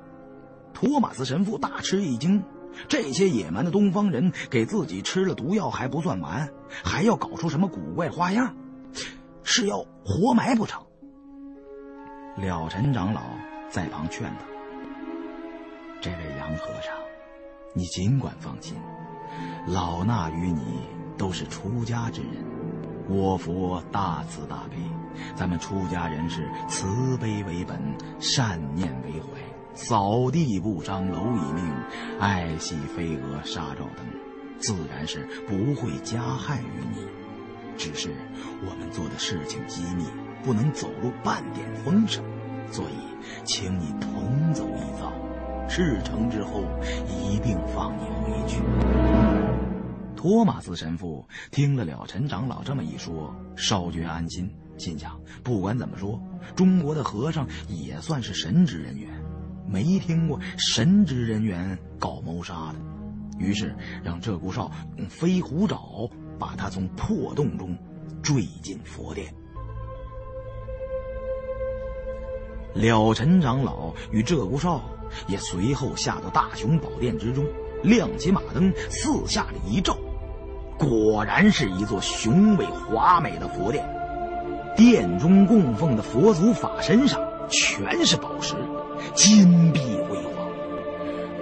[0.74, 2.44] 托马斯神父大吃一惊，
[2.88, 6.50] 这些野蛮的东方人给自己吃了毒药还不算完，
[6.84, 8.56] 还要搞出什么古怪花样，
[9.44, 10.84] 是要活埋不成？
[12.38, 13.22] 了尘长老
[13.72, 14.46] 在旁劝他。
[16.00, 16.94] 这位杨和尚，
[17.74, 18.76] 你尽管放心，
[19.68, 20.82] 老衲与你
[21.18, 22.46] 都是出家之人，
[23.10, 24.78] 我佛大慈大悲，
[25.36, 27.80] 咱们出家人是慈悲为本，
[28.20, 29.28] 善念为怀，
[29.74, 31.74] 扫地不伤蝼蚁命，
[32.20, 34.06] 爱惜飞蛾杀照灯，
[34.60, 37.06] 自然是不会加害于你。
[37.78, 38.10] 只是
[38.66, 40.06] 我们做的事情机密，
[40.44, 42.24] 不能走入半点风声，
[42.72, 45.12] 所以请你同走一遭。
[45.70, 46.64] 事成之后，
[47.08, 48.62] 一并放你回去。
[50.16, 56.20] 托马斯神父听了了陈长老这么一说，稍觉安心，心想：不管怎么说，
[56.56, 59.10] 中国的和尚也算是神职人员，
[59.68, 62.80] 没听过神职人员搞谋杀的。
[63.38, 67.78] 于是让鹧鸪哨用飞虎爪把他从破洞中
[68.24, 69.32] 坠进佛殿。
[72.74, 74.82] 了尘长老与鹧鸪哨。
[75.28, 77.46] 也随后下到大雄宝殿之中，
[77.84, 79.98] 亮起马灯，四下里一照，
[80.78, 83.88] 果然是一座雄伟华美的佛殿。
[84.76, 87.20] 殿中供奉的佛祖法身上
[87.50, 88.54] 全是宝石，
[89.16, 90.48] 金碧辉煌，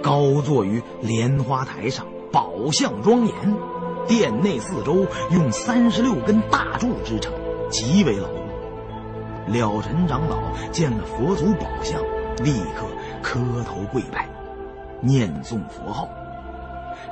[0.02, 3.34] 高坐于莲花台上，宝相庄严。
[4.08, 7.32] 殿内四周用三十六根大柱支撑，
[7.70, 8.36] 极为牢固。
[9.48, 10.38] 了尘长老
[10.70, 12.00] 见了佛祖宝相，
[12.44, 12.86] 立刻。
[13.22, 14.28] 磕头跪拜，
[15.00, 16.08] 念诵佛号。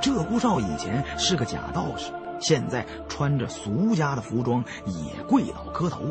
[0.01, 6.03] 鹧鸪哨以前是个假道士，现在穿着俗家的服装，也跪倒磕头，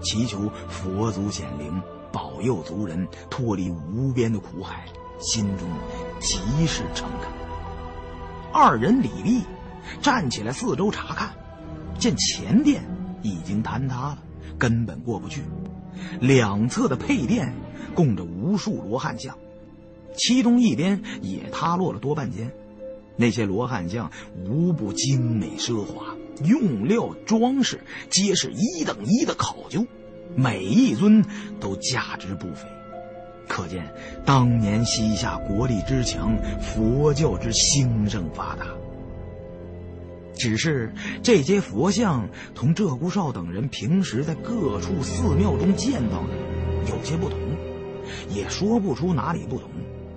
[0.00, 1.80] 祈求佛祖显灵，
[2.12, 4.84] 保佑族人脱离无边的苦海，
[5.20, 5.68] 心中
[6.20, 7.30] 极是诚恳。
[8.52, 9.44] 二人礼毕，
[10.02, 11.30] 站起来四周查看，
[11.98, 12.82] 见前殿
[13.22, 14.18] 已经坍塌了，
[14.58, 15.42] 根本过不去。
[16.20, 17.52] 两侧的配殿
[17.98, 19.36] 供着无数罗汉像。
[20.14, 22.52] 其中一边也塌落了多半间。
[23.16, 24.12] 那些罗汉像
[24.46, 26.14] 无不精美奢华，
[26.44, 29.84] 用料装饰皆是一等一的考究，
[30.36, 31.24] 每一尊
[31.58, 32.68] 都价值不菲。
[33.48, 33.92] 可见
[34.24, 38.66] 当年西夏国力之强，佛教之兴盛发达。
[40.36, 46.28] 只是这些佛像同鹧鸪哨等人平时在各处寺庙中见到的
[46.88, 47.36] 有些不同，
[48.30, 49.70] 也说不出哪里不同，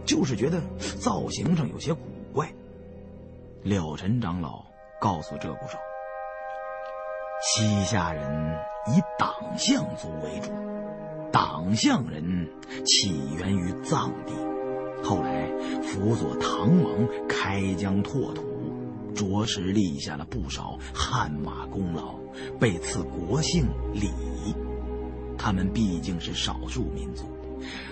[0.05, 0.61] 就是觉得
[0.99, 2.01] 造型上有些古
[2.33, 2.51] 怪。
[3.63, 4.65] 了尘长老
[4.99, 5.77] 告诉鹧鸪哨
[7.43, 10.51] ：“西夏人以党项族为主，
[11.31, 12.49] 党项人
[12.85, 14.33] 起源于藏地，
[15.03, 15.47] 后来
[15.81, 18.43] 辅佐唐王开疆拓土。”
[19.13, 22.15] 着实立下了不少汗马功劳，
[22.57, 24.09] 被赐国姓李。
[25.37, 27.25] 他们毕竟是少数民族，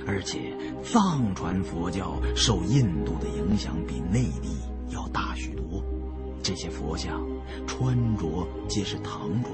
[0.05, 4.49] 而且藏传佛教受印度的影响比内地
[4.89, 5.83] 要大许多。
[6.41, 7.21] 这些佛像
[7.67, 9.53] 穿着皆是唐装，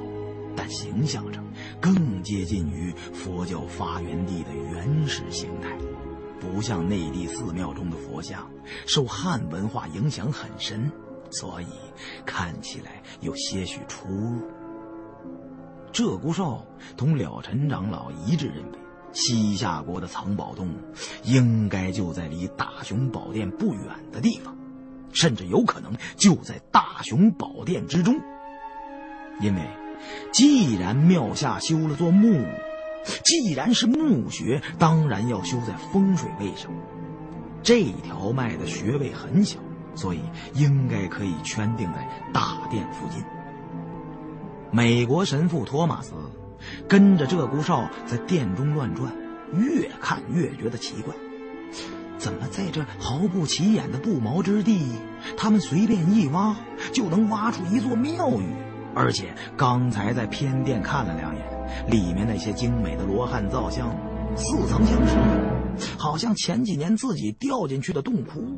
[0.56, 1.44] 但形象上
[1.82, 5.78] 更接近于佛教发源地的原始形态，
[6.40, 8.50] 不像内地寺庙中的佛像
[8.86, 10.90] 受汉文化影响很深。
[11.32, 11.66] 所以
[12.24, 14.42] 看起来有些许出入。
[15.92, 16.64] 鹧鸪哨
[16.96, 18.78] 同了尘长老一致认为，
[19.16, 20.70] 西夏国的藏宝洞
[21.24, 24.56] 应该就在离大雄宝殿不远的地方，
[25.12, 28.14] 甚至有可能就在大雄宝殿之中。
[29.42, 29.62] 因为，
[30.32, 32.46] 既然庙下修了座墓，
[33.24, 36.70] 既然是墓穴，当然要修在风水位上。
[37.64, 39.58] 这条脉的穴位很小。
[39.98, 40.20] 所以
[40.56, 43.24] 应该可以圈定在大殿附近。
[44.70, 46.12] 美国神父托马斯
[46.88, 49.12] 跟着鹧鸪哨在殿中乱转，
[49.54, 51.14] 越看越觉得奇怪：
[52.18, 54.88] 怎么在这毫不起眼的不毛之地，
[55.38, 56.56] 他们随便一挖
[56.92, 58.46] 就能挖出一座庙宇？
[58.94, 61.46] 而且刚才在偏殿看了两眼，
[61.90, 63.90] 里面那些精美的罗汉造像
[64.38, 65.18] 似曾相识，
[65.98, 68.58] 好像前几年自己掉进去的洞窟。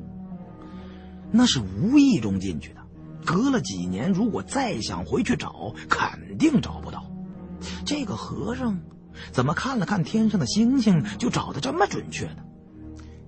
[1.31, 2.81] 那是无意中进去的，
[3.25, 7.06] 隔了几年，如果再想回去找，肯定找不到。
[7.85, 8.79] 这个和尚
[9.31, 12.43] 怎么看了看天上的星星，就找得这么准确呢？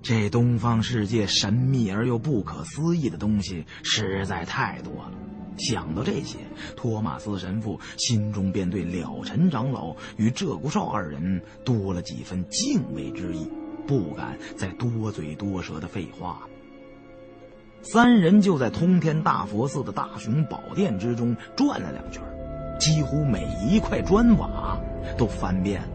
[0.02, 5.12] 这东方世界神秘而又不可思议的东西实在太多了。
[5.58, 6.38] 想到这些，
[6.74, 13.46] 托马斯神父心中便对了尘长老与鹧鸪哨二人多了几分敬畏之意，
[13.86, 16.48] 不敢再多嘴多舌的废话。
[17.82, 22.22] 三人就在通天大佛寺的大雄宝殿之中转了两圈，
[22.80, 24.80] 几乎每一块砖瓦
[25.16, 25.88] 都翻遍了，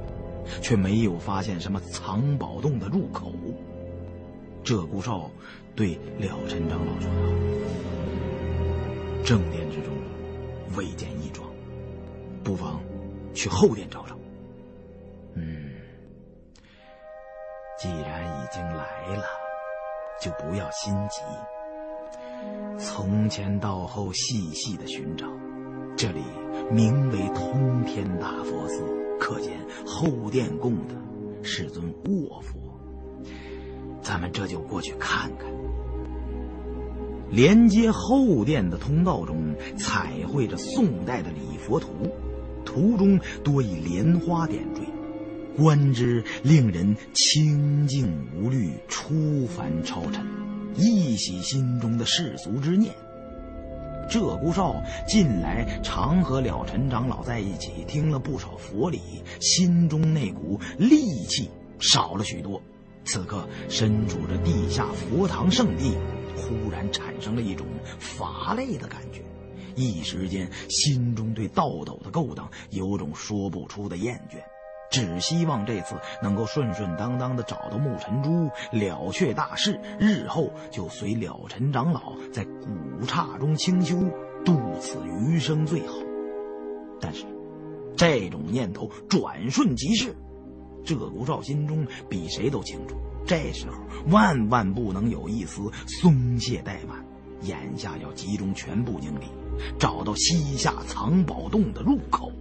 [0.61, 3.33] 却没有发现什么藏宝洞的入口。
[4.63, 5.29] 鹧鸪哨
[5.75, 7.15] 对了尘长老说道
[9.25, 9.91] ：“正殿之中
[10.77, 11.49] 未见异状，
[12.43, 12.79] 不妨
[13.33, 14.15] 去后殿找找。”
[15.35, 15.71] 嗯，
[17.77, 19.25] 既然已经来了，
[20.21, 21.21] 就不要心急。
[22.79, 25.27] 从前到后细细的寻找，
[25.97, 26.21] 这里
[26.71, 28.83] 名为通天大佛寺，
[29.17, 29.53] 可见
[29.85, 30.95] 后殿供的
[31.41, 32.59] 是尊卧佛。
[34.01, 35.49] 咱们这就过去看看。
[37.31, 41.87] 连接后殿的通道中彩绘着宋代的礼佛图，
[42.65, 44.81] 图中多以莲花点缀，
[45.57, 50.25] 观之令人清净无虑，出凡超尘。
[50.75, 52.93] 一洗心中的世俗之念。
[54.09, 54.75] 鹧鸪哨
[55.07, 58.99] 近来常和了尘长老在一起，听了不少佛理，
[59.39, 61.49] 心中那股戾气
[61.79, 62.61] 少了许多。
[63.03, 65.95] 此刻身处着地下佛堂圣地，
[66.35, 67.67] 忽然产生了一种
[67.99, 69.21] 乏累的感觉，
[69.75, 74.37] 一时间心中对道斗的勾当有种说不出的厌倦。
[74.89, 83.97] 只希望这次能够顺顺当当的找到木尘珠，了却大事，日后就随了尘长老在古刹中清修，
[84.45, 85.93] 度此余生最好。
[87.01, 87.25] 但是，
[87.97, 90.15] 这种念头转瞬即逝。
[90.85, 92.95] 鹧鸪哨心中比谁都清楚，
[93.25, 93.75] 这时候
[94.11, 97.03] 万万不能有一丝松懈怠慢，
[97.41, 99.25] 眼下要集中全部精力，
[99.79, 102.31] 找到西夏藏宝洞的入口。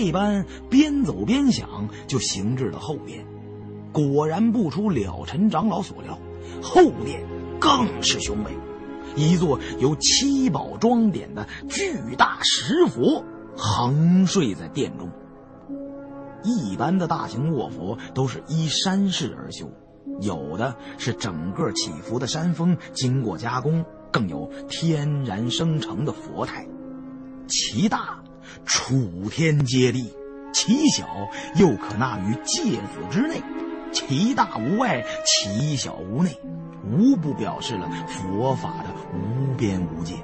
[0.00, 3.26] 这般边走边想，就行至了后殿。
[3.92, 6.16] 果然不出了尘长老所料，
[6.62, 7.26] 后殿
[7.58, 8.52] 更是雄伟，
[9.16, 13.24] 一座由七宝装点的巨大石佛
[13.56, 15.10] 横睡在殿中。
[16.44, 19.68] 一般的大型卧佛都是依山势而修，
[20.20, 26.68] 有的是整个起伏的山峰经过加工，更有天然生成的佛态。
[27.48, 28.22] 其大，
[28.68, 30.12] 楚天接地；
[30.52, 31.08] 其小，
[31.56, 33.42] 又可纳于芥子之内。
[33.90, 36.38] 其大无外，其小无内，
[36.84, 40.14] 无不表示了佛法的无边无界。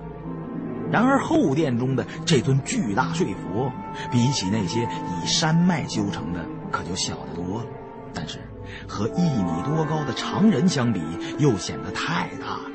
[0.92, 3.72] 然而后殿中的这尊巨大睡佛，
[4.12, 7.66] 比起那些以山脉修成的，可就小得多了。
[8.12, 8.38] 但是
[8.86, 11.00] 和一米多高的常人相比，
[11.38, 12.70] 又显得太大了。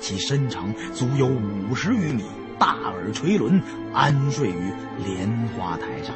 [0.00, 2.24] 其身长足有五十余米，
[2.60, 3.62] 大耳垂轮，
[3.94, 4.72] 安睡于
[5.02, 5.26] 莲
[5.56, 6.14] 花台上。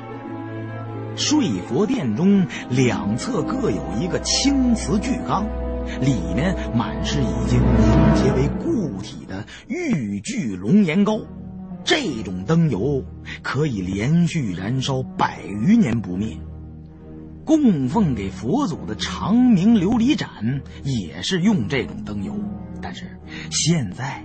[1.16, 5.46] 睡佛殿中两侧各有一个青瓷巨缸，
[6.02, 11.18] 里面满是已经凝结为固体的玉聚龙岩膏。
[11.82, 13.02] 这种灯油
[13.42, 16.36] 可以连续燃烧百余年不灭。
[17.46, 22.34] 供奉给佛祖的长明琉璃盏也是用这种灯油，
[22.82, 23.18] 但是
[23.50, 24.22] 现在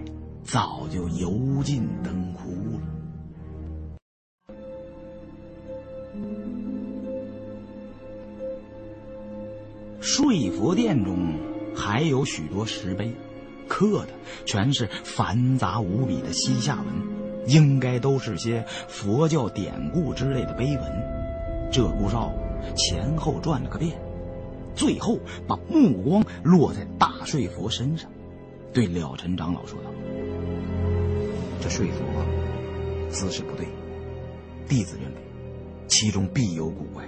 [0.51, 2.79] 早就油尽灯枯了。
[9.99, 11.35] 睡佛殿中
[11.75, 13.13] 还有许多石碑，
[13.67, 14.09] 刻的
[14.43, 16.85] 全是繁杂无比的西夏文，
[17.45, 20.83] 应该都是些佛教典故之类的碑文。
[21.71, 22.33] 鹧鸪哨。
[22.75, 23.97] 前后转了个遍，
[24.75, 25.17] 最后
[25.47, 28.11] 把目光落在大睡佛身上，
[28.73, 29.89] 对了尘长老说道
[31.61, 32.03] ：“这睡佛
[33.09, 33.67] 姿势不对，
[34.67, 35.17] 弟子认为
[35.87, 37.03] 其中必有古怪。”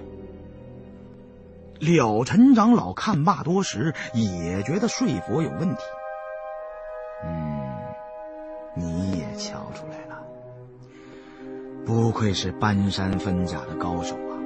[1.80, 5.82] 了尘长老看罢多时，也觉得睡佛有问题。
[7.24, 7.62] 嗯，
[8.76, 10.22] 你也瞧出来了，
[11.84, 14.38] 不愧是搬山分甲的高手啊。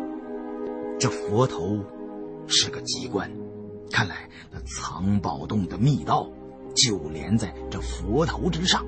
[0.99, 1.79] 这佛头
[2.47, 3.31] 是个机关，
[3.93, 6.31] 看来那藏宝洞的密道
[6.75, 8.83] 就连在这佛头之上。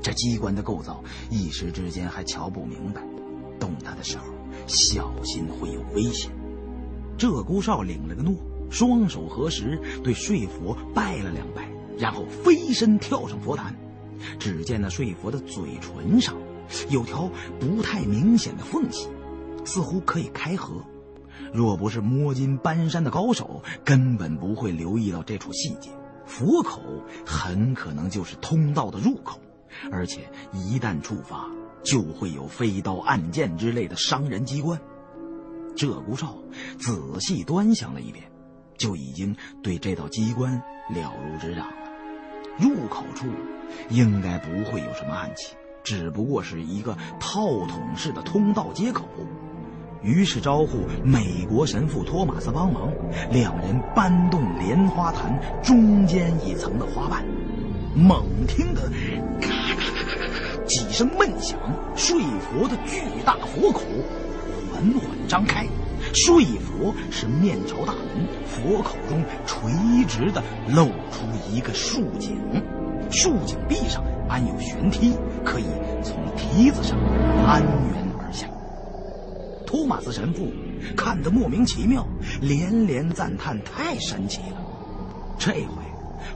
[0.00, 3.02] 这机关的构造，一时之间还瞧不明白。
[3.58, 4.24] 动它的时候，
[4.66, 6.30] 小心会有危险。
[7.18, 8.34] 鹧鸪哨领了个诺，
[8.70, 11.68] 双手合十，对睡佛拜了两拜，
[11.98, 13.74] 然后飞身跳上佛坛。
[14.38, 16.36] 只见那睡佛的嘴唇上
[16.90, 19.08] 有条不太明显的缝隙，
[19.64, 20.74] 似乎可以开合。
[21.52, 25.90] 若不是摸金搬山的高手，根本不会留意到这处细节。
[26.26, 26.80] 佛口
[27.24, 29.40] 很可能就是通道的入口，
[29.90, 30.22] 而且
[30.52, 31.46] 一旦触发，
[31.82, 34.78] 就会有飞刀、暗箭之类的伤人机关。
[35.76, 36.36] 鹧鸪哨
[36.78, 38.24] 仔细端详了一遍，
[38.76, 40.52] 就已经对这道机关
[40.90, 41.74] 了如指掌了。
[42.58, 43.26] 入口处
[43.88, 49.04] 应该不会有什么暗器，只不过是一个套筒式的通道接口。
[50.02, 52.92] 于是招呼美国神父托马斯帮忙，
[53.30, 57.24] 两人搬动莲花坛中间一层的花瓣。
[57.94, 58.88] 猛听得
[60.88, 61.58] 一声闷响，
[61.94, 63.82] 睡佛的巨大佛口
[64.72, 65.66] 缓缓张开。
[66.14, 69.70] 睡佛是面朝大门，佛口中垂
[70.06, 72.40] 直的露出一个竖井，
[73.10, 75.12] 竖井壁上安有悬梯，
[75.44, 75.66] 可以
[76.02, 76.96] 从梯子上
[77.44, 78.46] 攀援而下。
[79.66, 80.46] 托马斯神父
[80.96, 82.06] 看得莫名其妙，
[82.40, 84.64] 连连赞叹：“太神奇了！”
[85.38, 85.82] 这回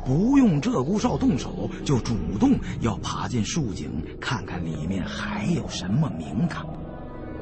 [0.04, 3.90] 不用鹧鸪哨动手，就主动要爬进树井，
[4.20, 6.66] 看看里面还有什么名堂。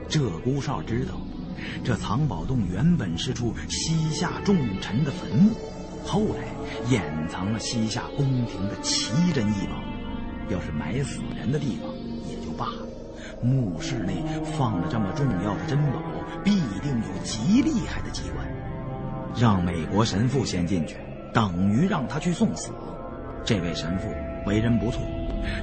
[0.08, 1.14] 鹧鸪哨知道，
[1.84, 5.52] 这藏宝洞原本是处西夏重臣的坟墓，
[6.04, 6.44] 后来
[6.90, 9.76] 掩藏了西夏宫廷的奇珍异宝。
[10.48, 11.94] 要是埋死人的地方，
[12.28, 12.86] 也就罢了。
[13.40, 14.22] 墓室内
[14.58, 16.02] 放了这么重要的珍宝，
[16.42, 16.50] 必
[16.82, 18.46] 定有极厉害的机关。
[19.38, 20.96] 让美国神父先进去，
[21.32, 22.70] 等于让他去送死。
[23.44, 24.08] 这位神父
[24.46, 25.00] 为人不错，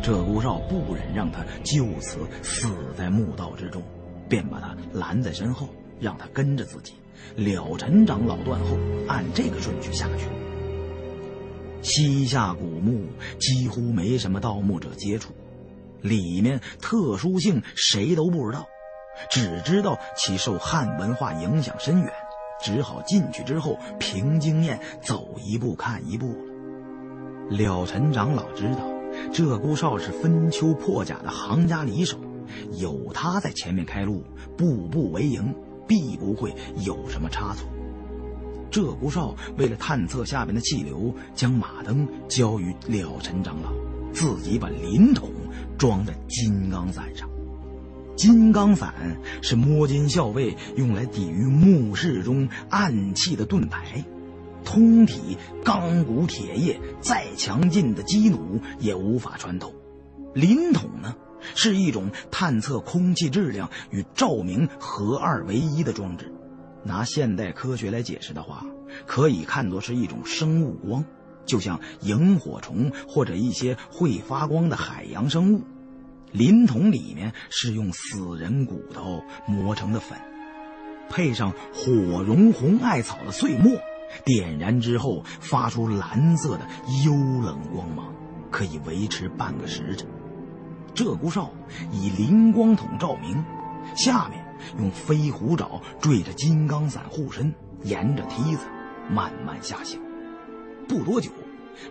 [0.01, 3.83] 鹧鸪哨不忍让他就此死在墓道之中，
[4.27, 5.69] 便把他拦在身后，
[5.99, 6.93] 让他跟着自己。
[7.35, 8.77] 了尘长老断后，
[9.07, 10.27] 按这个顺序下去。
[11.81, 13.05] 西夏古墓
[13.39, 15.33] 几乎没什么盗墓者接触。
[16.01, 18.67] 里面特殊性谁都不知道，
[19.29, 22.11] 只知道其受汉文化影响深远，
[22.61, 27.55] 只好进去之后凭经验走一步看一步了。
[27.57, 28.81] 了尘长老知道，
[29.31, 32.17] 鹧鸪哨是分丘破甲的行家里手，
[32.73, 34.23] 有他在前面开路，
[34.57, 35.55] 步步为营，
[35.87, 36.53] 必不会
[36.85, 37.67] 有什么差错。
[38.69, 43.71] 鹧鸪哨为了探测下面的气流，将马灯交于了尘长老，
[44.13, 45.31] 自己把灵筒。
[45.77, 47.29] 装在金刚伞上，
[48.17, 54.03] 金刚伞是摸金校尉用来抵御墓室中暗器的盾牌。
[54.65, 59.71] 通体钢骨铁叶，再强劲的机弩也无法穿透。
[60.33, 61.15] 林筒呢，
[61.53, 66.33] 是一种探测空气质量与照明合二为一的装置。
[66.83, 68.65] 拿现代科学来解释的话，
[69.05, 71.05] 可以看作是一种生物光，
[71.45, 75.61] 就像萤火虫或者一些会发光的海洋生物。
[76.37, 80.17] 林筒里面是用死人骨头磨成的粉，
[81.09, 83.71] 配上火绒红艾草的碎末，
[84.23, 86.67] 点燃之后发出蓝色的
[87.03, 88.13] 幽冷光芒，
[88.51, 90.07] 可以维持半个时辰。
[90.93, 91.51] 鹧鸪哨
[91.91, 93.43] 以灵光筒照明，
[93.95, 94.45] 下面。
[94.79, 97.53] 用飞虎爪坠着金刚伞护身，
[97.83, 98.65] 沿着梯子
[99.07, 100.01] 慢慢下行。
[100.87, 101.29] 不多久，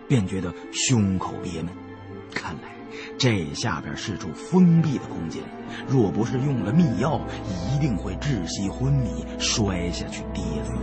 [0.05, 1.73] 便觉得胸口憋闷。
[2.33, 2.76] 看来
[3.17, 5.43] 这下边是处封闭的空间，
[5.87, 7.21] 若不是用了秘药，
[7.71, 10.73] 一定会窒息昏迷，摔下去跌死。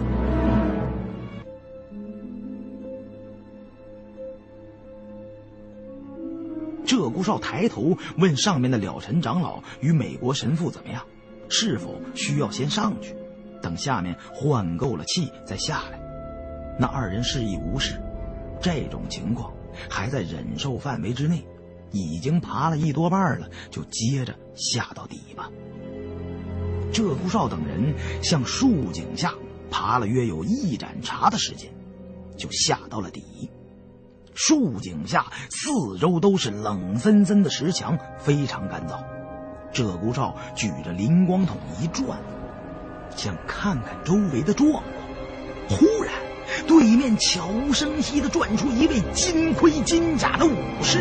[6.86, 11.02] 鹧鸪哨抬头问上面的了尘长老与美国神父怎么样。
[11.50, 13.14] 是否需要先上去，
[13.60, 16.00] 等下面换够了气再下来？
[16.80, 18.00] 那二人示意无事，
[18.60, 19.52] 这种情况
[19.88, 21.46] 还在忍受范围之内，
[21.94, 25.48] 已经爬了一多半了，就接着下到底吧。
[26.92, 29.32] 鹧鸪哨等人向树井下
[29.70, 31.70] 爬了约有一盏茶的时间，
[32.36, 33.50] 就下到了底。
[34.34, 38.98] 树井下四周都是冷森森的石墙，非常干燥。
[39.72, 42.18] 鹧鸪哨举着灵光筒一转，
[43.16, 44.84] 想看看周围的状况。
[45.68, 46.14] 忽然，
[46.66, 50.98] 对面悄无声息地转出一位金盔金甲的武士，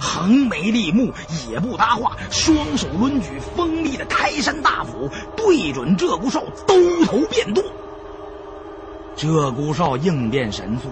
[0.00, 1.12] 横眉立目，
[1.48, 6.74] 也不搭话，双手抡举锋利的开山大斧，对准鹧鸪哨兜
[7.06, 7.64] 头便剁。
[9.16, 10.88] 鹧鸪哨应变神速。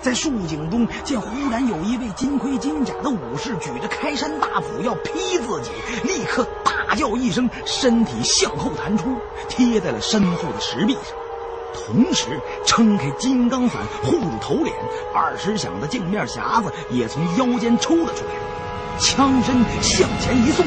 [0.00, 5.70] 在树井中见忽然有一位金盔金甲的武士举着开山大斧要劈自己，
[6.04, 9.16] 立刻大叫一声，身体向后弹出，
[9.48, 11.16] 贴在了身后的石壁上，
[11.72, 14.74] 同时撑开金刚伞护住头脸，
[15.14, 20.64] 二十响的镜面匣子也从腰间抽了出来，枪身向前一送，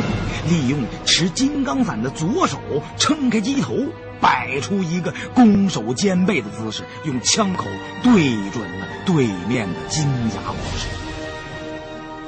[0.50, 2.58] 利用持金刚伞的左手
[2.98, 3.76] 撑开机头。
[4.22, 7.66] 摆出一个攻守兼备的姿势，用枪口
[8.04, 10.88] 对准了对面的金甲武士。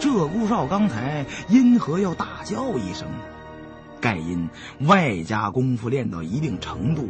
[0.02, 3.08] 鹧鸪哨刚才因何要大叫一声？
[4.02, 4.50] 盖因
[4.88, 7.08] 外家功夫练到一定程度，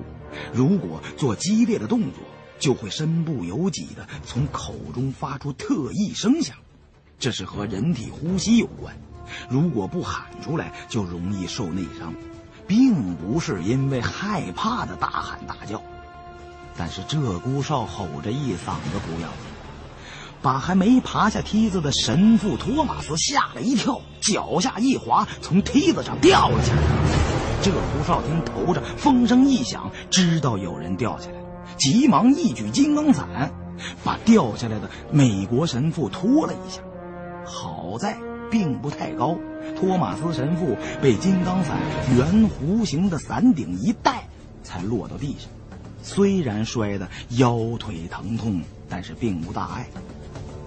[0.53, 2.19] 如果做激烈的动作，
[2.60, 6.55] 就会身不由己的从口中发出特异声响，
[7.19, 8.95] 这是和人体呼吸有关。
[9.49, 12.14] 如果不喊出来，就容易受内伤。
[12.65, 15.81] 并不是因为害怕的大喊大叫，
[16.77, 19.38] 但是鹧鸪哨吼着一嗓子不要紧，
[20.41, 27.43] 把还没爬下梯子的神父托马斯吓了一跳，脚下一滑，从梯子上掉了下来。
[27.64, 31.38] 这胡少天头着风声一响，知道有人掉下来，
[31.77, 33.53] 急忙一举金刚伞，
[34.03, 36.81] 把掉下来的美国神父拖了一下，
[37.45, 38.18] 好在
[38.52, 39.38] 并不太高。
[39.80, 41.77] 托马斯神父被金刚伞
[42.18, 44.27] 圆弧形的伞顶一带，
[44.61, 45.49] 才落到地上。
[46.02, 49.88] 虽然摔得腰腿疼痛，但是并无大碍。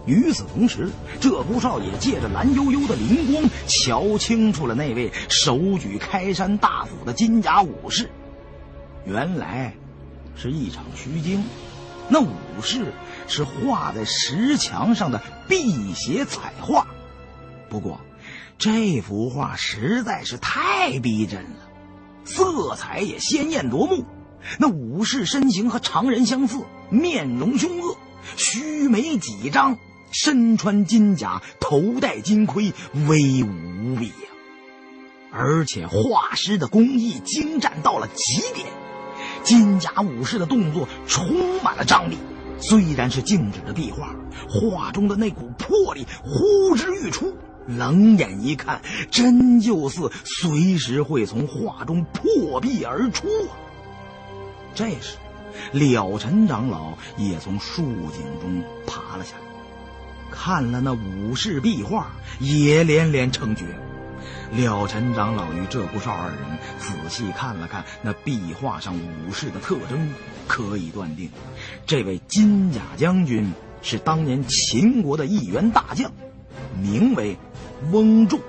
[0.06, 0.88] 与此同时，
[1.20, 8.10] 鹧鸪哨也借着蓝幽幽的灵光，瞧清楚了那位手举开山大斧的金甲武士。
[9.04, 9.74] 原来，
[10.34, 11.44] 是一场虚惊。
[12.08, 12.28] 那武
[12.62, 12.92] 士
[13.26, 16.86] 是画在石墙上的辟邪彩画。
[17.68, 18.00] 不过。
[18.58, 21.68] 这幅画实在是太逼真了，
[22.24, 24.06] 色彩也鲜艳夺目。
[24.58, 27.98] 那武士身形和常人相似，面容凶恶，
[28.38, 29.76] 须眉几张，
[30.10, 32.72] 身穿金甲，头戴金盔，
[33.08, 34.28] 威武无比呀！
[35.32, 38.66] 而且画师的工艺精湛到了极点，
[39.42, 42.16] 金甲武士的动作充满了张力。
[42.58, 44.14] 虽然是静止的壁画，
[44.48, 47.36] 画中的那股魄力呼之欲出。
[47.66, 48.80] 冷眼一看，
[49.10, 53.58] 真就似随时会从画中破壁而出啊！
[54.72, 55.16] 这时，
[55.72, 59.45] 了尘长老也从树井中爬了下来，
[60.30, 63.64] 看了那武士壁画，也连连称绝。
[64.52, 66.38] 了尘长老与鹧鸪哨二人
[66.78, 70.08] 仔细看了看那壁画上武士的特征，
[70.46, 71.30] 可以断定，
[71.86, 76.10] 这位金甲将军是当年秦国的一员大将，
[76.80, 77.36] 名为。
[77.92, 78.40] 翁仲，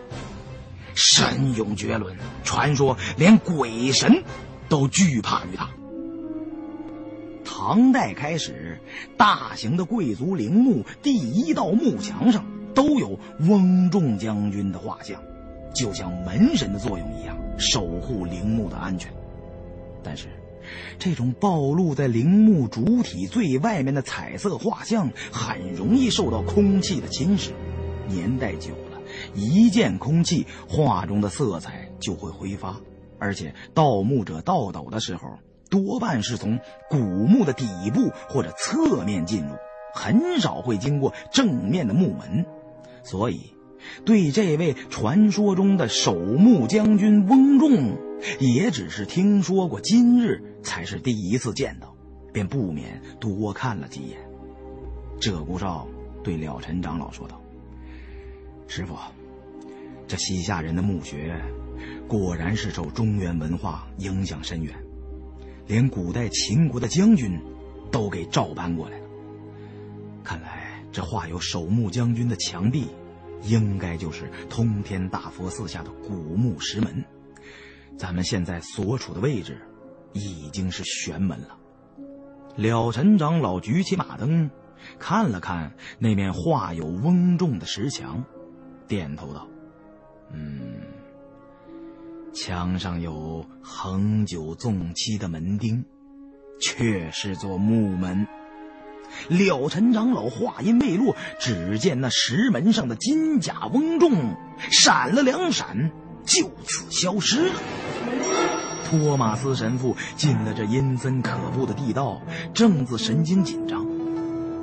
[0.95, 4.23] 神勇绝伦，传说连鬼神
[4.69, 5.69] 都惧怕于他。
[7.49, 8.77] 唐代开始，
[9.15, 12.45] 大型的贵族陵墓第一道墓墙上
[12.75, 15.19] 都有翁仲将军的画像，
[15.73, 19.11] 就像门神的作用一样，守护陵墓的安全。
[20.03, 20.27] 但是，
[20.99, 27.51] 这种暴露在陵墓主体最外面的彩色画像，很容易受到空气的侵蚀，
[28.07, 29.01] 年代久了，
[29.33, 32.75] 一见空气，画中的色彩就会挥发。
[33.19, 39.55] 而且盗墓者盗斗的时候，多半是从古墓的底部或者侧面进入，
[39.93, 42.45] 很少会经过正面的墓门。
[43.03, 43.53] 所以，
[44.05, 47.97] 对这位传说中的守墓将军翁仲，
[48.39, 51.95] 也只是听说过，今日才是第一次见到，
[52.33, 54.19] 便不免多看了几眼。
[55.19, 55.87] 鹧鸪哨
[56.23, 57.41] 对了尘长老说道
[58.67, 58.95] ：“师傅，
[60.07, 61.33] 这西夏人的墓穴……”
[62.07, 64.73] 果然是受中原文化影响深远，
[65.67, 67.39] 连古代秦国的将军
[67.91, 69.07] 都给照搬过来了。
[70.23, 72.87] 看来这画有守墓将军的墙壁，
[73.43, 77.03] 应该就是通天大佛寺下的古墓石门。
[77.97, 79.61] 咱们现在所处的位置，
[80.13, 81.57] 已经是玄门了。
[82.55, 84.49] 了尘长老举起马灯，
[84.97, 88.23] 看了看那面画有翁仲的石墙，
[88.87, 89.47] 点头道
[90.33, 90.81] ：“嗯。”
[92.39, 95.83] 墙上有恒久纵期的门钉，
[96.61, 98.27] 却是座木门。
[99.27, 104.35] 了尘长老话音未落，只见那石门上的金甲翁仲
[104.69, 105.89] 闪了两闪，
[106.27, 107.53] 就此消失了。
[108.85, 112.21] 托马斯神父进了这阴森可怖的地道，
[112.53, 113.83] 正自神经紧张，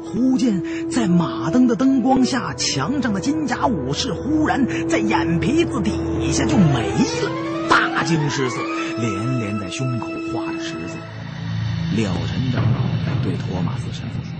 [0.04, 5.90] 忽见在马灯的灯光下，墙上的金甲武士忽然在眼皮子底
[6.30, 7.43] 下就没了。
[7.94, 8.56] 大惊失色，
[8.98, 10.96] 连连在胸口画着十字。
[11.96, 12.80] 了尘长老
[13.22, 14.32] 对托马斯神父说：“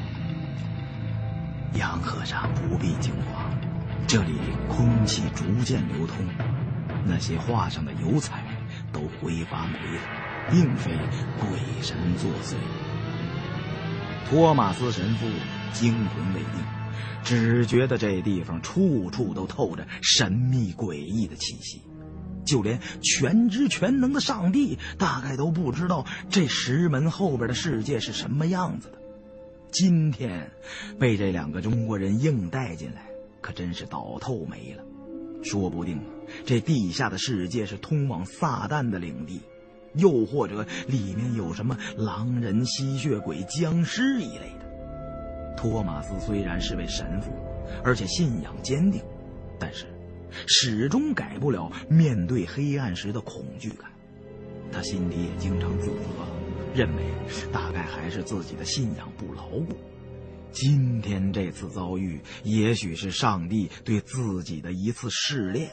[1.79, 3.49] 杨和尚不必惊慌，
[4.09, 4.33] 这里
[4.69, 6.17] 空气逐渐流通，
[7.07, 8.43] 那些画上的油彩
[8.93, 10.03] 都挥发没了，
[10.51, 10.91] 并非
[11.39, 12.57] 鬼神作祟。”
[14.29, 15.29] 托马斯神父
[15.73, 16.61] 惊魂未定，
[17.23, 21.81] 只觉得这地方处处都透着神秘诡异的气息。
[22.45, 28.99] 就连全知全能的上帝，大概都不知道这石门后边的世界是什么样子的。
[29.71, 30.51] 今天
[30.99, 33.07] 被这两个中国人硬带进来，
[33.41, 34.85] 可真是倒透霉了。
[35.43, 36.01] 说不定
[36.47, 39.41] 这地下的世界是通往撒旦的领地，
[39.95, 45.55] 又或者里面有什么狼人、吸血鬼、僵尸一类的。
[45.57, 47.31] 托马斯虽然是位神父，
[47.85, 49.03] 而且信仰坚定，
[49.59, 49.87] 但是。
[50.47, 53.91] 始终改不了面对黑暗时的恐惧感，
[54.73, 55.95] 他心里也经常自责，
[56.75, 57.05] 认为
[57.53, 59.77] 大概还是自己的信仰不牢固。
[60.53, 65.69] 今天这次遭遇，也许是上帝对自己的一次试炼，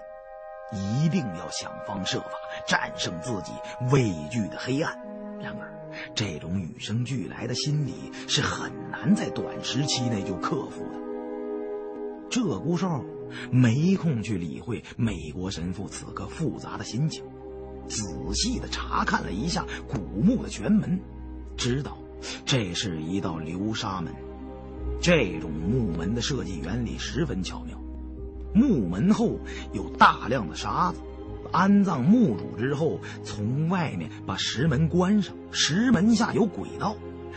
[0.73, 2.31] 一定要想方设法
[2.67, 3.51] 战胜自己
[3.91, 4.97] 畏惧的黑暗。
[5.39, 5.71] 然而，
[6.15, 10.99] 这种与生俱来的心理是很难在短时期内就克服的。
[12.29, 13.03] 鹧鸪哨。
[13.51, 17.23] 没空去理会美国神父此刻复杂的心情，
[17.87, 18.03] 仔
[18.33, 20.99] 细的查看了一下古墓的全门，
[21.57, 21.97] 知道
[22.45, 24.13] 这是一道流沙门。
[24.99, 27.79] 这种木门的设计原理十分巧妙，
[28.53, 29.39] 木门后
[29.73, 30.99] 有大量的沙子，
[31.51, 36.95] 安葬墓主之后，从外面把石门关上，石门下有轨道，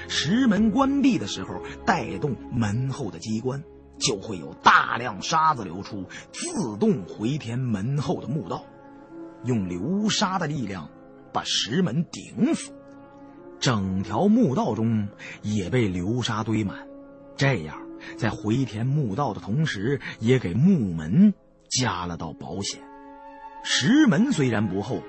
[0.09, 3.63] 石门关闭的时候带动门后的机关。
[3.99, 8.65] 就会有大量沙子流出，自动回填门后的墓道，
[9.45, 10.89] 用流沙的力量
[11.33, 12.73] 把石门顶死。
[13.61, 15.09] 整条墓道中
[15.43, 16.87] 也被流沙堆满，
[17.37, 17.77] 这样
[18.17, 21.33] 在回填墓道的同时，也给墓门
[21.71, 22.83] 加了道保险。
[23.63, 25.01] 石门虽然不厚，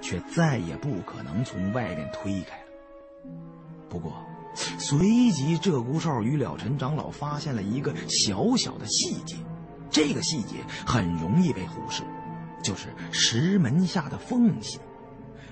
[0.00, 3.30] 却再也不可能从外面推开了。
[3.88, 4.29] 不过。
[4.54, 9.36] 随即，鹧鸪哨与了尘长老发现了一个小小的细节，
[9.90, 12.02] 这个细节很容易被忽视，
[12.62, 14.78] 就是石门下的缝隙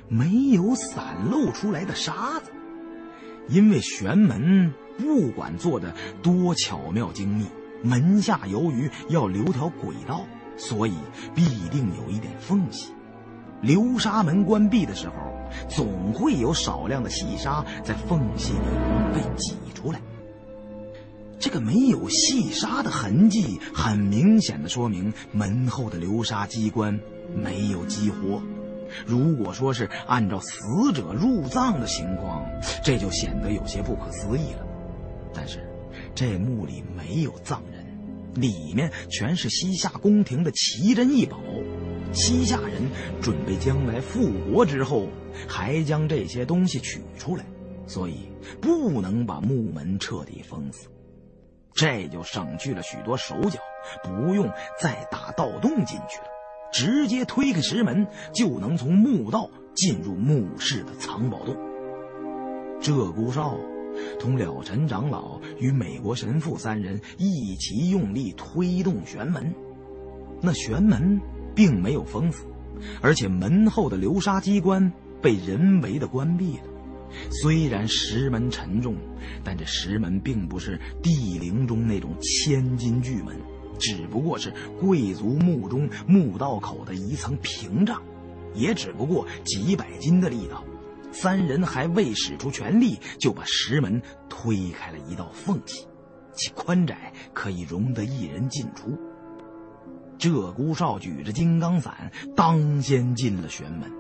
[0.08, 2.50] 没有散露出来的沙子。
[3.48, 7.46] 因为玄门不管做的多巧妙精密，
[7.82, 10.24] 门下由于要留条轨道，
[10.56, 10.94] 所以
[11.34, 12.92] 必定有一点缝隙。
[13.62, 15.37] 流沙门关闭的时候。
[15.68, 18.60] 总会有少量的细沙在缝隙里
[19.14, 20.00] 被挤出来。
[21.40, 26.98] 这个没有细沙的痕迹，很明显的说明门后的流沙机关
[27.32, 28.42] 没有激活，
[29.06, 32.44] 如果说是按照死者入葬的情况，
[32.82, 34.66] 这就显得有些不可思议了。
[35.32, 35.64] 但是，
[36.12, 37.86] 这墓里没有葬人，
[38.34, 41.38] 里面全是西夏宫廷的奇珍异宝。
[42.12, 42.82] 西夏人
[43.20, 45.08] 准备将来复国之后，
[45.46, 47.44] 还将这些东西取出来，
[47.86, 48.28] 所以
[48.60, 50.88] 不能把墓门彻底封死。
[51.74, 53.60] 这就省去了许多手脚，
[54.02, 56.26] 不用再打盗洞进去了，
[56.72, 61.54] 直接推开石门就能从墓道进入墓室的藏宝洞。
[62.80, 63.56] 鹧鸪哨
[64.18, 69.54] 同了尘长老与美国神父三人一起用力推动玄门，
[70.40, 71.20] 那玄门。
[71.58, 72.46] 并没有封死，
[73.02, 76.62] 而且门后的流沙机关被人为的关闭了。
[77.42, 78.94] 虽然石门沉重，
[79.42, 83.36] 但这石门并不是地灵中那种千斤巨门，
[83.76, 88.00] 只不过是贵族墓中墓道口的一层屏障，
[88.54, 90.62] 也只不过几百斤的力道。
[91.10, 95.88] 三人还未使出全力，就把石门推开了一道缝隙，
[96.34, 98.96] 其宽窄可以容得一人进出。
[100.18, 103.90] 鹧鸪哨举着金刚伞，当先进了玄门，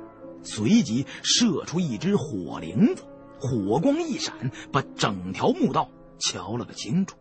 [0.42, 3.02] 随即射出一只火铃子，
[3.40, 4.34] 火光一闪，
[4.72, 5.88] 把整条墓道
[6.18, 7.16] 瞧了个清楚。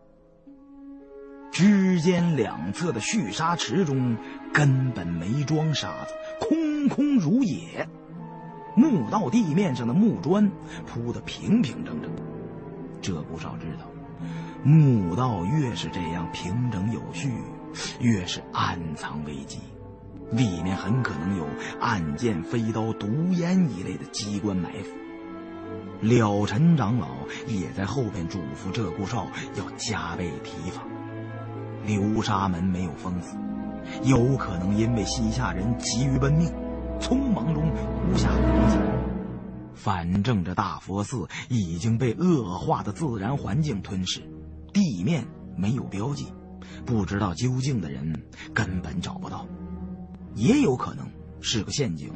[1.50, 4.16] 之间两侧的蓄沙池中
[4.52, 7.88] 根本没装沙子，空空如也。
[8.76, 10.50] 墓道地面上的木砖
[10.86, 12.10] 铺得平平整整。
[13.00, 13.86] 鹧鸪哨知道，
[14.62, 17.32] 墓道越是这样平整有序。
[18.00, 19.58] 越是暗藏危机，
[20.30, 21.46] 里面很可能有
[21.80, 24.90] 暗箭、飞刀、毒烟一类的机关埋伏。
[26.00, 27.08] 了尘长老
[27.46, 29.26] 也在后边嘱咐鹧鸪哨
[29.56, 30.86] 要加倍提防。
[31.84, 33.36] 流沙门没有封死，
[34.04, 36.52] 有可能因为西夏人急于奔命，
[37.00, 38.78] 匆忙中无暇理解。
[39.74, 44.20] 反正这大佛寺已经被恶化的自然环境吞噬，
[44.72, 45.24] 地面
[45.56, 46.26] 没有标记。
[46.88, 48.22] 不知道究竟的人
[48.54, 49.46] 根本找不到，
[50.34, 51.06] 也有可能
[51.42, 52.10] 是个陷阱，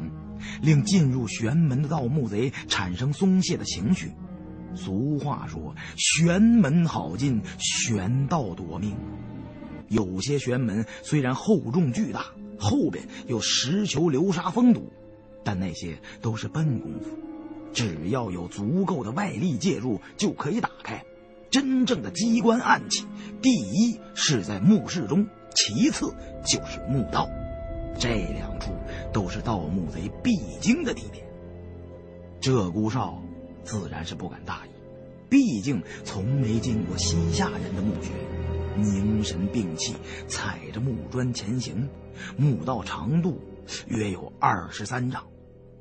[0.62, 4.12] 令进入玄门的盗墓贼产生松懈的情绪。
[4.74, 8.96] 俗话说：“玄门好进，玄道夺命。”
[9.88, 12.24] 有些玄门虽然厚重巨大，
[12.58, 14.90] 后边有石球流沙封堵，
[15.44, 17.10] 但那些都是笨功夫，
[17.74, 21.04] 只要有足够的外力介入，就可以打开。
[21.52, 23.06] 真正的机关暗器，
[23.42, 26.06] 第一是在墓室中，其次
[26.42, 27.28] 就是墓道，
[27.98, 28.72] 这两处
[29.12, 31.26] 都是盗墓贼必经的地点。
[32.40, 33.22] 鹧鸪哨
[33.64, 34.70] 自然是不敢大意，
[35.28, 38.10] 毕竟从没进过西夏人的墓穴，
[38.74, 39.94] 凝神屏气，
[40.26, 41.86] 踩着木砖前行。
[42.38, 43.38] 墓道长度
[43.88, 45.22] 约有二十三丈，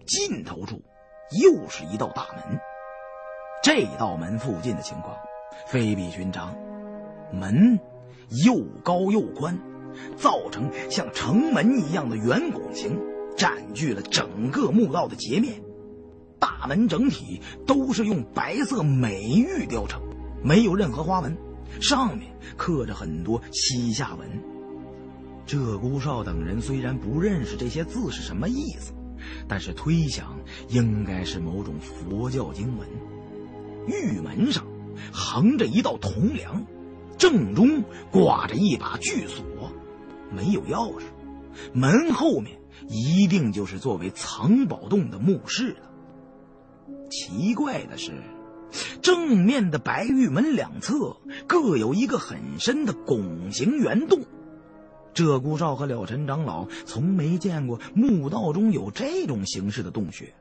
[0.06, 0.81] 尽头处
[1.41, 2.60] 又是一道大门。
[3.64, 5.15] 这道门附近的情况。
[5.72, 6.53] 非比寻常，
[7.31, 7.80] 门
[8.45, 9.57] 又高又宽，
[10.18, 12.99] 造成像城门一样的圆拱形，
[13.38, 15.64] 占据了整个墓道的截面。
[16.38, 20.02] 大门整体都是用白色美玉雕成，
[20.43, 21.38] 没有任何花纹，
[21.80, 24.27] 上面刻着很多西夏文。
[25.48, 28.91] 鹧鸪哨等人虽然不认识这些字是什么意思，
[29.48, 30.38] 但是推想
[30.68, 32.85] 应该是某种佛教经文。
[33.88, 34.65] 玉门上。
[35.12, 36.66] 横着一道铜梁，
[37.18, 39.44] 正中挂着一把巨锁，
[40.32, 41.04] 没有钥匙。
[41.74, 42.58] 门后面
[42.88, 45.92] 一定就是作为藏宝洞的墓室了。
[47.10, 48.14] 奇怪的是，
[49.02, 54.22] 正面的白玉门两侧各有一个很深的拱形圆洞。
[55.14, 60.34] 鹧鸪哨和了尘长老从没见过墓道中有这种形式的洞穴。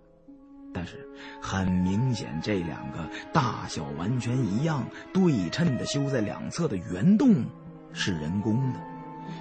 [0.73, 1.09] 但是，
[1.41, 7.45] 很明显，这两个大小完全一样、对称的修在两侧的圆洞，
[7.93, 8.81] 是人工的，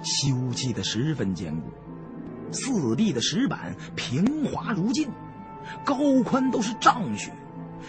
[0.02, 1.70] 修砌的十分坚固。
[2.52, 5.08] 四壁的石板平滑如镜，
[5.84, 7.30] 高宽都是丈许，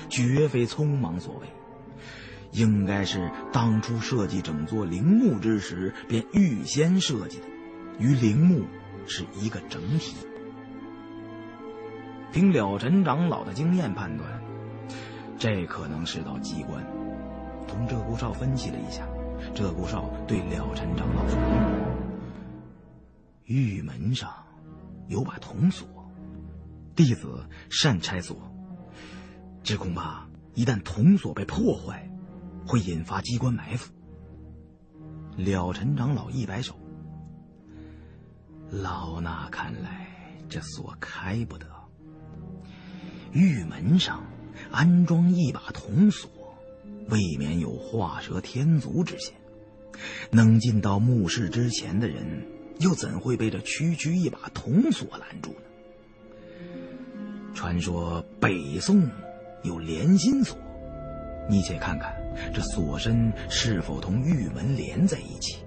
[0.08, 1.48] 绝非匆忙所为，
[2.52, 7.46] 应该是当初设计整座陵墓之时便预先设计的，
[7.98, 8.66] 与陵墓
[9.08, 10.16] 是一个整体。
[12.32, 14.42] 凭了尘长老的经验判断，
[15.38, 16.82] 这可能是道机关。
[17.68, 19.06] 同鹧鸪哨分析了一下，
[19.54, 21.38] 鹧鸪哨对了尘长老说
[23.44, 24.32] ：“玉门上
[25.08, 25.88] 有把铜锁，
[26.96, 28.38] 弟子善拆锁，
[29.62, 32.10] 只恐怕一旦铜锁被破坏，
[32.66, 33.94] 会引发机关埋伏。”
[35.36, 36.76] 了尘长老一摆手
[38.72, 40.08] ：“老衲看来
[40.48, 41.66] 这锁开不得。”
[43.34, 44.24] 玉门上
[44.72, 46.30] 安装一把铜锁，
[47.10, 49.34] 未免有画蛇添足之嫌。
[50.32, 52.46] 能进到墓室之前的人，
[52.80, 55.58] 又怎会被这区区一把铜锁拦住呢？
[57.54, 59.08] 传说北宋
[59.64, 60.58] 有连心锁，
[61.50, 62.14] 你且看看
[62.54, 65.58] 这锁身是否同玉门连在一起。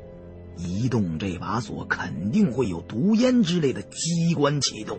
[0.57, 4.99] 移动这把锁，肯定会有毒烟之类的机关启动。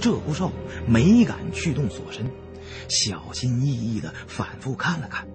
[0.00, 0.52] 鹧鸪哨
[0.86, 2.30] 没敢去动锁身，
[2.88, 5.26] 小心翼翼的反复看了看，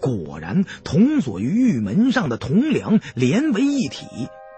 [0.00, 4.06] 果然铜锁与玉门上的铜梁连为一体。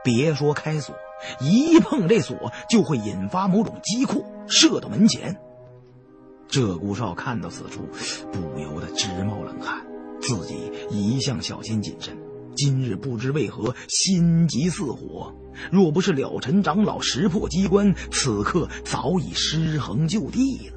[0.05, 0.94] 别说开锁，
[1.40, 5.36] 一碰这锁就会引发某种机库，射到门前。
[6.48, 7.82] 鹧鸪哨看到此处，
[8.32, 9.85] 不由得直冒冷汗。
[10.20, 12.16] 自己一向小心谨慎。
[12.59, 15.33] 今日不知为何心急似火，
[15.71, 20.75] 若不是了尘长老识破机关，此刻早已失衡就地了。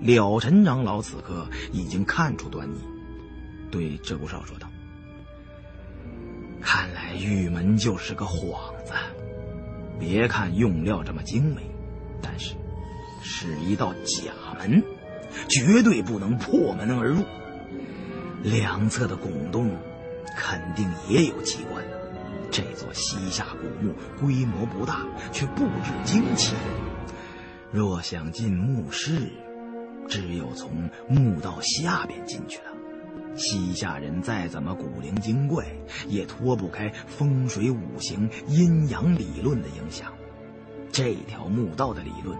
[0.00, 2.76] 了尘长老此刻已经看出端倪，
[3.70, 4.68] 对鹧鸪哨说道
[6.60, 8.52] ：“看来玉门就是个幌
[8.84, 8.92] 子。
[9.98, 11.62] 别看用料这么精美，
[12.20, 12.54] 但是
[13.22, 14.82] 是一道假门，
[15.48, 17.24] 绝对不能破门而入。
[18.42, 19.74] 两侧的拱洞。”
[20.36, 21.84] 肯定也有机关。
[22.50, 26.54] 这座西夏古墓规模不大，却布置精奇。
[27.70, 29.32] 若想进墓室，
[30.08, 32.64] 只有从墓道下边进去了。
[33.34, 35.64] 西夏人再怎么古灵精怪，
[36.06, 40.12] 也脱不开风水五行、阴阳理论的影响。
[40.92, 42.38] 这条墓道的理论，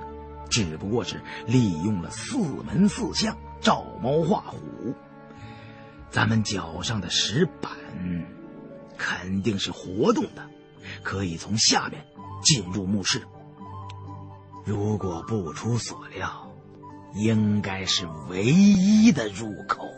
[0.50, 4.58] 只不过是利用了四门四象，照猫画虎。
[6.10, 7.72] 咱们脚上的石板
[8.04, 8.24] 嗯
[8.98, 10.48] 肯定是活动的，
[11.02, 12.04] 可以从下面
[12.42, 13.22] 进入墓室。
[14.64, 16.52] 如果不出所料，
[17.14, 19.88] 应该是唯一的入口。